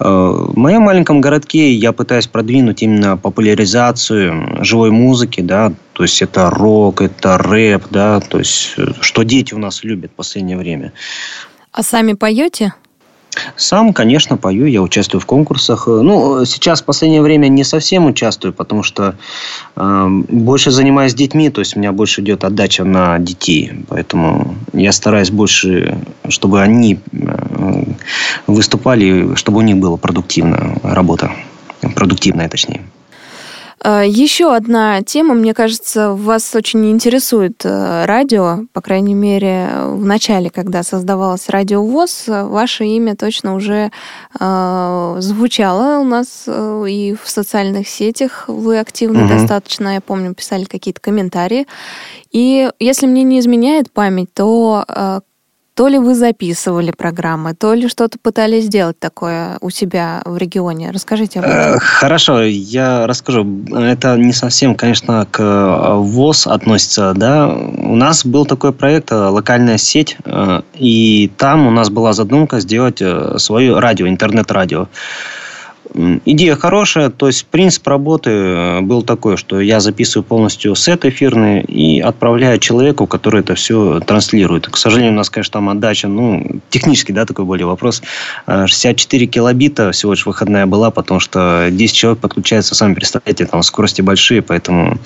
Э, 0.00 0.04
в 0.04 0.56
моем 0.56 0.82
маленьком 0.82 1.22
городке 1.22 1.72
я 1.72 1.92
пытаюсь 1.92 2.26
продвинуть 2.26 2.82
именно 2.82 3.16
популяризацию 3.16 4.62
живой 4.64 4.90
музыки, 4.90 5.40
да, 5.40 5.72
то 6.00 6.04
есть 6.04 6.22
это 6.22 6.48
рок, 6.48 7.02
это 7.02 7.36
рэп, 7.36 7.88
да, 7.90 8.20
то 8.20 8.38
есть 8.38 8.74
что 9.02 9.22
дети 9.22 9.52
у 9.52 9.58
нас 9.58 9.84
любят 9.84 10.10
в 10.10 10.14
последнее 10.14 10.56
время. 10.56 10.94
А 11.72 11.82
сами 11.82 12.14
поете? 12.14 12.72
Сам, 13.54 13.92
конечно, 13.92 14.38
пою, 14.38 14.64
я 14.64 14.80
участвую 14.80 15.20
в 15.20 15.26
конкурсах. 15.26 15.88
Ну, 15.88 16.46
сейчас 16.46 16.80
в 16.80 16.86
последнее 16.86 17.20
время 17.20 17.48
не 17.48 17.64
совсем 17.64 18.06
участвую, 18.06 18.54
потому 18.54 18.82
что 18.82 19.14
э, 19.76 20.06
больше 20.30 20.70
занимаюсь 20.70 21.12
детьми, 21.12 21.50
то 21.50 21.60
есть 21.60 21.76
у 21.76 21.78
меня 21.78 21.92
больше 21.92 22.22
идет 22.22 22.44
отдача 22.44 22.84
на 22.84 23.18
детей. 23.18 23.84
Поэтому 23.88 24.54
я 24.72 24.92
стараюсь 24.92 25.30
больше, 25.30 25.98
чтобы 26.30 26.62
они 26.62 26.98
э, 27.12 27.84
выступали, 28.46 29.34
чтобы 29.34 29.58
у 29.58 29.62
них 29.62 29.76
была 29.76 29.98
продуктивная 29.98 30.80
работа. 30.82 31.30
Продуктивная, 31.94 32.48
точнее. 32.48 32.80
А, 33.82 34.02
Еще 34.04 34.54
одна 34.54 35.02
тема, 35.02 35.34
мне 35.34 35.54
кажется, 35.54 36.12
вас 36.12 36.54
очень 36.54 36.90
интересует 36.90 37.62
э, 37.64 38.04
радио, 38.04 38.66
по 38.72 38.82
крайней 38.82 39.14
мере, 39.14 39.70
в 39.84 40.04
начале, 40.04 40.50
когда 40.50 40.82
создавалось 40.82 41.48
радио 41.48 41.82
ВОЗ, 41.82 42.24
ваше 42.26 42.84
имя 42.84 43.16
точно 43.16 43.54
уже 43.54 43.90
э, 44.38 45.16
звучало 45.20 46.00
у 46.00 46.04
нас 46.04 46.44
э, 46.46 46.84
и 46.88 47.14
в 47.14 47.28
социальных 47.28 47.88
сетях. 47.88 48.44
Вы 48.48 48.78
активны 48.78 49.24
угу. 49.24 49.32
достаточно, 49.32 49.94
я 49.94 50.00
помню, 50.02 50.34
писали 50.34 50.64
какие-то 50.64 51.00
комментарии. 51.00 51.66
И 52.32 52.70
если 52.78 53.06
мне 53.06 53.22
не 53.22 53.40
изменяет 53.40 53.90
память, 53.90 54.32
то 54.34 54.84
то 55.80 55.88
ли 55.88 55.98
вы 55.98 56.14
записывали 56.14 56.90
программы, 56.90 57.54
то 57.54 57.72
ли 57.72 57.88
что-то 57.88 58.18
пытались 58.18 58.64
сделать 58.64 58.98
такое 58.98 59.56
у 59.62 59.70
себя 59.70 60.20
в 60.26 60.36
регионе. 60.36 60.90
Расскажите 60.90 61.38
об 61.38 61.46
этом. 61.46 61.76
Э, 61.76 61.78
хорошо, 61.78 62.42
я 62.42 63.06
расскажу. 63.06 63.46
Это 63.74 64.18
не 64.18 64.34
совсем, 64.34 64.74
конечно, 64.74 65.26
к 65.30 65.40
э, 65.40 65.94
ВОЗ 65.94 66.48
относится. 66.48 67.14
Да? 67.16 67.48
У 67.48 67.96
нас 67.96 68.26
был 68.26 68.44
такой 68.44 68.74
проект 68.74 69.10
э, 69.10 69.14
«Локальная 69.14 69.78
сеть», 69.78 70.18
и 70.74 71.30
там 71.38 71.66
у 71.66 71.70
нас 71.70 71.88
была 71.88 72.12
задумка 72.12 72.60
сделать 72.60 73.02
свое 73.38 73.78
радио, 73.78 74.06
интернет-радио. 74.06 74.86
Идея 76.24 76.54
хорошая, 76.54 77.10
то 77.10 77.26
есть 77.26 77.46
принцип 77.46 77.86
работы 77.88 78.30
э, 78.30 78.80
был 78.80 79.02
такой, 79.02 79.36
что 79.36 79.60
я 79.60 79.80
записываю 79.80 80.24
полностью 80.24 80.74
сет 80.76 81.04
эфирный 81.04 81.62
и 81.62 82.00
отправляю 82.00 82.58
человеку, 82.60 83.06
который 83.06 83.40
это 83.40 83.56
все 83.56 84.00
транслирует. 84.00 84.68
К 84.68 84.76
сожалению, 84.76 85.12
у 85.12 85.16
нас, 85.16 85.30
конечно, 85.30 85.54
там 85.54 85.68
отдача, 85.68 86.06
ну, 86.06 86.60
технически, 86.70 87.10
да, 87.10 87.26
такой 87.26 87.44
более 87.44 87.66
вопрос. 87.66 88.02
64 88.46 89.24
э, 89.24 89.28
килобита 89.28 89.90
всего 89.90 90.12
лишь 90.12 90.26
выходная 90.26 90.66
была, 90.66 90.90
потому 90.92 91.18
что 91.18 91.68
10 91.70 91.96
человек 91.96 92.20
подключается, 92.20 92.74
сами 92.76 92.94
представляете, 92.94 93.46
там 93.46 93.62
скорости 93.64 94.00
большие, 94.00 94.42
поэтому 94.42 94.98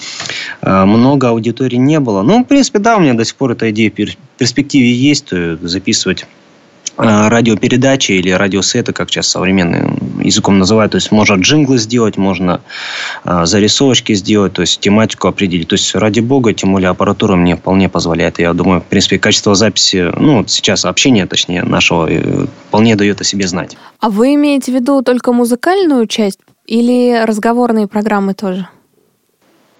э, 0.60 0.84
много 0.84 1.30
аудитории 1.30 1.76
не 1.76 1.98
было. 1.98 2.22
Ну, 2.22 2.44
в 2.44 2.46
принципе, 2.46 2.78
да, 2.78 2.96
у 2.96 3.00
меня 3.00 3.14
до 3.14 3.24
сих 3.24 3.36
пор 3.36 3.52
эта 3.52 3.70
идея 3.70 3.90
в 3.90 3.94
перспективе 4.36 4.92
есть, 4.92 5.32
записывать 5.62 6.26
радиопередачи 6.96 8.12
или 8.12 8.30
радиосеты, 8.30 8.92
как 8.92 9.10
сейчас 9.10 9.28
современным 9.28 10.20
языком 10.20 10.58
называют. 10.58 10.92
То 10.92 10.96
есть 10.96 11.10
можно 11.12 11.34
джинглы 11.34 11.78
сделать, 11.78 12.16
можно 12.16 12.60
э, 13.24 13.46
зарисовочки 13.46 14.14
сделать, 14.14 14.52
то 14.52 14.62
есть 14.62 14.80
тематику 14.80 15.28
определить. 15.28 15.68
То 15.68 15.74
есть 15.74 15.94
ради 15.94 16.20
бога, 16.20 16.52
тем 16.52 16.72
более 16.72 16.90
аппаратура 16.90 17.36
мне 17.36 17.56
вполне 17.56 17.88
позволяет. 17.88 18.38
Я 18.38 18.52
думаю, 18.52 18.80
в 18.80 18.84
принципе, 18.84 19.18
качество 19.18 19.54
записи, 19.54 20.12
ну, 20.16 20.44
сейчас 20.46 20.84
общения, 20.84 21.26
точнее, 21.26 21.62
нашего, 21.62 22.08
э, 22.10 22.46
вполне 22.68 22.96
дает 22.96 23.20
о 23.20 23.24
себе 23.24 23.46
знать. 23.48 23.76
А 24.00 24.10
вы 24.10 24.34
имеете 24.34 24.72
в 24.72 24.74
виду 24.74 25.02
только 25.02 25.32
музыкальную 25.32 26.06
часть 26.06 26.38
или 26.66 27.24
разговорные 27.24 27.86
программы 27.86 28.34
тоже? 28.34 28.68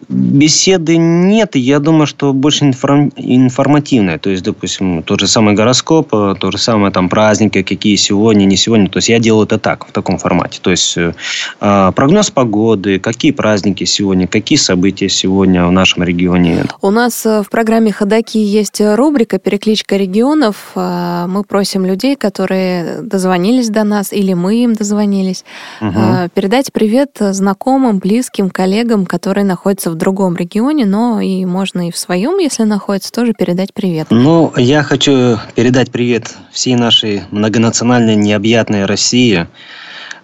Беседы 0.09 0.97
нет, 0.97 1.57
я 1.57 1.79
думаю, 1.79 2.07
что 2.07 2.33
больше 2.33 2.65
информ... 2.65 3.11
информативные. 3.17 4.19
То 4.19 4.31
есть, 4.31 4.43
допустим, 4.43 5.03
тот 5.03 5.21
же 5.21 5.27
самый 5.27 5.55
гороскоп, 5.55 6.13
э, 6.13 6.35
то 6.39 6.51
же 6.51 6.59
самое 6.59 6.93
там 6.93 7.09
праздники, 7.09 7.63
какие 7.63 7.97
сегодня, 7.97 8.45
не 8.45 8.57
сегодня. 8.57 8.89
То 8.89 8.99
есть 8.99 9.09
я 9.09 9.19
делаю 9.19 9.47
это 9.47 9.59
так, 9.59 9.87
в 9.87 9.93
таком 9.93 10.19
формате. 10.19 10.59
То 10.61 10.71
есть 10.71 10.97
э, 10.99 11.15
а, 11.61 11.93
прогноз 11.93 12.31
погоды, 12.31 12.99
какие 12.99 13.33
праздники 13.33 13.85
сегодня, 13.85 14.27
какие 14.27 14.59
события 14.59 15.09
сегодня 15.09 15.67
в 15.67 15.73
нашем 15.73 16.03
регионе. 16.03 16.65
У 16.83 16.91
нас 16.91 17.25
э, 17.25 17.43
в 17.43 17.49
программе 17.49 17.91
«Ходоки» 17.91 18.39
есть 18.39 18.81
рубрика 18.81 19.39
«Перекличка 19.39 19.97
регионов». 19.97 20.73
Мы 20.75 21.45
просим 21.47 21.87
людей, 21.87 22.17
которые 22.17 23.01
дозвонились 23.03 23.69
до 23.69 23.85
нас, 23.85 24.13
или 24.13 24.35
мы 24.35 24.57
им 24.57 24.75
дозвонились, 24.75 25.45
угу. 25.81 26.29
передать 26.35 26.73
привет 26.73 27.17
знакомым, 27.19 27.99
близким, 27.99 28.51
коллегам, 28.51 29.07
которые 29.07 29.45
находятся 29.45 29.91
в 29.91 29.94
другом 29.95 30.37
регионе, 30.37 30.85
но 30.87 31.21
и 31.21 31.45
можно 31.45 31.89
и 31.89 31.91
в 31.91 31.97
своем, 31.97 32.39
если 32.39 32.65
находится, 32.65 33.13
тоже 33.13 33.33
передать 33.33 33.73
привет. 33.75 34.09
Ну, 34.11 34.53
я 34.57 34.83
хочу 34.83 35.39
передать 35.55 35.91
привет 35.91 36.35
всей 36.53 36.77
нашей 36.77 37.23
многонациональной 37.31 38.17
необъятной 38.17 38.85
России. 38.87 39.47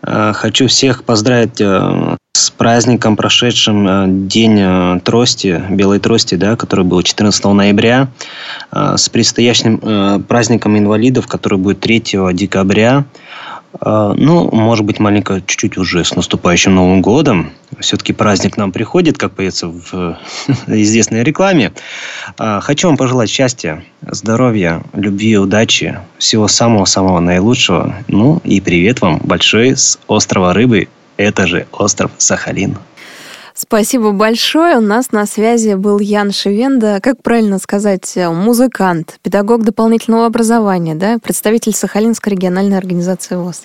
Э, 0.03 0.33
хочу 0.35 0.67
всех 0.69 1.05
поздравить 1.05 1.61
э, 1.61 2.17
с 2.33 2.51
праздником, 2.51 3.17
прошедшим 3.17 3.89
э, 3.89 4.05
День 4.09 5.01
трости, 5.01 5.63
белой 5.71 5.99
трости, 5.99 6.35
да, 6.37 6.57
который 6.57 6.85
был 6.85 7.03
14 7.03 7.45
ноября, 7.47 8.09
с 8.73 9.09
предстоящим 9.09 10.25
праздником 10.25 10.79
инвалидов, 10.79 11.27
который 11.27 11.59
будет 11.59 11.81
3 11.81 12.33
декабря. 12.33 13.05
А, 13.79 14.15
ну, 14.17 14.51
может 14.53 14.85
быть, 14.85 14.99
маленько 14.99 15.41
чуть-чуть 15.47 15.79
уже 15.79 16.05
с 16.05 16.15
наступающим 16.15 16.75
Новым 16.75 17.03
годом. 17.03 17.53
Все-таки 17.79 18.13
праздник 18.13 18.57
нам 18.57 18.73
приходит, 18.73 19.17
как 19.17 19.33
поется 19.33 19.69
в 19.69 20.19
известной 20.67 21.23
рекламе. 21.23 21.73
А, 22.39 22.61
хочу 22.61 22.89
вам 22.89 22.97
пожелать 22.97 23.31
счастья, 23.31 23.85
здоровья, 24.03 24.83
любви, 24.95 25.39
удачи, 25.39 25.99
всего 26.19 26.49
самого-самого 26.49 27.21
наилучшего. 27.21 27.95
Ну 28.09 28.41
и 28.45 28.61
привет 28.61 29.01
вам 29.01 29.19
большой 29.23 29.77
с 29.77 29.99
острова 30.07 30.53
Рыбы. 30.53 30.89
Это 31.17 31.47
же 31.47 31.67
остров 31.73 32.11
Сахалин. 32.19 32.79
Спасибо 33.71 34.11
большое. 34.11 34.79
У 34.79 34.81
нас 34.81 35.13
на 35.13 35.27
связи 35.27 35.75
был 35.75 36.01
Ян 36.01 36.33
Шевенда, 36.33 36.99
как 37.01 37.23
правильно 37.23 37.61
сказать, 37.61 38.17
музыкант, 38.17 39.21
педагог 39.23 39.63
дополнительного 39.63 40.27
образования, 40.27 40.97
да, 40.97 41.19
представитель 41.23 41.73
Сахалинской 41.73 42.33
региональной 42.33 42.77
организации 42.77 43.37
ВОЗ. 43.37 43.63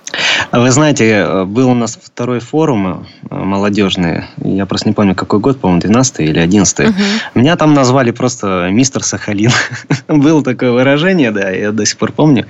Вы 0.52 0.70
знаете, 0.70 1.46
был 1.46 1.72
у 1.72 1.74
нас 1.74 1.98
второй 2.00 2.40
форум 2.40 3.08
э, 3.32 3.36
молодежный, 3.36 4.26
я 4.44 4.68
просто 4.68 4.90
не 4.90 4.94
помню, 4.94 5.16
какой 5.16 5.40
год, 5.40 5.60
по-моему, 5.60 5.82
12 5.82 6.20
или 6.20 6.38
11 6.38 6.80
угу. 6.82 6.94
Меня 7.34 7.56
там 7.56 7.74
назвали 7.74 8.12
просто 8.12 8.70
мистер 8.72 9.04
Сахалин. 9.04 9.50
Было 10.08 10.44
такое 10.44 10.72
выражение, 10.72 11.32
да, 11.32 11.50
я 11.50 11.72
до 11.72 11.84
сих 11.84 11.98
пор 11.98 12.12
помню. 12.12 12.46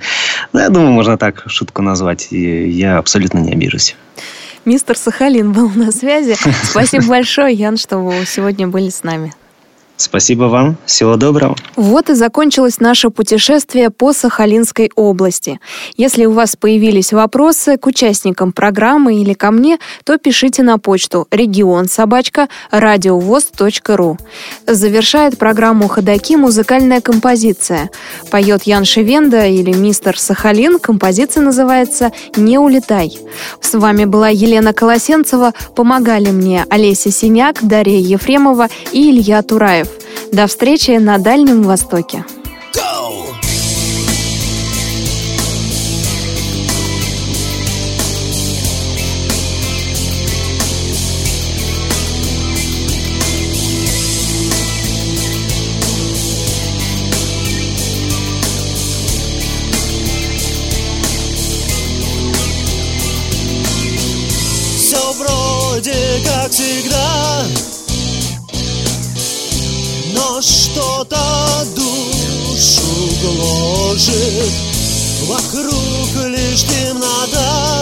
Да, 0.52 0.64
я 0.64 0.68
думаю, 0.68 0.92
можно 0.92 1.16
так 1.16 1.44
шутку 1.46 1.80
назвать, 1.80 2.28
и 2.32 2.68
я 2.68 2.98
абсолютно 2.98 3.38
не 3.38 3.52
обижусь. 3.52 3.96
Мистер 4.66 4.98
Сахалин 4.98 5.52
был 5.52 5.70
на 5.70 5.92
связи. 5.92 6.36
Спасибо 6.64 7.06
большое, 7.06 7.54
Ян, 7.54 7.76
что 7.76 7.98
вы 7.98 8.26
сегодня 8.26 8.66
были 8.66 8.90
с 8.90 9.04
нами. 9.04 9.32
Спасибо 9.96 10.44
вам. 10.44 10.76
Всего 10.84 11.16
доброго. 11.16 11.56
Вот 11.74 12.10
и 12.10 12.14
закончилось 12.14 12.80
наше 12.80 13.10
путешествие 13.10 13.90
по 13.90 14.12
Сахалинской 14.12 14.90
области. 14.94 15.58
Если 15.96 16.26
у 16.26 16.32
вас 16.32 16.54
появились 16.56 17.12
вопросы 17.12 17.78
к 17.78 17.86
участникам 17.86 18.52
программы 18.52 19.16
или 19.16 19.32
ко 19.32 19.50
мне, 19.50 19.78
то 20.04 20.18
пишите 20.18 20.62
на 20.62 20.78
почту 20.78 21.26
регион. 21.30 21.86
Завершает 24.66 25.38
программу 25.38 25.88
«Ходоки» 25.88 26.36
музыкальная 26.36 27.00
композиция. 27.00 27.90
Поет 28.30 28.64
Ян 28.64 28.84
Шевенда 28.84 29.46
или 29.46 29.72
мистер 29.72 30.18
Сахалин. 30.18 30.78
Композиция 30.78 31.42
называется 31.42 32.12
«Не 32.36 32.58
улетай». 32.58 33.18
С 33.60 33.74
вами 33.74 34.04
была 34.04 34.28
Елена 34.28 34.72
Колосенцева. 34.72 35.54
Помогали 35.74 36.30
мне 36.30 36.66
Олеся 36.68 37.10
Синяк, 37.10 37.66
Дарья 37.66 37.98
Ефремова 37.98 38.68
и 38.92 39.10
Илья 39.10 39.42
Тураев. 39.42 39.85
До 40.32 40.46
встречи 40.46 40.92
на 40.92 41.18
Дальнем 41.18 41.62
Востоке. 41.62 42.24
Гложет 73.36 74.52
Вокруг 75.28 76.26
лишь 76.28 76.64
темнота 76.64 77.75